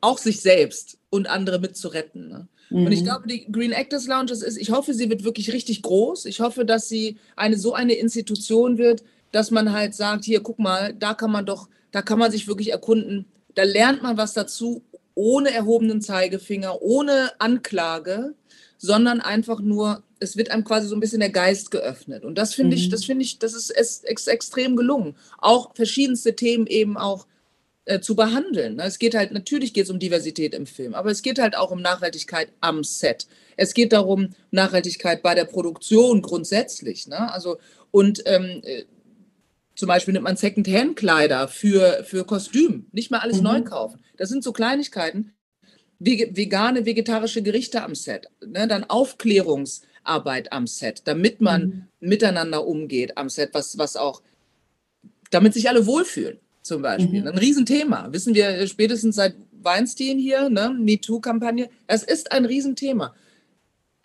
auch 0.00 0.18
sich 0.18 0.40
selbst 0.40 0.98
und 1.10 1.30
andere 1.30 1.60
mitzuretten. 1.60 2.26
Ne? 2.26 2.48
Mhm. 2.70 2.86
Und 2.86 2.90
ich 2.90 3.02
mhm. 3.02 3.04
glaube, 3.04 3.28
die 3.28 3.52
Green 3.52 3.70
Actors 3.70 4.08
Lounge 4.08 4.32
ist, 4.32 4.56
ich 4.56 4.72
hoffe, 4.72 4.94
sie 4.94 5.08
wird 5.10 5.22
wirklich 5.22 5.52
richtig 5.52 5.82
groß. 5.82 6.26
Ich 6.26 6.40
hoffe, 6.40 6.64
dass 6.64 6.88
sie 6.88 7.18
eine 7.36 7.56
so 7.56 7.72
eine 7.72 7.92
Institution 7.92 8.78
wird, 8.78 9.04
dass 9.30 9.52
man 9.52 9.70
halt 9.70 9.94
sagt, 9.94 10.24
hier, 10.24 10.40
guck 10.40 10.58
mal, 10.58 10.92
da 10.92 11.14
kann 11.14 11.30
man 11.30 11.46
doch, 11.46 11.68
da 11.92 12.02
kann 12.02 12.18
man 12.18 12.32
sich 12.32 12.48
wirklich 12.48 12.72
erkunden. 12.72 13.26
Da 13.54 13.62
lernt 13.62 14.02
man 14.02 14.16
was 14.16 14.32
dazu, 14.32 14.82
ohne 15.14 15.52
erhobenen 15.52 16.00
Zeigefinger, 16.00 16.82
ohne 16.82 17.30
Anklage, 17.38 18.34
sondern 18.76 19.20
einfach 19.20 19.60
nur, 19.60 20.02
es 20.22 20.36
wird 20.36 20.50
einem 20.50 20.64
quasi 20.64 20.86
so 20.86 20.94
ein 20.96 21.00
bisschen 21.00 21.20
der 21.20 21.30
Geist 21.30 21.70
geöffnet. 21.70 22.24
Und 22.24 22.38
das 22.38 22.54
finde 22.54 22.76
mhm. 22.76 22.82
ich, 22.82 22.88
das 22.88 23.04
finde 23.04 23.24
ich, 23.24 23.38
das 23.38 23.54
ist, 23.54 23.70
ist, 23.70 24.04
ist, 24.04 24.28
extrem 24.28 24.76
gelungen. 24.76 25.16
Auch 25.38 25.74
verschiedenste 25.74 26.36
Themen 26.36 26.66
eben 26.66 26.96
auch 26.96 27.26
äh, 27.84 28.00
zu 28.00 28.14
behandeln. 28.14 28.78
Es 28.78 28.98
geht 28.98 29.14
halt, 29.14 29.32
natürlich 29.32 29.74
geht 29.74 29.84
es 29.84 29.90
um 29.90 29.98
Diversität 29.98 30.54
im 30.54 30.66
Film, 30.66 30.94
aber 30.94 31.10
es 31.10 31.22
geht 31.22 31.38
halt 31.38 31.56
auch 31.56 31.70
um 31.70 31.82
Nachhaltigkeit 31.82 32.48
am 32.60 32.84
Set. 32.84 33.26
Es 33.56 33.74
geht 33.74 33.92
darum, 33.92 34.30
Nachhaltigkeit 34.50 35.22
bei 35.22 35.34
der 35.34 35.44
Produktion 35.44 36.22
grundsätzlich. 36.22 37.08
Ne? 37.08 37.32
Also, 37.32 37.58
und 37.90 38.22
ähm, 38.26 38.62
äh, 38.62 38.84
zum 39.74 39.88
Beispiel 39.88 40.12
nimmt 40.12 40.24
man 40.24 40.36
Second-Hand-Kleider 40.36 41.48
für, 41.48 42.04
für 42.04 42.24
Kostüm, 42.24 42.86
nicht 42.92 43.10
mal 43.10 43.18
alles 43.18 43.38
mhm. 43.38 43.44
neu 43.44 43.62
kaufen. 43.62 44.00
Das 44.16 44.28
sind 44.28 44.44
so 44.44 44.52
Kleinigkeiten, 44.52 45.32
vegane, 45.98 46.84
vegetarische 46.84 47.42
Gerichte 47.42 47.82
am 47.82 47.94
Set, 47.94 48.28
ne? 48.44 48.66
dann 48.66 48.84
Aufklärungsarbeit 50.04 50.52
am 50.52 50.66
Set, 50.66 51.02
damit 51.04 51.40
man 51.40 51.88
mhm. 52.00 52.08
miteinander 52.08 52.66
umgeht 52.66 53.16
am 53.16 53.28
Set, 53.28 53.50
was, 53.52 53.78
was 53.78 53.96
auch, 53.96 54.22
damit 55.30 55.54
sich 55.54 55.68
alle 55.68 55.86
wohlfühlen, 55.86 56.38
zum 56.62 56.82
Beispiel. 56.82 57.22
Mhm. 57.22 57.28
Ein 57.28 57.38
Riesenthema. 57.38 58.08
Wissen 58.12 58.34
wir 58.34 58.66
spätestens 58.66 59.16
seit 59.16 59.34
Weinstein 59.62 60.18
hier, 60.18 60.48
ne? 60.48 60.76
MeToo-Kampagne. 60.78 61.68
Es 61.86 62.02
ist 62.02 62.32
ein 62.32 62.44
Riesenthema. 62.44 63.14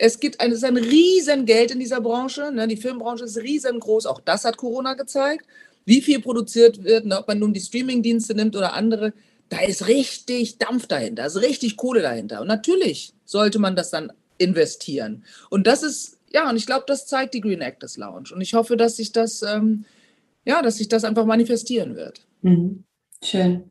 Es 0.00 0.20
gibt 0.20 0.40
ein, 0.40 0.52
es 0.52 0.58
ist 0.58 0.64
ein 0.64 0.76
Riesengeld 0.76 1.72
in 1.72 1.80
dieser 1.80 2.00
Branche. 2.00 2.52
Ne? 2.52 2.68
Die 2.68 2.76
Filmbranche 2.76 3.24
ist 3.24 3.36
riesengroß. 3.36 4.06
Auch 4.06 4.20
das 4.20 4.44
hat 4.44 4.56
Corona 4.56 4.94
gezeigt. 4.94 5.44
Wie 5.84 6.00
viel 6.00 6.20
produziert 6.20 6.84
wird, 6.84 7.06
ne? 7.06 7.18
ob 7.18 7.26
man 7.26 7.40
nun 7.40 7.52
die 7.52 7.60
Streamingdienste 7.60 8.34
nimmt 8.34 8.54
oder 8.54 8.74
andere 8.74 9.12
da 9.48 9.60
ist 9.60 9.88
richtig 9.88 10.58
Dampf 10.58 10.86
dahinter, 10.86 11.22
da 11.22 11.26
ist 11.26 11.36
richtig 11.36 11.76
Kohle 11.76 12.02
dahinter. 12.02 12.40
Und 12.40 12.48
natürlich 12.48 13.14
sollte 13.24 13.58
man 13.58 13.76
das 13.76 13.90
dann 13.90 14.12
investieren. 14.38 15.24
Und 15.50 15.66
das 15.66 15.82
ist, 15.82 16.18
ja, 16.30 16.48
und 16.48 16.56
ich 16.56 16.66
glaube, 16.66 16.84
das 16.86 17.06
zeigt 17.06 17.34
die 17.34 17.40
Green 17.40 17.60
Actors 17.60 17.96
Lounge. 17.96 18.30
Und 18.32 18.40
ich 18.40 18.54
hoffe, 18.54 18.76
dass 18.76 18.96
sich 18.96 19.12
das, 19.12 19.42
ähm, 19.42 19.84
ja, 20.44 20.62
dass 20.62 20.76
sich 20.76 20.88
das 20.88 21.04
einfach 21.04 21.24
manifestieren 21.24 21.96
wird. 21.96 22.26
Mhm. 22.42 22.84
Schön. 23.22 23.70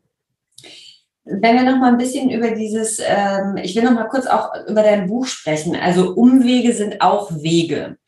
Wenn 1.24 1.56
wir 1.56 1.64
noch 1.64 1.78
mal 1.78 1.92
ein 1.92 1.98
bisschen 1.98 2.30
über 2.30 2.52
dieses, 2.52 3.00
ähm, 3.00 3.56
ich 3.62 3.74
will 3.76 3.82
noch 3.82 3.92
mal 3.92 4.08
kurz 4.08 4.26
auch 4.26 4.50
über 4.66 4.82
dein 4.82 5.08
Buch 5.08 5.26
sprechen. 5.26 5.76
Also 5.76 6.14
Umwege 6.14 6.72
sind 6.72 7.00
auch 7.02 7.30
Wege. 7.42 7.98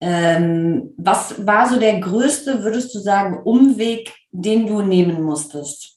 Ähm, 0.00 0.94
was 0.96 1.46
war 1.46 1.68
so 1.68 1.78
der 1.78 2.00
größte, 2.00 2.64
würdest 2.64 2.92
du 2.94 2.98
sagen, 2.98 3.40
Umweg, 3.44 4.12
den 4.32 4.66
du 4.66 4.82
nehmen 4.82 5.22
musstest? 5.22 5.91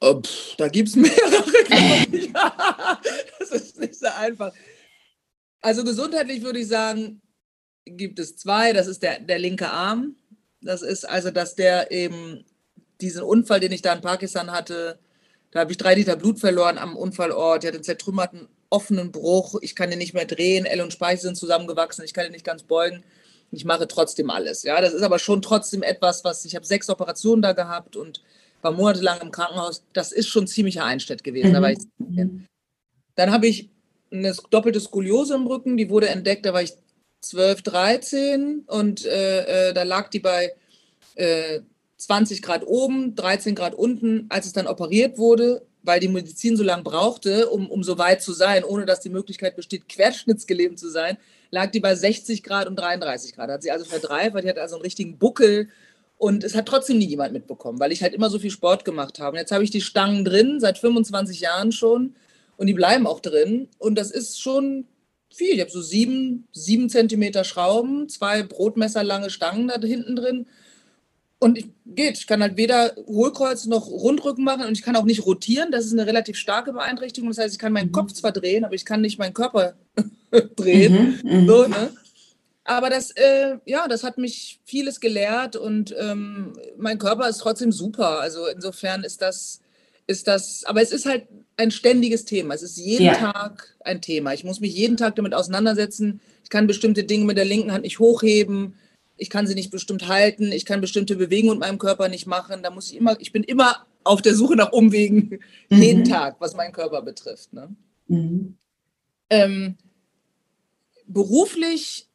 Oh, 0.00 0.20
pff, 0.20 0.56
da 0.56 0.68
gibt 0.68 0.88
es 0.88 0.96
mehrere, 0.96 1.44
das 3.38 3.50
ist 3.50 3.78
nicht 3.78 3.96
so 3.96 4.06
einfach. 4.06 4.52
Also 5.60 5.84
gesundheitlich 5.84 6.42
würde 6.42 6.60
ich 6.60 6.68
sagen, 6.68 7.20
gibt 7.84 8.18
es 8.18 8.36
zwei. 8.36 8.72
Das 8.72 8.86
ist 8.86 9.02
der, 9.02 9.20
der 9.20 9.38
linke 9.38 9.68
Arm. 9.68 10.16
Das 10.62 10.82
ist 10.82 11.08
also, 11.08 11.30
dass 11.30 11.54
der 11.54 11.90
eben 11.90 12.44
diesen 13.00 13.22
Unfall, 13.22 13.60
den 13.60 13.72
ich 13.72 13.82
da 13.82 13.92
in 13.92 14.00
Pakistan 14.00 14.50
hatte, 14.50 14.98
da 15.50 15.60
habe 15.60 15.72
ich 15.72 15.78
drei 15.78 15.94
Liter 15.94 16.16
Blut 16.16 16.38
verloren 16.38 16.78
am 16.78 16.96
Unfallort. 16.96 17.64
Ich 17.64 17.68
hatte 17.68 17.78
einen 17.78 17.84
zertrümmerten 17.84 18.48
offenen 18.70 19.10
Bruch. 19.10 19.56
Ich 19.62 19.74
kann 19.74 19.90
den 19.90 19.98
nicht 19.98 20.14
mehr 20.14 20.26
drehen. 20.26 20.64
L 20.64 20.80
und 20.80 20.92
Speiche 20.92 21.22
sind 21.22 21.36
zusammengewachsen. 21.36 22.04
Ich 22.04 22.14
kann 22.14 22.24
den 22.24 22.32
nicht 22.32 22.44
ganz 22.44 22.62
beugen. 22.62 23.02
Ich 23.50 23.64
mache 23.64 23.88
trotzdem 23.88 24.30
alles. 24.30 24.62
Ja, 24.62 24.80
das 24.80 24.94
ist 24.94 25.02
aber 25.02 25.18
schon 25.18 25.42
trotzdem 25.42 25.82
etwas, 25.82 26.22
was 26.22 26.44
ich 26.44 26.54
habe 26.54 26.64
sechs 26.64 26.88
Operationen 26.88 27.42
da 27.42 27.52
gehabt 27.52 27.96
und 27.96 28.22
war 28.62 28.72
monatelang 28.72 29.20
im 29.20 29.30
Krankenhaus. 29.30 29.84
Das 29.92 30.12
ist 30.12 30.28
schon 30.28 30.46
ziemlicher 30.46 30.84
Einschnitt 30.84 31.24
gewesen. 31.24 31.52
Mhm. 31.52 31.62
Da 31.62 31.70
ich, 31.70 31.78
dann 33.14 33.32
habe 33.32 33.46
ich 33.46 33.70
eine 34.10 34.34
doppelte 34.50 34.80
Skoliose 34.80 35.34
im 35.34 35.46
Rücken, 35.46 35.76
die 35.76 35.88
wurde 35.88 36.08
entdeckt, 36.08 36.44
da 36.44 36.52
war 36.52 36.62
ich 36.62 36.72
12, 37.20 37.62
13 37.62 38.64
und 38.66 39.04
äh, 39.04 39.68
äh, 39.68 39.74
da 39.74 39.82
lag 39.82 40.08
die 40.08 40.20
bei 40.20 40.52
äh, 41.14 41.60
20 41.98 42.42
Grad 42.42 42.66
oben, 42.66 43.14
13 43.14 43.54
Grad 43.54 43.74
unten. 43.74 44.26
Als 44.30 44.46
es 44.46 44.52
dann 44.52 44.66
operiert 44.66 45.18
wurde, 45.18 45.66
weil 45.82 46.00
die 46.00 46.08
Medizin 46.08 46.56
so 46.56 46.62
lange 46.62 46.82
brauchte, 46.82 47.50
um, 47.50 47.70
um 47.70 47.82
so 47.82 47.98
weit 47.98 48.22
zu 48.22 48.32
sein, 48.32 48.64
ohne 48.64 48.86
dass 48.86 49.00
die 49.00 49.10
Möglichkeit 49.10 49.56
besteht, 49.56 49.88
querschnittsgelähmt 49.88 50.78
zu 50.78 50.88
sein, 50.88 51.18
lag 51.50 51.70
die 51.70 51.80
bei 51.80 51.94
60 51.94 52.42
Grad 52.42 52.66
und 52.66 52.76
33 52.76 53.34
Grad. 53.34 53.50
Hat 53.50 53.62
sie 53.62 53.70
also 53.70 53.84
verdreifacht, 53.84 54.44
die 54.44 54.48
hatte 54.48 54.62
also 54.62 54.76
einen 54.76 54.82
richtigen 54.82 55.18
Buckel 55.18 55.68
und 56.20 56.44
es 56.44 56.54
hat 56.54 56.66
trotzdem 56.66 56.98
nie 56.98 57.06
jemand 57.06 57.32
mitbekommen, 57.32 57.80
weil 57.80 57.92
ich 57.92 58.02
halt 58.02 58.12
immer 58.12 58.28
so 58.28 58.38
viel 58.38 58.50
Sport 58.50 58.84
gemacht 58.84 59.18
habe. 59.20 59.32
Und 59.32 59.38
jetzt 59.38 59.52
habe 59.52 59.64
ich 59.64 59.70
die 59.70 59.80
Stangen 59.80 60.22
drin, 60.22 60.60
seit 60.60 60.76
25 60.76 61.40
Jahren 61.40 61.72
schon. 61.72 62.14
Und 62.58 62.66
die 62.66 62.74
bleiben 62.74 63.06
auch 63.06 63.20
drin. 63.20 63.68
Und 63.78 63.94
das 63.96 64.10
ist 64.10 64.38
schon 64.38 64.84
viel. 65.32 65.54
Ich 65.54 65.60
habe 65.60 65.70
so 65.70 65.80
sieben, 65.80 66.46
sieben 66.52 66.90
Zentimeter 66.90 67.42
Schrauben, 67.42 68.10
zwei 68.10 68.42
Brotmesserlange 68.42 69.30
Stangen 69.30 69.68
da 69.68 69.80
hinten 69.80 70.14
drin. 70.14 70.46
Und 71.38 71.56
ich, 71.56 71.68
geht. 71.86 72.18
Ich 72.18 72.26
kann 72.26 72.42
halt 72.42 72.58
weder 72.58 72.94
Hohlkreuz 73.06 73.64
noch 73.64 73.86
Rundrücken 73.86 74.44
machen 74.44 74.66
und 74.66 74.72
ich 74.72 74.82
kann 74.82 74.96
auch 74.96 75.04
nicht 75.04 75.24
rotieren. 75.24 75.72
Das 75.72 75.86
ist 75.86 75.94
eine 75.94 76.04
relativ 76.04 76.36
starke 76.36 76.74
Beeinträchtigung. 76.74 77.30
Das 77.30 77.38
heißt, 77.38 77.54
ich 77.54 77.58
kann 77.58 77.72
meinen 77.72 77.88
mhm. 77.88 77.92
Kopf 77.92 78.12
zwar 78.12 78.32
drehen, 78.32 78.66
aber 78.66 78.74
ich 78.74 78.84
kann 78.84 79.00
nicht 79.00 79.18
meinen 79.18 79.32
Körper 79.32 79.72
drehen. 80.56 81.18
Mhm, 81.22 81.40
mhm. 81.40 81.46
so, 81.46 81.66
ne? 81.66 81.90
Aber 82.70 82.88
das, 82.88 83.10
äh, 83.16 83.56
ja, 83.64 83.88
das 83.88 84.04
hat 84.04 84.16
mich 84.16 84.60
vieles 84.64 85.00
gelehrt 85.00 85.56
und 85.56 85.92
ähm, 85.98 86.52
mein 86.78 86.98
Körper 86.98 87.28
ist 87.28 87.38
trotzdem 87.38 87.72
super. 87.72 88.20
Also 88.20 88.46
insofern 88.46 89.02
ist 89.02 89.22
das, 89.22 89.60
ist 90.06 90.28
das, 90.28 90.62
aber 90.66 90.80
es 90.80 90.92
ist 90.92 91.04
halt 91.04 91.26
ein 91.56 91.72
ständiges 91.72 92.26
Thema. 92.26 92.54
Es 92.54 92.62
ist 92.62 92.76
jeden 92.76 93.06
ja. 93.06 93.14
Tag 93.14 93.76
ein 93.80 94.00
Thema. 94.00 94.34
Ich 94.34 94.44
muss 94.44 94.60
mich 94.60 94.72
jeden 94.72 94.96
Tag 94.96 95.16
damit 95.16 95.34
auseinandersetzen. 95.34 96.20
Ich 96.44 96.50
kann 96.50 96.68
bestimmte 96.68 97.02
Dinge 97.02 97.24
mit 97.24 97.36
der 97.36 97.44
linken 97.44 97.72
Hand 97.72 97.82
nicht 97.82 97.98
hochheben. 97.98 98.74
Ich 99.16 99.30
kann 99.30 99.48
sie 99.48 99.56
nicht 99.56 99.72
bestimmt 99.72 100.06
halten. 100.06 100.52
Ich 100.52 100.64
kann 100.64 100.80
bestimmte 100.80 101.16
Bewegungen 101.16 101.58
mit 101.58 101.66
meinem 101.66 101.78
Körper 101.78 102.08
nicht 102.08 102.28
machen. 102.28 102.62
Da 102.62 102.70
muss 102.70 102.92
ich 102.92 102.98
immer, 102.98 103.20
ich 103.20 103.32
bin 103.32 103.42
immer 103.42 103.84
auf 104.04 104.22
der 104.22 104.36
Suche 104.36 104.54
nach 104.54 104.70
Umwegen 104.70 105.40
mhm. 105.70 105.82
jeden 105.82 106.04
Tag, 106.04 106.36
was 106.38 106.54
meinen 106.54 106.72
Körper 106.72 107.02
betrifft. 107.02 107.52
Ne? 107.52 107.74
Mhm. 108.06 108.54
Ähm, 109.28 109.76
beruflich 111.08 112.06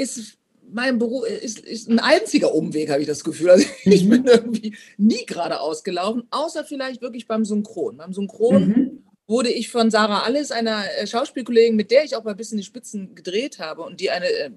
ist 0.00 0.38
mein 0.72 0.98
Beruf 0.98 1.26
ist, 1.26 1.58
ist 1.60 1.88
ein 1.88 1.98
einziger 1.98 2.54
Umweg, 2.54 2.90
habe 2.90 3.00
ich 3.00 3.06
das 3.06 3.24
Gefühl. 3.24 3.50
Also 3.50 3.66
ich 3.84 4.08
bin 4.08 4.22
mhm. 4.22 4.28
irgendwie 4.28 4.76
nie 4.96 5.26
geradeaus 5.26 5.84
gelaufen, 5.84 6.24
außer 6.30 6.64
vielleicht 6.64 7.02
wirklich 7.02 7.26
beim 7.26 7.44
Synchron. 7.44 7.96
Beim 7.96 8.12
Synchron 8.12 8.68
mhm. 8.68 9.04
wurde 9.26 9.50
ich 9.50 9.70
von 9.70 9.90
Sarah 9.90 10.22
Alles, 10.22 10.52
einer 10.52 10.84
äh, 10.98 11.06
Schauspielkollegin, 11.06 11.76
mit 11.76 11.90
der 11.90 12.04
ich 12.04 12.16
auch 12.16 12.24
mal 12.24 12.32
ein 12.32 12.36
bisschen 12.36 12.58
die 12.58 12.64
Spitzen 12.64 13.14
gedreht 13.14 13.58
habe 13.58 13.82
und 13.82 14.00
die 14.00 14.10
eine 14.10 14.26
äh, 14.26 14.50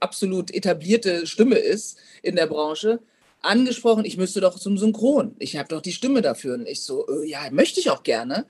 absolut 0.00 0.52
etablierte 0.52 1.26
Stimme 1.26 1.56
ist 1.56 1.98
in 2.22 2.36
der 2.36 2.46
Branche, 2.46 3.00
angesprochen, 3.42 4.04
ich 4.04 4.16
müsste 4.16 4.40
doch 4.40 4.58
zum 4.58 4.78
Synchron. 4.78 5.34
Ich 5.38 5.56
habe 5.56 5.68
doch 5.68 5.82
die 5.82 5.92
Stimme 5.92 6.22
dafür. 6.22 6.54
Und 6.54 6.68
ich 6.68 6.82
so, 6.82 7.06
äh, 7.08 7.28
ja, 7.28 7.40
möchte 7.50 7.80
ich 7.80 7.90
auch 7.90 8.02
gerne. 8.02 8.46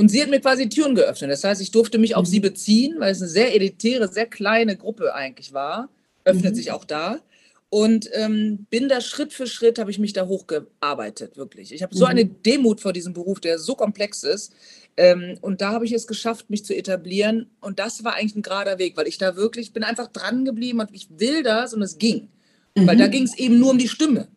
Und 0.00 0.08
sie 0.08 0.22
hat 0.22 0.30
mir 0.30 0.40
quasi 0.40 0.66
Türen 0.70 0.94
geöffnet. 0.94 1.30
Das 1.30 1.44
heißt, 1.44 1.60
ich 1.60 1.72
durfte 1.72 1.98
mich 1.98 2.16
auf 2.16 2.26
sie 2.26 2.38
mhm. 2.38 2.44
beziehen, 2.44 2.94
weil 3.00 3.12
es 3.12 3.20
eine 3.20 3.28
sehr 3.28 3.54
elitäre, 3.54 4.08
sehr 4.08 4.24
kleine 4.24 4.74
Gruppe 4.74 5.14
eigentlich 5.14 5.52
war. 5.52 5.90
Öffnet 6.24 6.52
mhm. 6.52 6.56
sich 6.56 6.72
auch 6.72 6.86
da. 6.86 7.20
Und 7.68 8.08
ähm, 8.14 8.66
bin 8.70 8.88
da 8.88 9.02
Schritt 9.02 9.34
für 9.34 9.46
Schritt, 9.46 9.78
habe 9.78 9.90
ich 9.90 9.98
mich 9.98 10.14
da 10.14 10.26
hochgearbeitet, 10.26 11.36
wirklich. 11.36 11.70
Ich 11.74 11.82
habe 11.82 11.94
so 11.94 12.06
mhm. 12.06 12.10
eine 12.12 12.24
Demut 12.24 12.80
vor 12.80 12.94
diesem 12.94 13.12
Beruf, 13.12 13.40
der 13.40 13.58
so 13.58 13.74
komplex 13.74 14.22
ist. 14.22 14.54
Ähm, 14.96 15.36
und 15.42 15.60
da 15.60 15.72
habe 15.72 15.84
ich 15.84 15.92
es 15.92 16.06
geschafft, 16.06 16.48
mich 16.48 16.64
zu 16.64 16.74
etablieren. 16.74 17.50
Und 17.60 17.78
das 17.78 18.02
war 18.02 18.14
eigentlich 18.14 18.36
ein 18.36 18.42
gerader 18.42 18.78
Weg, 18.78 18.96
weil 18.96 19.06
ich 19.06 19.18
da 19.18 19.36
wirklich, 19.36 19.74
bin 19.74 19.84
einfach 19.84 20.06
dran 20.06 20.46
geblieben 20.46 20.80
und 20.80 20.88
ich 20.94 21.08
will 21.10 21.42
das 21.42 21.74
und 21.74 21.82
es 21.82 21.98
ging. 21.98 22.30
Mhm. 22.74 22.86
Weil 22.86 22.96
da 22.96 23.06
ging 23.06 23.24
es 23.24 23.36
eben 23.36 23.58
nur 23.58 23.72
um 23.72 23.78
die 23.78 23.88
Stimme. 23.88 24.28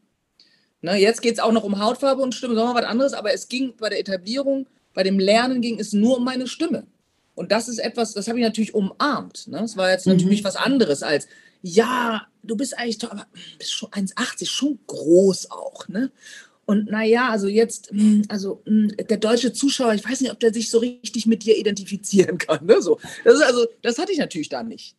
Ne, 0.81 0.97
jetzt 0.97 1.21
geht 1.21 1.35
es 1.35 1.39
auch 1.39 1.53
noch 1.53 1.63
um 1.63 1.79
Hautfarbe 1.79 2.21
und 2.21 2.35
Stimme, 2.35 2.55
wir 2.55 2.75
was 2.75 2.83
anderes, 2.83 3.13
aber 3.13 3.33
es 3.33 3.47
ging 3.47 3.73
bei 3.77 3.87
der 3.87 4.01
Etablierung 4.01 4.67
bei 4.93 5.03
dem 5.03 5.19
Lernen 5.19 5.61
ging 5.61 5.79
es 5.79 5.93
nur 5.93 6.17
um 6.17 6.23
meine 6.23 6.47
Stimme. 6.47 6.85
Und 7.35 7.51
das 7.51 7.67
ist 7.67 7.79
etwas, 7.79 8.13
das 8.13 8.27
habe 8.27 8.39
ich 8.39 8.45
natürlich 8.45 8.73
umarmt. 8.73 9.47
Ne? 9.47 9.57
Das 9.59 9.75
war 9.75 9.89
jetzt 9.89 10.05
mhm. 10.05 10.13
natürlich 10.13 10.43
was 10.43 10.55
anderes 10.55 11.01
als, 11.01 11.27
ja, 11.61 12.27
du 12.43 12.55
bist 12.55 12.77
eigentlich 12.77 12.99
doch, 12.99 13.11
aber 13.11 13.25
bist 13.57 13.73
schon 13.73 13.89
1,80, 13.89 14.47
schon 14.47 14.79
groß 14.85 15.49
auch. 15.49 15.87
Ne? 15.87 16.11
Und 16.65 16.91
naja, 16.91 17.29
also 17.29 17.47
jetzt, 17.47 17.89
hm, 17.89 18.23
also 18.29 18.61
hm, 18.65 18.95
der 19.09 19.17
deutsche 19.17 19.51
Zuschauer, 19.51 19.93
ich 19.93 20.07
weiß 20.07 20.21
nicht, 20.21 20.31
ob 20.31 20.39
der 20.39 20.53
sich 20.53 20.69
so 20.69 20.77
richtig 20.77 21.25
mit 21.25 21.43
dir 21.43 21.57
identifizieren 21.57 22.37
kann. 22.39 22.65
Ne? 22.65 22.81
So, 22.81 22.99
das 23.23 23.35
ist 23.35 23.43
also, 23.43 23.65
das 23.81 23.97
hatte 23.97 24.11
ich 24.11 24.19
natürlich 24.19 24.49
da 24.49 24.61
nicht. 24.61 24.95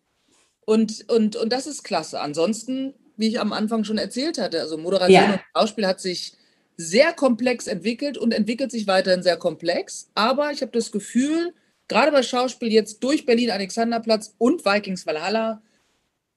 Und, 0.66 1.08
und, 1.10 1.36
und 1.36 1.52
das 1.52 1.66
ist 1.66 1.84
klasse. 1.84 2.20
Ansonsten 2.20 2.94
wie 3.16 3.28
ich 3.28 3.40
am 3.40 3.52
Anfang 3.52 3.84
schon 3.84 3.98
erzählt 3.98 4.38
hatte. 4.38 4.60
Also 4.60 4.76
Moderation 4.76 5.22
ja. 5.22 5.32
und 5.34 5.40
Schauspiel 5.56 5.86
hat 5.86 6.00
sich 6.00 6.32
sehr 6.76 7.12
komplex 7.12 7.66
entwickelt 7.66 8.18
und 8.18 8.32
entwickelt 8.32 8.70
sich 8.70 8.86
weiterhin 8.86 9.22
sehr 9.22 9.36
komplex. 9.36 10.10
Aber 10.14 10.50
ich 10.50 10.60
habe 10.60 10.72
das 10.72 10.90
Gefühl, 10.92 11.54
gerade 11.88 12.12
bei 12.12 12.22
Schauspiel 12.22 12.72
jetzt 12.72 13.02
durch 13.02 13.26
Berlin 13.26 13.50
Alexanderplatz 13.50 14.34
und 14.38 14.64
Vikings 14.64 15.06
Valhalla 15.06 15.62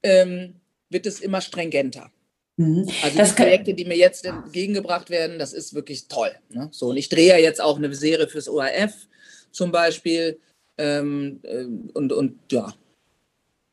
ähm, 0.02 0.54
wird 0.90 1.06
es 1.06 1.20
immer 1.20 1.40
stringenter. 1.40 2.10
Mhm. 2.56 2.88
Also 3.02 3.18
das 3.18 3.34
die 3.34 3.42
Projekte, 3.42 3.74
die 3.74 3.84
mir 3.84 3.96
jetzt 3.96 4.24
entgegengebracht 4.24 5.10
werden, 5.10 5.38
das 5.38 5.52
ist 5.52 5.74
wirklich 5.74 6.08
toll. 6.08 6.32
Ne? 6.50 6.68
So, 6.72 6.88
und 6.88 6.96
ich 6.96 7.08
drehe 7.08 7.28
ja 7.28 7.38
jetzt 7.38 7.60
auch 7.60 7.78
eine 7.78 7.94
Serie 7.94 8.28
fürs 8.28 8.48
ORF 8.48 8.94
zum 9.50 9.72
Beispiel. 9.72 10.38
Ähm, 10.76 11.40
äh, 11.42 11.64
und, 11.94 12.12
und 12.12 12.38
ja, 12.50 12.72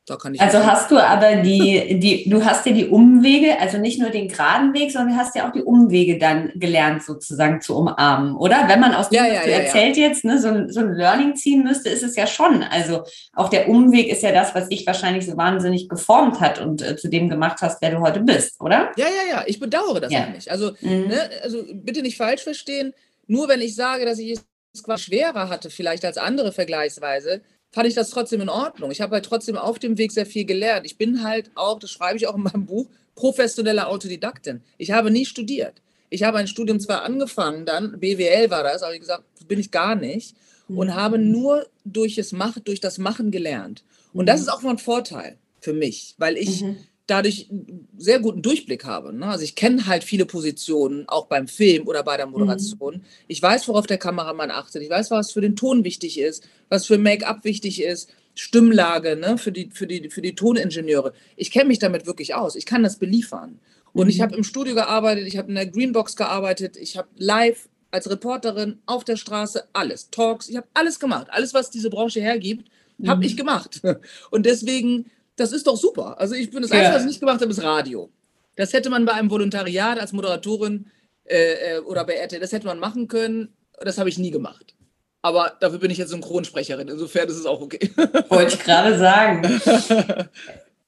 also 0.08 0.64
hast 0.64 0.91
du 0.91 0.99
aber 0.99 1.38
die, 1.38 1.99
die, 1.99 2.30
du 2.30 2.45
hast 2.45 2.66
ja 2.68 2.74
die 2.74 2.88
Umwege, 2.88 3.60
also 3.60 3.80
nicht 3.80 3.99
nur 3.99 4.12
den 4.12 4.28
geraden 4.28 4.74
Weg, 4.76 4.91
sondern 4.91 5.16
du 5.16 5.20
hast 5.20 5.36
ja 5.36 5.47
auch 5.47 5.51
die 5.51 5.64
Umwege 5.64 6.20
dann 6.20 6.51
gelernt, 6.56 7.03
sozusagen 7.03 7.60
zu 7.60 7.76
umarmen, 7.76 8.36
oder? 8.36 8.68
Wenn 8.68 8.80
man 8.80 8.93
aus 8.93 9.10
dem, 9.10 9.18
ja, 9.18 9.24
was 9.24 9.34
ja, 9.34 9.43
du 9.43 9.49
ja, 9.49 9.58
erzählt 9.58 9.97
jetzt, 9.97 10.24
ne, 10.24 10.39
so, 10.39 10.49
ein, 10.49 10.72
so 10.72 10.82
ein 10.82 10.93
Learning 10.93 11.36
ziehen 11.36 11.64
müsste, 11.64 11.89
ist 11.89 12.03
es 12.03 12.16
ja 12.16 12.28
schon. 12.28 12.62
Also 12.62 13.03
auch 13.34 13.49
der 13.49 13.68
Umweg 13.68 14.08
ist 14.12 14.22
ja 14.22 14.32
das, 14.32 14.53
was 14.53 14.70
dich 14.70 14.86
wahrscheinlich 14.86 15.26
so 15.26 15.36
wahnsinnig 15.38 15.89
geformt 15.89 16.39
hat 16.39 16.62
und 16.62 16.84
äh, 16.84 16.95
zu 16.95 17.10
dem 17.10 17.28
gemacht 17.28 17.58
hast, 17.62 17.82
wer 17.82 17.89
du 17.89 17.99
heute 18.01 18.20
bist, 18.20 18.62
oder? 18.62 18.91
Ja, 18.97 19.08
ja, 19.08 19.38
ja. 19.38 19.43
Ich 19.47 19.60
bedauere 19.60 20.01
das 20.01 20.12
ja. 20.12 20.28
nicht. 20.28 20.51
Also, 20.51 20.74
mhm. 20.82 21.08
ne, 21.08 21.30
also 21.41 21.64
bitte 21.74 22.03
nicht 22.03 22.18
falsch 22.18 22.43
verstehen. 22.43 22.93
Nur 23.26 23.47
wenn 23.47 23.62
ich 23.62 23.74
sage, 23.74 24.06
dass 24.06 24.20
ich 24.20 24.38
es 24.74 24.84
quasi 24.84 25.06
schwerer 25.06 25.49
hatte, 25.49 25.72
vielleicht 25.72 26.06
als 26.06 26.18
andere 26.18 26.51
vergleichsweise, 26.51 27.41
fand 27.76 27.89
ich 27.89 27.93
das 27.93 28.09
trotzdem 28.09 28.39
in 28.39 28.47
Ordnung. 28.47 28.89
Ich 28.89 29.01
habe 29.01 29.15
halt 29.15 29.26
trotzdem 29.26 29.57
auf 29.57 29.80
dem 29.80 29.97
Weg 29.97 30.13
sehr 30.13 30.26
viel 30.26 30.45
gelernt. 30.45 30.86
Ich 30.86 30.97
bin 30.97 31.23
halt 31.23 31.51
auch, 31.55 31.78
das 31.78 31.91
schreibe 31.91 32.15
ich 32.15 32.26
auch 32.26 32.36
in 32.36 32.43
meinem 32.43 32.65
Buch, 32.65 32.88
professionelle 33.15 33.88
Autodidaktin. 33.88 34.61
Ich 34.78 34.91
habe 34.91 35.11
nie 35.11 35.26
studiert. 35.26 35.82
Ich 36.09 36.23
habe 36.23 36.38
ein 36.38 36.47
Studium 36.47 36.80
zwar 36.80 37.03
angefangen, 37.03 37.65
dann 37.65 37.99
BWL 37.99 38.49
war 38.49 38.63
das, 38.63 38.82
aber 38.82 38.93
ich 38.93 39.01
gesagt, 39.01 39.26
bin 39.49 39.59
ich 39.59 39.71
gar 39.71 39.95
nicht 39.95 40.38
und 40.69 40.88
mhm. 40.88 40.95
habe 40.95 41.17
nur 41.17 41.67
durch 41.84 42.15
das, 42.15 42.32
Mach, 42.32 42.57
durch 42.59 42.80
das 42.80 42.97
Machen 42.97 43.30
gelernt. 43.30 43.84
Und 44.13 44.28
das 44.28 44.38
mhm. 44.38 44.43
ist 44.43 44.53
auch 44.53 44.61
mal 44.61 44.71
ein 44.71 44.78
Vorteil 44.78 45.36
für 45.59 45.73
mich, 45.73 46.15
weil 46.17 46.38
ich 46.38 46.61
mhm 46.61 46.78
dadurch 47.08 47.47
einen 47.49 47.88
sehr 47.97 48.20
guten 48.20 48.41
Durchblick 48.41 48.86
habe. 48.86 49.14
Ne? 49.14 49.28
Also 49.28 49.43
ich 49.43 49.56
kenne 49.56 49.86
halt 49.86 50.03
viele 50.03 50.26
Positionen, 50.26 51.08
auch 51.08 51.28
beim 51.28 51.47
Film 51.47 51.88
oder 51.88 52.03
bei 52.03 52.18
der 52.18 52.26
Moderation. 52.26 52.95
Mhm. 52.95 53.01
Ich 53.28 53.41
weiß, 53.41 53.68
worauf 53.68 53.86
der 53.86 53.97
Kameramann 53.97 54.51
achtet. 54.51 54.82
Ich 54.82 54.89
weiß, 54.89 55.12
was 55.12 55.32
für 55.32 55.41
den 55.41 55.56
Ton 55.56 55.84
wichtig 55.84 56.20
ist, 56.20 56.47
was 56.70 56.86
für 56.88 56.97
Make-up 56.97 57.43
wichtig 57.43 57.82
ist, 57.82 58.10
Stimmlage 58.34 59.16
ne? 59.16 59.38
für, 59.38 59.51
die, 59.51 59.70
für, 59.72 59.88
die, 59.88 60.10
für 60.10 60.22
die 60.22 60.36
Toningenieure. 60.36 61.14
Ich 61.36 61.51
kenne 61.51 61.66
mich 61.66 61.80
damit 61.80 62.06
wirklich 62.06 62.34
aus. 62.34 62.56
Ich 62.56 62.66
kann 62.66 62.84
das 62.84 62.97
beliefern. 62.97 63.60
Und 63.93 64.06
mhm. 64.06 64.10
ich 64.10 64.22
habe 64.22 64.36
im 64.36 64.43
Studio 64.43 64.74
gearbeitet, 64.74 65.28
ich 65.28 65.38
habe 65.38 65.49
in 65.49 65.56
der 65.56 65.68
Greenbox 65.68 66.16
gearbeitet, 66.16 66.76
ich 66.76 66.97
habe 66.97 67.08
live 67.16 67.70
als 67.91 68.10
Reporterin 68.10 68.80
auf 68.88 69.06
der 69.06 69.16
Straße 69.16 69.64
alles, 69.72 70.10
Talks, 70.10 70.49
ich 70.49 70.58
habe 70.58 70.68
alles 70.74 70.99
gemacht. 70.99 71.28
Alles, 71.30 71.53
was 71.53 71.72
diese 71.72 71.89
Branche 71.89 72.20
hergibt, 72.20 72.70
habe 73.06 73.20
mhm. 73.20 73.26
ich 73.26 73.38
gemacht. 73.38 73.82
Und 74.32 74.45
deswegen 74.45 75.10
das 75.36 75.52
ist 75.52 75.68
doch 75.68 75.78
super. 75.78 76.20
Also 76.20 76.36
ich 76.36 76.50
bin 76.50 76.62
das 76.62 76.72
Einzige, 76.72 76.94
was 76.94 77.02
ich 77.02 77.08
nicht 77.08 77.20
gemacht 77.20 77.42
habe, 77.42 77.52
ist 77.52 77.64
Radio. 77.64 78.10
Das 78.56 78.74
hätte 78.74 78.90
man 78.90 79.06
bei 79.06 79.14
einem 79.14 79.30
Volontariat 79.30 80.00
als 80.00 80.14
Moderatorin 80.14 80.90
äh, 81.26 81.76
äh 81.76 81.80
oder 81.80 82.06
bei 82.06 82.14
RTL, 82.14 82.40
das 82.40 82.52
hätte 82.52 82.68
man 82.68 82.80
machen 82.80 83.08
können. 83.08 83.56
Das 83.82 83.98
habe 83.98 84.10
ich 84.10 84.18
nie 84.18 84.32
gemacht. 84.32 84.76
Aber 85.22 85.58
dafür 85.60 85.80
bin 85.80 85.92
ich 85.92 85.98
jetzt 85.98 86.12
Synchronsprecherin. 86.12 86.88
Insofern 86.88 87.28
ist 87.28 87.38
es 87.38 87.46
auch 87.46 87.60
okay. 87.60 87.92
Wollte 88.30 88.56
ich 88.56 88.64
gerade 88.64 88.98
sagen. 88.98 89.44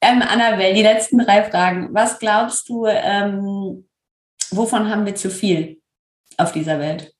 ähm, 0.00 0.22
Annabelle, 0.22 0.74
die 0.74 0.82
letzten 0.82 1.18
drei 1.18 1.42
Fragen. 1.50 1.92
Was 1.92 2.18
glaubst 2.18 2.68
du, 2.68 2.86
ähm, 2.86 3.84
wovon 4.50 4.88
haben 4.88 5.04
wir 5.04 5.16
zu 5.16 5.28
viel 5.28 5.80
auf 6.36 6.52
dieser 6.52 6.78
Welt? 6.78 7.12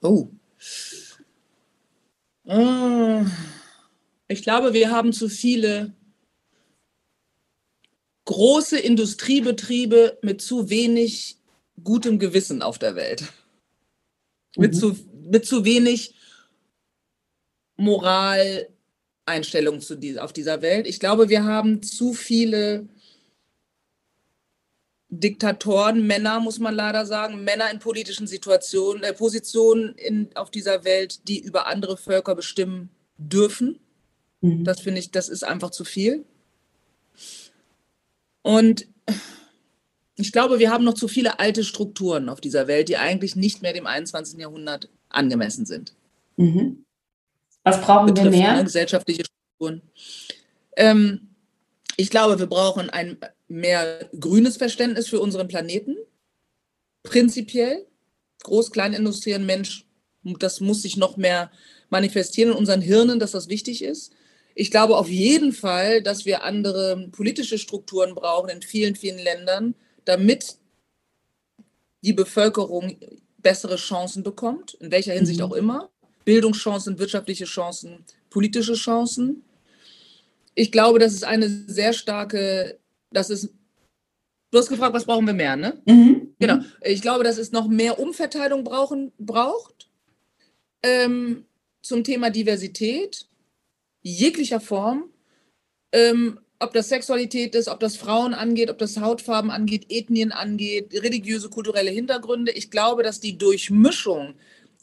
Oh. 0.00 0.28
Mmh. 2.44 3.26
Ich 4.32 4.42
glaube, 4.42 4.72
wir 4.72 4.90
haben 4.90 5.12
zu 5.12 5.28
viele 5.28 5.94
große 8.24 8.78
Industriebetriebe 8.78 10.18
mit 10.22 10.40
zu 10.40 10.70
wenig 10.70 11.36
gutem 11.82 12.18
Gewissen 12.18 12.62
auf 12.62 12.78
der 12.78 12.96
Welt. 12.96 13.24
Mhm. 14.56 14.62
Mit, 14.62 14.76
zu, 14.76 14.96
mit 15.30 15.44
zu 15.44 15.64
wenig 15.64 16.14
Moraleinstellung 17.76 19.80
zu 19.80 19.96
die, 19.96 20.18
auf 20.18 20.32
dieser 20.32 20.62
Welt. 20.62 20.86
Ich 20.86 21.00
glaube, 21.00 21.28
wir 21.28 21.44
haben 21.44 21.82
zu 21.82 22.14
viele 22.14 22.88
Diktatoren, 25.08 26.06
Männer, 26.06 26.40
muss 26.40 26.58
man 26.58 26.74
leider 26.74 27.04
sagen, 27.04 27.44
Männer 27.44 27.70
in 27.70 27.80
politischen 27.80 28.26
Situationen, 28.26 29.02
äh, 29.02 29.12
Positionen 29.12 29.94
in, 29.96 30.34
auf 30.36 30.50
dieser 30.50 30.84
Welt, 30.84 31.28
die 31.28 31.38
über 31.38 31.66
andere 31.66 31.98
Völker 31.98 32.34
bestimmen 32.34 32.88
dürfen. 33.18 33.78
Mhm. 34.42 34.64
Das 34.64 34.80
finde 34.80 35.00
ich, 35.00 35.10
das 35.10 35.28
ist 35.28 35.44
einfach 35.44 35.70
zu 35.70 35.84
viel. 35.84 36.24
Und 38.42 38.86
ich 40.16 40.32
glaube, 40.32 40.58
wir 40.58 40.70
haben 40.70 40.84
noch 40.84 40.94
zu 40.94 41.08
viele 41.08 41.38
alte 41.38 41.64
Strukturen 41.64 42.28
auf 42.28 42.40
dieser 42.40 42.66
Welt, 42.66 42.88
die 42.88 42.96
eigentlich 42.96 43.34
nicht 43.34 43.62
mehr 43.62 43.72
dem 43.72 43.86
21. 43.86 44.38
Jahrhundert 44.38 44.88
angemessen 45.08 45.64
sind. 45.64 45.94
Mhm. 46.36 46.84
Was 47.64 47.80
brauchen 47.80 48.14
wir 48.14 48.30
mehr? 48.30 48.62
Gesellschaftliche 48.62 49.24
Strukturen. 49.24 49.82
Ähm, 50.76 51.28
ich 51.96 52.10
glaube, 52.10 52.38
wir 52.38 52.46
brauchen 52.46 52.90
ein 52.90 53.18
mehr 53.48 54.08
grünes 54.18 54.56
Verständnis 54.56 55.08
für 55.08 55.20
unseren 55.20 55.48
Planeten. 55.48 55.96
Prinzipiell. 57.02 57.86
Groß-Kleinindustrie, 58.42 59.34
ein 59.34 59.46
Mensch, 59.46 59.86
das 60.24 60.60
muss 60.60 60.82
sich 60.82 60.96
noch 60.96 61.16
mehr 61.16 61.52
manifestieren 61.90 62.50
in 62.50 62.58
unseren 62.58 62.80
Hirnen, 62.80 63.20
dass 63.20 63.30
das 63.30 63.48
wichtig 63.48 63.84
ist. 63.84 64.12
Ich 64.54 64.70
glaube 64.70 64.96
auf 64.96 65.08
jeden 65.08 65.52
Fall, 65.52 66.02
dass 66.02 66.24
wir 66.24 66.44
andere 66.44 67.08
politische 67.12 67.58
Strukturen 67.58 68.14
brauchen 68.14 68.50
in 68.50 68.62
vielen, 68.62 68.96
vielen 68.96 69.18
Ländern, 69.18 69.74
damit 70.04 70.56
die 72.02 72.12
Bevölkerung 72.12 72.96
bessere 73.38 73.76
Chancen 73.76 74.22
bekommt, 74.22 74.74
in 74.74 74.90
welcher 74.90 75.12
Hinsicht 75.12 75.40
mhm. 75.40 75.46
auch 75.46 75.52
immer. 75.52 75.90
Bildungschancen, 76.24 76.98
wirtschaftliche 76.98 77.44
Chancen, 77.44 78.04
politische 78.30 78.74
Chancen. 78.74 79.42
Ich 80.54 80.70
glaube, 80.70 80.98
das 80.98 81.12
ist 81.12 81.24
eine 81.24 81.48
sehr 81.48 81.92
starke, 81.92 82.78
das 83.10 83.30
ist, 83.30 83.52
du 84.50 84.58
hast 84.58 84.68
gefragt, 84.68 84.94
was 84.94 85.04
brauchen 85.04 85.26
wir 85.26 85.34
mehr, 85.34 85.56
ne? 85.56 85.80
Mhm. 85.86 86.34
Genau. 86.38 86.58
Ich 86.82 87.02
glaube, 87.02 87.24
dass 87.24 87.38
es 87.38 87.52
noch 87.52 87.68
mehr 87.68 87.98
Umverteilung 87.98 88.64
brauchen, 88.64 89.12
braucht 89.18 89.88
ähm, 90.82 91.44
zum 91.82 92.04
Thema 92.04 92.30
Diversität 92.30 93.26
jeglicher 94.02 94.60
Form, 94.60 95.04
ähm, 95.92 96.40
ob 96.58 96.72
das 96.72 96.88
Sexualität 96.88 97.54
ist, 97.54 97.68
ob 97.68 97.80
das 97.80 97.96
Frauen 97.96 98.34
angeht, 98.34 98.70
ob 98.70 98.78
das 98.78 99.00
Hautfarben 99.00 99.50
angeht, 99.50 99.86
Ethnien 99.88 100.30
angeht, 100.30 100.92
religiöse, 100.94 101.50
kulturelle 101.50 101.90
Hintergründe. 101.90 102.52
Ich 102.52 102.70
glaube, 102.70 103.02
dass 103.02 103.20
die 103.20 103.36
Durchmischung, 103.36 104.34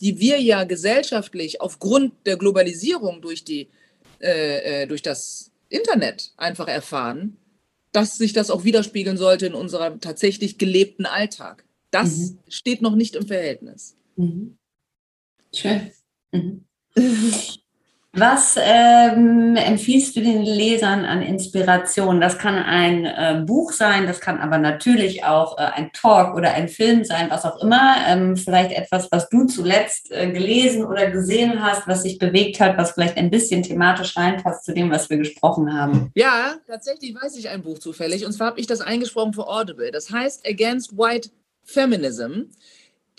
die 0.01 0.19
wir 0.19 0.41
ja 0.41 0.65
gesellschaftlich 0.65 1.61
aufgrund 1.61 2.13
der 2.25 2.37
Globalisierung 2.37 3.21
durch, 3.21 3.43
die, 3.43 3.69
äh, 4.21 4.83
äh 4.83 4.87
durch 4.87 5.01
das 5.01 5.51
Internet 5.69 6.33
einfach 6.35 6.67
erfahren, 6.67 7.37
dass 7.91 8.17
sich 8.17 8.33
das 8.33 8.51
auch 8.51 8.63
widerspiegeln 8.63 9.17
sollte 9.17 9.47
in 9.47 9.53
unserem 9.53 9.99
tatsächlich 10.01 10.57
gelebten 10.57 11.05
Alltag. 11.05 11.65
Das 11.91 12.17
mhm. 12.17 12.39
steht 12.49 12.81
noch 12.81 12.95
nicht 12.95 13.15
im 13.15 13.25
Verhältnis. 13.25 13.95
Mhm. 14.15 14.57
Schön. 15.53 15.91
Mhm. 16.31 16.65
Was 18.13 18.55
ähm, 18.59 19.55
empfiehlst 19.55 20.15
du 20.15 20.21
den 20.21 20.41
Lesern 20.41 21.05
an 21.05 21.21
Inspiration? 21.21 22.19
Das 22.19 22.39
kann 22.39 22.55
ein 22.55 23.05
äh, 23.05 23.43
Buch 23.45 23.71
sein, 23.71 24.07
das 24.07 24.19
kann 24.19 24.39
aber 24.39 24.57
natürlich 24.57 25.23
auch 25.25 25.59
äh, 25.59 25.61
ein 25.61 25.91
Talk 25.93 26.35
oder 26.35 26.53
ein 26.53 26.69
Film 26.69 27.03
sein, 27.03 27.29
was 27.29 27.45
auch 27.45 27.61
immer. 27.61 27.97
Ähm, 28.07 28.35
vielleicht 28.35 28.71
etwas, 28.71 29.11
was 29.11 29.29
du 29.29 29.45
zuletzt 29.45 30.11
äh, 30.11 30.31
gelesen 30.31 30.85
oder 30.85 31.11
gesehen 31.11 31.61
hast, 31.63 31.87
was 31.87 32.01
sich 32.01 32.17
bewegt 32.17 32.59
hat, 32.59 32.79
was 32.79 32.93
vielleicht 32.93 33.15
ein 33.17 33.29
bisschen 33.29 33.61
thematisch 33.61 34.17
reinpasst 34.17 34.65
zu 34.65 34.73
dem, 34.73 34.89
was 34.89 35.07
wir 35.11 35.17
gesprochen 35.17 35.71
haben. 35.79 36.09
Ja, 36.15 36.55
tatsächlich 36.65 37.13
weiß 37.13 37.37
ich 37.37 37.49
ein 37.49 37.61
Buch 37.61 37.77
zufällig. 37.77 38.25
Und 38.25 38.31
zwar 38.31 38.47
habe 38.47 38.59
ich 38.59 38.65
das 38.65 38.81
eingesprochen 38.81 39.33
für 39.33 39.47
Audible. 39.47 39.91
Das 39.91 40.09
heißt 40.09 40.47
Against 40.47 40.97
White 40.97 41.29
Feminism 41.63 42.45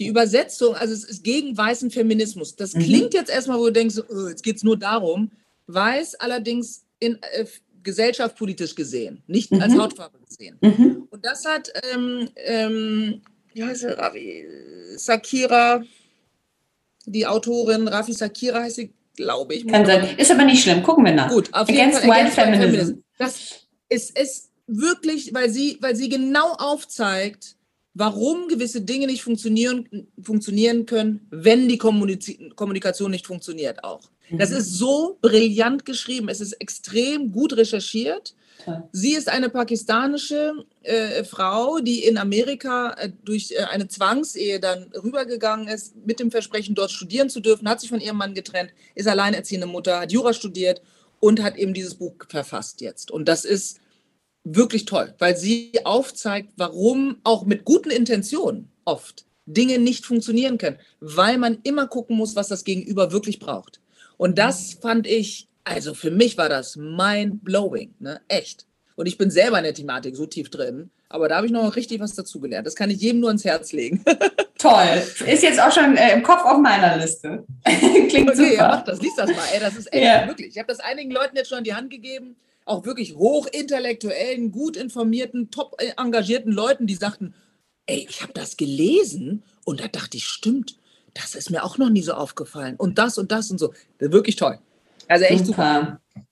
die 0.01 0.07
Übersetzung, 0.07 0.75
also 0.75 0.95
es 0.95 1.05
ist 1.05 1.23
gegen 1.23 1.57
weißen 1.57 1.91
Feminismus. 1.91 2.57
Das 2.57 2.75
mhm. 2.75 2.81
klingt 2.81 3.15
jetzt 3.15 3.31
erstmal, 3.31 3.59
wo 3.59 3.67
du 3.67 3.73
denkst, 3.73 3.97
oh, 4.09 4.29
jetzt 4.29 4.43
geht 4.43 4.57
es 4.57 4.65
nur 4.65 4.79
darum. 4.79 5.31
Weiß 5.67 6.15
allerdings 6.17 6.87
in 6.99 7.19
äh, 7.21 7.45
gesellschaftspolitisch 7.83 8.75
gesehen, 8.75 9.23
nicht 9.27 9.53
mhm. 9.53 9.61
als 9.61 9.77
Hautfarbe 9.77 10.19
gesehen. 10.27 10.57
Mhm. 10.63 11.07
Und 11.11 11.25
das 11.25 11.45
hat, 11.45 11.71
ähm, 11.93 12.29
ähm, 12.37 13.21
wie 13.53 13.63
heißt 13.63 13.83
sie, 13.83 13.97
Ravi, 13.97 14.47
Sakira, 14.97 15.83
die 17.05 17.27
Autorin, 17.27 17.87
Rafi 17.87 18.15
Sakira 18.15 18.63
heißt 18.63 18.77
sie, 18.77 18.95
glaube 19.17 19.55
ich. 19.55 19.67
Kann 19.67 19.85
sein. 19.85 20.17
Ist 20.17 20.31
aber 20.31 20.45
nicht 20.45 20.63
schlimm. 20.63 20.83
Gucken 20.83 21.05
wir 21.05 21.13
nach. 21.13 21.31
Gut, 21.31 21.53
auf 21.53 21.69
Against 21.69 22.01
jeden 22.01 22.11
Fall. 22.11 22.25
White 22.25 22.33
Feminism. 22.33 22.71
Feminism. 22.71 22.95
Das 23.19 23.67
ist, 23.91 24.19
ist 24.19 24.51
wirklich, 24.67 25.35
weil 25.35 25.51
sie, 25.51 25.77
weil 25.81 25.95
sie 25.95 26.09
genau 26.09 26.53
aufzeigt, 26.53 27.57
warum 27.95 28.49
gewisse 28.49 28.83
Dinge 28.83 29.07
nicht 29.07 29.23
funktionieren, 29.23 30.09
funktionieren 30.23 30.87
können, 30.87 31.27
wenn 31.31 31.69
die 31.69 31.79
Kommunikation 31.79 33.11
nicht 33.11 33.27
funktioniert 33.27 33.85
auch. 33.85 34.11
Das 34.31 34.51
mhm. 34.51 34.57
ist 34.57 34.75
so 34.75 35.19
brillant 35.21 35.85
geschrieben, 35.85 36.29
es 36.29 36.41
ist 36.41 36.53
extrem 36.55 37.33
gut 37.33 37.57
recherchiert. 37.57 38.35
Sie 38.93 39.15
ist 39.15 39.29
eine 39.29 39.49
pakistanische 39.49 40.53
äh, 40.83 41.25
Frau, 41.25 41.79
die 41.79 42.05
in 42.05 42.19
Amerika 42.19 42.93
äh, 42.93 43.11
durch 43.25 43.53
äh, 43.53 43.65
eine 43.65 43.89
Zwangsehe 43.89 44.61
dann 44.61 44.93
rübergegangen 45.03 45.67
ist, 45.67 45.95
mit 46.05 46.21
dem 46.21 46.31
Versprechen, 46.31 46.75
dort 46.75 46.91
studieren 46.91 47.31
zu 47.31 47.41
dürfen, 47.41 47.69
hat 47.69 47.81
sich 47.81 47.89
von 47.89 48.01
ihrem 48.01 48.19
Mann 48.19 48.35
getrennt, 48.35 48.73
ist 48.95 49.09
alleinerziehende 49.09 49.67
Mutter, 49.67 50.01
hat 50.01 50.13
Jura 50.13 50.35
studiert 50.35 50.83
und 51.21 51.43
hat 51.43 51.57
eben 51.57 51.73
dieses 51.73 51.95
Buch 51.95 52.15
verfasst 52.29 52.83
jetzt. 52.83 53.11
Und 53.11 53.29
das 53.29 53.47
ist 53.47 53.81
wirklich 54.45 54.85
toll, 54.85 55.15
weil 55.19 55.37
sie 55.37 55.73
aufzeigt, 55.85 56.53
warum 56.57 57.19
auch 57.25 57.45
mit 57.45 57.65
guten 57.65 57.91
Intentionen 57.91 58.71
oft 58.85 59.25
Dinge 59.47 59.79
nicht 59.79 60.07
funktionieren 60.07 60.59
können, 60.59 60.79
weil 61.01 61.39
man 61.39 61.59
immer 61.63 61.87
gucken 61.87 62.17
muss, 62.17 62.37
was 62.37 62.49
das 62.49 62.65
Gegenüber 62.65 63.13
wirklich 63.13 63.39
braucht. 63.39 63.81
Und 64.17 64.39
das 64.39 64.75
fand 64.75 65.07
ich, 65.07 65.49
also 65.65 65.95
für 65.95 66.11
mich 66.11 66.39
war 66.39 66.49
das 66.49 66.77
mind-blowing, 66.77 67.95
ne? 67.99 68.21
echt. 68.29 68.67
Und 68.97 69.07
ich 69.07 69.19
bin 69.19 69.31
selber 69.31 69.59
in 69.59 69.65
der 69.65 69.75
Thematik 69.75 70.15
so 70.15 70.27
tief 70.27 70.51
drin, 70.51 70.91
aber 71.09 71.29
da 71.29 71.37
habe 71.37 71.47
ich 71.47 71.53
noch 71.53 71.75
richtig 71.75 72.01
was 72.01 72.15
dazugelernt. 72.15 72.67
Das 72.67 72.77
kann 72.77 72.91
ich 72.91 73.01
jedem 73.01 73.21
nur 73.21 73.31
ans 73.31 73.45
Herz 73.45 73.73
legen. 73.73 74.05
Toll. 74.59 75.03
Ist 75.27 75.43
jetzt 75.43 75.59
auch 75.59 75.73
schon 75.73 75.97
äh, 75.97 76.13
im 76.13 76.23
Kopf 76.23 76.45
auf 76.45 76.59
meiner 76.59 76.99
Liste. 76.99 77.45
Klingt 78.09 78.29
okay, 78.29 78.35
super. 78.35 78.55
Ja, 78.55 78.69
mach 78.69 78.85
das, 78.85 79.01
lies 79.01 79.17
das 79.17 79.31
mal. 79.31 79.43
Ey, 79.55 79.61
das 79.61 79.75
ist 79.75 79.93
echt 79.93 80.05
ja. 80.05 80.27
wirklich. 80.29 80.49
Ich 80.49 80.59
habe 80.59 80.69
das 80.69 80.81
einigen 80.81 81.11
Leuten 81.11 81.35
jetzt 81.35 81.49
schon 81.49 81.59
in 81.59 81.65
die 81.65 81.75
Hand 81.75 81.91
gegeben 81.91 82.37
auch 82.71 82.85
wirklich 82.85 83.15
hochintellektuellen, 83.17 84.53
gut 84.53 84.77
informierten, 84.77 85.51
top 85.51 85.77
engagierten 85.97 86.53
Leuten, 86.53 86.87
die 86.87 86.95
sagten, 86.95 87.35
ey, 87.87 88.07
ich 88.09 88.23
habe 88.23 88.33
das 88.33 88.57
gelesen 88.57 89.43
und 89.65 89.81
da 89.81 89.89
dachte 89.89 90.17
ich, 90.17 90.27
stimmt, 90.27 90.77
das 91.15 91.35
ist 91.35 91.51
mir 91.51 91.65
auch 91.65 91.77
noch 91.79 91.91
nie 91.91 92.03
so 92.03 92.15
aufgefallen 92.15 92.77
und 92.77 92.99
das 92.99 93.19
und 93.19 93.33
das 93.33 93.51
und 93.51 93.59
so. 93.59 93.75
Wirklich 93.99 94.37
toll. 94.37 94.59
Also 95.09 95.25
echt 95.25 95.47
super. 95.47 96.01
super. 96.15 96.25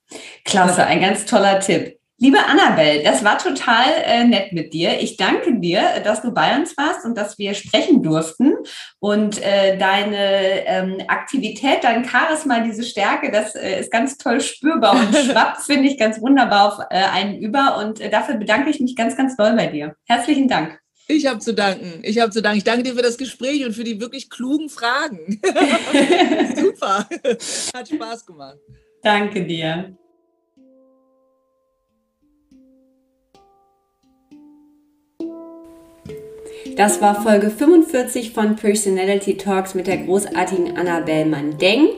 Klasse, 0.44 0.86
ein 0.86 1.00
ganz 1.00 1.26
toller 1.26 1.60
Tipp. 1.60 1.97
Liebe 2.20 2.38
Annabelle, 2.44 3.04
das 3.04 3.22
war 3.22 3.38
total 3.38 3.84
äh, 4.04 4.24
nett 4.24 4.52
mit 4.52 4.72
dir. 4.72 5.00
Ich 5.00 5.16
danke 5.16 5.60
dir, 5.60 6.00
dass 6.02 6.20
du 6.20 6.32
bei 6.32 6.56
uns 6.56 6.76
warst 6.76 7.04
und 7.04 7.16
dass 7.16 7.38
wir 7.38 7.54
sprechen 7.54 8.02
durften. 8.02 8.54
Und 8.98 9.40
äh, 9.40 9.78
deine 9.78 10.66
ähm, 10.66 10.96
Aktivität, 11.06 11.84
dein 11.84 12.04
Charisma, 12.04 12.58
diese 12.58 12.82
Stärke, 12.82 13.30
das 13.30 13.54
äh, 13.54 13.78
ist 13.78 13.92
ganz 13.92 14.18
toll 14.18 14.40
spürbar 14.40 14.98
und 14.98 15.14
schwappt, 15.30 15.62
finde 15.62 15.88
ich, 15.88 15.96
ganz 15.96 16.20
wunderbar 16.20 16.72
auf 16.72 16.86
äh, 16.90 17.04
einen 17.04 17.38
über. 17.38 17.78
Und 17.78 18.00
äh, 18.00 18.10
dafür 18.10 18.34
bedanke 18.34 18.70
ich 18.70 18.80
mich 18.80 18.96
ganz, 18.96 19.16
ganz 19.16 19.36
doll 19.36 19.54
bei 19.54 19.68
dir. 19.68 19.94
Herzlichen 20.04 20.48
Dank. 20.48 20.80
Ich 21.06 21.24
habe 21.26 21.38
zu 21.38 21.54
danken. 21.54 22.00
Ich 22.02 22.18
habe 22.18 22.32
zu 22.32 22.42
danken. 22.42 22.58
Ich 22.58 22.64
danke 22.64 22.82
dir 22.82 22.94
für 22.94 23.02
das 23.02 23.16
Gespräch 23.16 23.64
und 23.64 23.74
für 23.74 23.84
die 23.84 24.00
wirklich 24.00 24.28
klugen 24.28 24.68
Fragen. 24.68 25.40
Super. 26.56 27.08
Hat 27.74 27.88
Spaß 27.88 28.26
gemacht. 28.26 28.58
Danke 29.04 29.46
dir. 29.46 29.96
Das 36.78 37.00
war 37.00 37.20
Folge 37.20 37.50
45 37.50 38.30
von 38.30 38.54
Personality 38.54 39.36
Talks 39.36 39.74
mit 39.74 39.88
der 39.88 39.96
großartigen 39.96 40.78
Annabelle 40.78 41.26
Mandeng. 41.26 41.88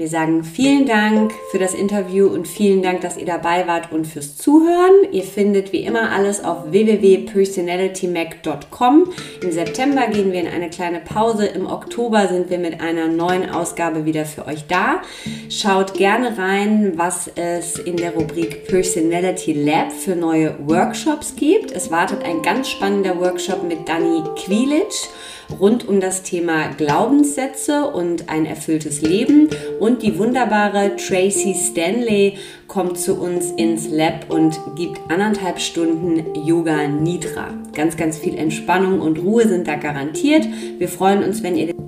Wir 0.00 0.08
sagen 0.08 0.42
vielen 0.44 0.86
Dank 0.86 1.34
für 1.50 1.58
das 1.58 1.74
Interview 1.74 2.28
und 2.28 2.48
vielen 2.48 2.82
Dank, 2.82 3.02
dass 3.02 3.18
ihr 3.18 3.26
dabei 3.26 3.66
wart 3.66 3.92
und 3.92 4.06
fürs 4.06 4.34
Zuhören. 4.34 5.12
Ihr 5.12 5.24
findet 5.24 5.74
wie 5.74 5.84
immer 5.84 6.10
alles 6.10 6.42
auf 6.42 6.72
www.personalitymac.com. 6.72 9.12
Im 9.42 9.52
September 9.52 10.06
gehen 10.06 10.32
wir 10.32 10.40
in 10.40 10.46
eine 10.46 10.70
kleine 10.70 11.00
Pause. 11.00 11.44
Im 11.44 11.66
Oktober 11.66 12.28
sind 12.28 12.48
wir 12.48 12.58
mit 12.58 12.80
einer 12.80 13.08
neuen 13.08 13.50
Ausgabe 13.50 14.06
wieder 14.06 14.24
für 14.24 14.46
euch 14.46 14.66
da. 14.68 15.02
Schaut 15.50 15.92
gerne 15.92 16.38
rein, 16.38 16.94
was 16.96 17.30
es 17.34 17.78
in 17.78 17.98
der 17.98 18.14
Rubrik 18.14 18.68
Personality 18.68 19.52
Lab 19.52 19.92
für 19.92 20.16
neue 20.16 20.56
Workshops 20.66 21.36
gibt. 21.36 21.72
Es 21.72 21.90
wartet 21.90 22.24
ein 22.24 22.40
ganz 22.40 22.70
spannender 22.70 23.20
Workshop 23.20 23.64
mit 23.64 23.86
Dani 23.86 24.22
Quilic 24.34 25.10
rund 25.58 25.88
um 25.88 26.00
das 26.00 26.22
Thema 26.22 26.68
Glaubenssätze 26.76 27.86
und 27.86 28.28
ein 28.28 28.46
erfülltes 28.46 29.02
Leben. 29.02 29.48
Und 29.78 30.02
die 30.02 30.18
wunderbare 30.18 30.96
Tracy 30.96 31.54
Stanley 31.54 32.38
kommt 32.68 32.98
zu 32.98 33.20
uns 33.20 33.50
ins 33.52 33.88
Lab 33.88 34.30
und 34.30 34.58
gibt 34.76 35.00
anderthalb 35.10 35.60
Stunden 35.60 36.34
Yoga 36.46 36.86
Nidra. 36.86 37.48
Ganz, 37.74 37.96
ganz 37.96 38.18
viel 38.18 38.36
Entspannung 38.36 39.00
und 39.00 39.18
Ruhe 39.18 39.48
sind 39.48 39.66
da 39.66 39.76
garantiert. 39.76 40.46
Wir 40.78 40.88
freuen 40.88 41.24
uns, 41.24 41.42
wenn 41.42 41.56
ihr 41.56 41.66
den 41.66 41.80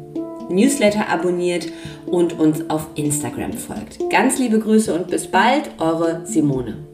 Newsletter 0.48 1.08
abonniert 1.08 1.68
und 2.06 2.38
uns 2.38 2.68
auf 2.68 2.88
Instagram 2.94 3.52
folgt. 3.54 3.98
Ganz 4.10 4.38
liebe 4.38 4.58
Grüße 4.58 4.92
und 4.92 5.08
bis 5.08 5.26
bald, 5.28 5.70
eure 5.78 6.26
Simone. 6.26 6.91